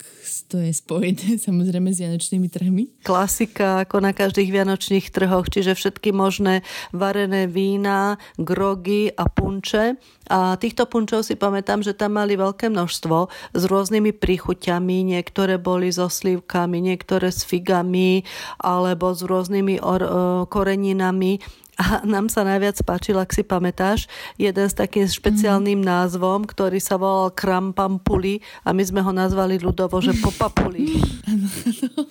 to 0.51 0.59
je 0.59 0.73
spojené 0.75 1.37
samozrejme 1.47 1.93
s 1.95 2.03
vianočnými 2.03 2.47
trhmi. 2.51 2.83
Klasika, 3.07 3.87
ako 3.87 4.03
na 4.03 4.11
každých 4.11 4.51
vianočných 4.51 5.07
trhoch, 5.13 5.47
čiže 5.47 5.77
všetky 5.77 6.11
možné 6.11 6.65
varené 6.91 7.47
vína, 7.47 8.19
grogy 8.35 9.13
a 9.13 9.29
punč 9.29 9.68
punče 9.69 10.01
a 10.29 10.57
týchto 10.57 10.85
punčov 10.89 11.21
si 11.25 11.37
pamätám, 11.37 11.81
že 11.85 11.93
tam 11.93 12.17
mali 12.17 12.33
veľké 12.37 12.69
množstvo 12.69 13.17
s 13.53 13.61
rôznymi 13.65 14.13
príchuťami, 14.17 15.05
niektoré 15.05 15.61
boli 15.61 15.93
so 15.93 16.09
slívkami, 16.09 16.81
niektoré 16.81 17.29
s 17.29 17.45
figami 17.45 18.25
alebo 18.61 19.13
s 19.13 19.21
rôznymi 19.25 19.81
or- 19.81 20.45
koreninami 20.49 21.41
a 21.79 22.03
nám 22.03 22.27
sa 22.27 22.43
najviac 22.43 22.75
páčil, 22.83 23.15
ak 23.15 23.31
si 23.31 23.45
pamätáš, 23.45 24.11
jeden 24.35 24.67
s 24.67 24.75
takým 24.75 25.07
špeciálnym 25.07 25.79
názvom, 25.79 26.43
ktorý 26.43 26.75
sa 26.81 26.99
volal 26.99 27.31
Krampampuli 27.31 28.43
a 28.67 28.75
my 28.75 28.83
sme 28.83 28.99
ho 28.99 29.15
nazvali 29.15 29.55
ľudovo, 29.55 30.03
že 30.03 30.11
Popapuli. 30.25 30.99
Áno, 31.23 31.47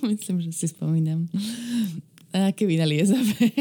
myslím, 0.09 0.41
že 0.41 0.57
si 0.57 0.67
spomínam. 0.73 1.29
A 2.33 2.53
aké 2.53 2.65
vína 2.65 2.89
liezavé? 2.89 3.53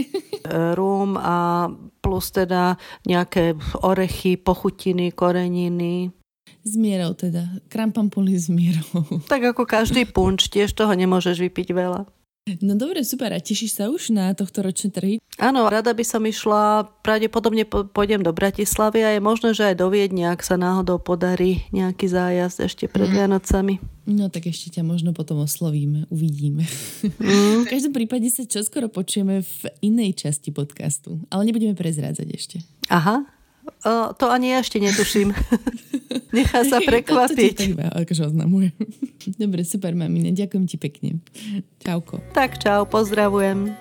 Rum 0.76 1.20
a 1.20 1.68
plus 2.08 2.32
teda 2.32 2.80
nejaké 3.04 3.60
orechy, 3.84 4.40
pochutiny, 4.40 5.12
koreniny. 5.12 6.16
S 6.64 6.80
mierou 6.80 7.12
teda. 7.12 7.60
Krampampuli 7.68 8.40
s 8.40 8.48
mierou. 8.48 9.04
Tak 9.32 9.52
ako 9.52 9.68
každý 9.68 10.08
punč, 10.08 10.48
tiež 10.48 10.72
toho 10.72 10.96
nemôžeš 10.96 11.44
vypiť 11.44 11.76
veľa. 11.76 12.08
No 12.64 12.80
dobre, 12.80 13.04
super. 13.04 13.36
A 13.36 13.44
tešíš 13.44 13.76
sa 13.76 13.92
už 13.92 14.16
na 14.16 14.32
tohto 14.32 14.64
ročné 14.64 14.88
trhy? 14.88 15.20
Áno, 15.36 15.68
rada 15.68 15.92
by 15.92 16.04
som 16.08 16.24
išla, 16.24 16.88
pravdepodobne 17.04 17.68
pôjdem 17.68 18.24
do 18.24 18.32
Bratislavy 18.32 19.04
a 19.04 19.10
je 19.14 19.22
možné, 19.22 19.52
že 19.52 19.68
aj 19.68 19.76
do 19.84 19.92
Viedne, 19.92 20.32
ak 20.32 20.40
sa 20.40 20.56
náhodou 20.56 20.96
podarí 20.96 21.68
nejaký 21.76 22.08
zájazd 22.08 22.72
ešte 22.72 22.88
pred 22.88 23.12
mm. 23.12 23.16
Vianocami. 23.20 23.76
No 24.08 24.32
tak 24.32 24.48
ešte 24.48 24.80
ťa 24.80 24.88
možno 24.88 25.12
potom 25.12 25.44
oslovíme, 25.44 26.08
uvidíme. 26.08 26.64
Mm. 27.20 27.68
v 27.68 27.70
každom 27.70 27.92
prípade 27.92 28.32
sa 28.32 28.48
čoskoro 28.48 28.88
počujeme 28.88 29.44
v 29.44 29.62
inej 29.84 30.24
časti 30.24 30.56
podcastu, 30.56 31.20
ale 31.28 31.44
nebudeme 31.44 31.76
prezrádzať 31.76 32.28
ešte. 32.32 32.58
Aha, 32.88 33.28
o, 33.84 34.16
to 34.16 34.32
ani 34.32 34.56
ja 34.56 34.64
ešte 34.64 34.80
netuším. 34.80 35.36
Nechá 36.38 36.64
sa 36.64 36.80
prekvapiť. 36.80 37.56
to, 37.56 37.76
to 37.76 37.84
tak 37.84 38.08
akože 38.08 38.32
oznamujem. 38.32 38.76
Dobre, 39.36 39.68
super, 39.68 39.92
mamine. 39.92 40.32
Ďakujem 40.32 40.64
ti 40.72 40.80
pekne. 40.80 41.20
Čauko. 41.84 42.24
Tak 42.32 42.64
čau, 42.64 42.88
pozdravujem. 42.88 43.76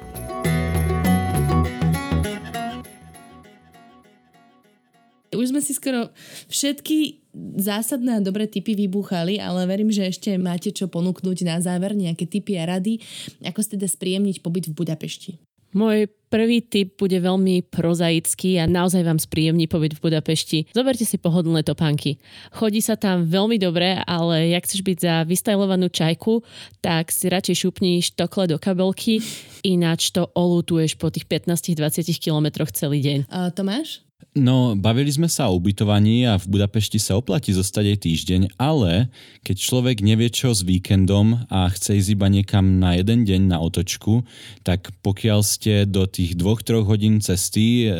Už 5.37 5.53
sme 5.53 5.61
si 5.61 5.76
skoro 5.76 6.11
všetky 6.49 7.26
zásadné 7.61 8.18
a 8.18 8.24
dobré 8.24 8.49
typy 8.49 8.72
vybúchali, 8.72 9.37
ale 9.37 9.68
verím, 9.68 9.93
že 9.93 10.09
ešte 10.09 10.34
máte 10.41 10.72
čo 10.72 10.89
ponúknuť 10.89 11.45
na 11.45 11.61
záver, 11.61 11.93
nejaké 11.93 12.24
typy 12.24 12.57
a 12.57 12.64
rady, 12.64 12.99
ako 13.45 13.61
ste 13.61 13.76
teda 13.76 13.93
spríjemniť 13.93 14.41
pobyt 14.41 14.72
v 14.72 14.76
Budapešti. 14.76 15.32
Môj 15.76 16.09
prvý 16.32 16.64
tip 16.64 16.97
bude 16.97 17.20
veľmi 17.20 17.68
prozaický 17.68 18.57
a 18.57 18.64
naozaj 18.64 19.05
vám 19.05 19.20
spríjemní 19.20 19.68
pobyt 19.68 19.93
v 20.01 20.09
Budapešti. 20.09 20.72
Zoberte 20.72 21.05
si 21.05 21.20
pohodlné 21.20 21.68
topánky. 21.68 22.16
Chodí 22.49 22.80
sa 22.80 22.97
tam 22.97 23.28
veľmi 23.28 23.61
dobre, 23.61 24.01
ale 24.09 24.57
jak 24.57 24.64
chceš 24.64 24.80
byť 24.80 24.99
za 25.05 25.14
vystajlovanú 25.28 25.93
čajku, 25.93 26.41
tak 26.80 27.12
si 27.12 27.28
radšej 27.28 27.68
šupni 27.68 28.01
štokle 28.01 28.49
do 28.49 28.57
kabelky, 28.57 29.20
ináč 29.68 30.16
to 30.16 30.24
olutuješ 30.32 30.97
po 30.97 31.12
tých 31.12 31.28
15-20 31.28 32.09
kilometroch 32.24 32.72
celý 32.72 33.05
deň. 33.05 33.18
A 33.28 33.53
Tomáš? 33.53 34.06
No, 34.37 34.76
bavili 34.76 35.09
sme 35.09 35.32
sa 35.32 35.49
o 35.49 35.57
ubytovaní 35.57 36.28
a 36.28 36.37
v 36.37 36.61
Budapešti 36.61 37.01
sa 37.01 37.16
oplatí 37.16 37.57
zostať 37.57 37.97
aj 37.97 37.99
týždeň, 38.05 38.41
ale 38.61 39.09
keď 39.41 39.57
človek 39.57 40.05
nevie 40.05 40.28
čo 40.28 40.53
s 40.53 40.61
víkendom 40.61 41.49
a 41.49 41.72
chce 41.72 41.97
ísť 41.97 42.11
iba 42.12 42.28
niekam 42.28 42.76
na 42.76 43.01
jeden 43.01 43.24
deň 43.24 43.49
na 43.49 43.64
otočku, 43.64 44.28
tak 44.61 44.93
pokiaľ 45.01 45.41
ste 45.41 45.89
do 45.89 46.05
tých 46.05 46.37
dvoch, 46.37 46.61
troch 46.61 46.84
hodín 46.84 47.24
cesty 47.24 47.89
e, 47.89 47.97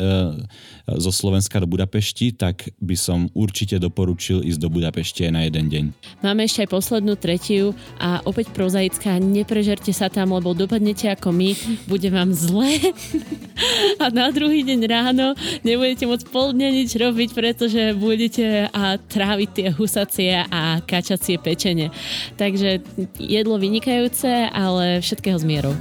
zo 0.85 1.09
Slovenska 1.09 1.57
do 1.57 1.65
Budapešti, 1.65 2.37
tak 2.37 2.69
by 2.77 2.93
som 2.93 3.33
určite 3.33 3.81
doporučil 3.81 4.45
ísť 4.45 4.61
do 4.61 4.69
Budapešti 4.69 5.25
aj 5.25 5.33
na 5.33 5.41
jeden 5.49 5.65
deň. 5.73 5.85
Máme 6.21 6.45
ešte 6.45 6.69
aj 6.69 6.69
poslednú 6.69 7.17
tretiu 7.17 7.73
a 7.97 8.21
opäť 8.29 8.53
prozaická, 8.53 9.17
neprežerte 9.17 9.89
sa 9.89 10.05
tam, 10.05 10.37
lebo 10.37 10.53
dopadnete 10.53 11.09
ako 11.17 11.33
my, 11.33 11.49
bude 11.89 12.13
vám 12.13 12.29
zle 12.29 12.93
a 14.03 14.13
na 14.13 14.29
druhý 14.29 14.61
deň 14.61 14.79
ráno 14.85 15.33
nebudete 15.65 16.05
môcť 16.05 16.26
pol 16.27 16.53
dňa 16.53 16.69
nič 16.69 16.91
robiť, 16.99 17.29
pretože 17.31 17.95
budete 17.95 18.67
a 18.69 18.99
tráviť 18.99 19.49
tie 19.55 19.67
husacie 19.73 20.33
a 20.43 20.83
kačacie 20.83 21.39
pečenie. 21.39 21.89
Takže 22.35 22.83
jedlo 23.17 23.55
vynikajúce, 23.57 24.51
ale 24.51 24.99
všetkého 24.99 25.39
s 25.39 25.45
mierou. 25.47 25.73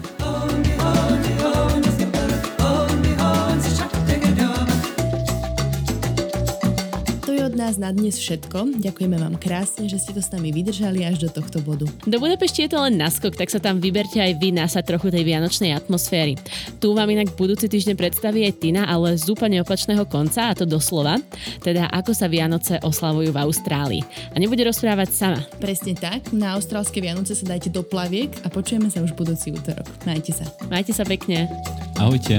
Nás 7.66 7.82
na 7.82 7.90
dnes 7.90 8.14
všetko. 8.14 8.78
Ďakujeme 8.78 9.18
vám 9.18 9.34
krásne, 9.42 9.90
že 9.90 9.98
ste 9.98 10.14
to 10.14 10.22
s 10.22 10.30
nami 10.30 10.54
vydržali 10.54 11.02
až 11.02 11.26
do 11.26 11.30
tohto 11.34 11.58
bodu. 11.58 11.82
Do 12.06 12.22
Budapešti 12.22 12.62
je 12.62 12.70
to 12.70 12.78
len 12.78 12.94
naskok, 12.94 13.34
tak 13.34 13.50
sa 13.50 13.58
tam 13.58 13.82
vyberte 13.82 14.22
aj 14.22 14.38
vy 14.38 14.54
nasa 14.54 14.86
trochu 14.86 15.10
tej 15.10 15.26
vianočnej 15.26 15.74
atmosféry. 15.74 16.38
Tu 16.78 16.86
vám 16.94 17.10
inak 17.10 17.34
budúci 17.34 17.66
týždeň 17.66 17.98
predstaví 17.98 18.46
aj 18.46 18.62
Tina, 18.62 18.86
ale 18.86 19.18
z 19.18 19.26
úplne 19.26 19.58
opačného 19.66 20.06
konca, 20.06 20.54
a 20.54 20.54
to 20.54 20.62
doslova, 20.62 21.18
teda 21.66 21.90
ako 21.90 22.14
sa 22.14 22.30
Vianoce 22.30 22.78
oslavujú 22.86 23.34
v 23.34 23.42
Austrálii. 23.42 24.02
A 24.30 24.38
nebude 24.38 24.62
rozprávať 24.62 25.10
sama. 25.10 25.42
Presne 25.58 25.98
tak, 25.98 26.30
na 26.30 26.54
austrálske 26.54 27.02
Vianoce 27.02 27.34
sa 27.34 27.50
dajte 27.50 27.74
do 27.74 27.82
plaviek 27.82 28.30
a 28.46 28.52
počujeme 28.52 28.94
sa 28.94 29.02
už 29.02 29.18
budúci 29.18 29.50
útorok. 29.50 29.90
Majte 30.06 30.30
sa. 30.30 30.46
Majte 30.70 30.94
sa 30.94 31.02
pekne. 31.02 31.50
Ahojte. 31.98 32.38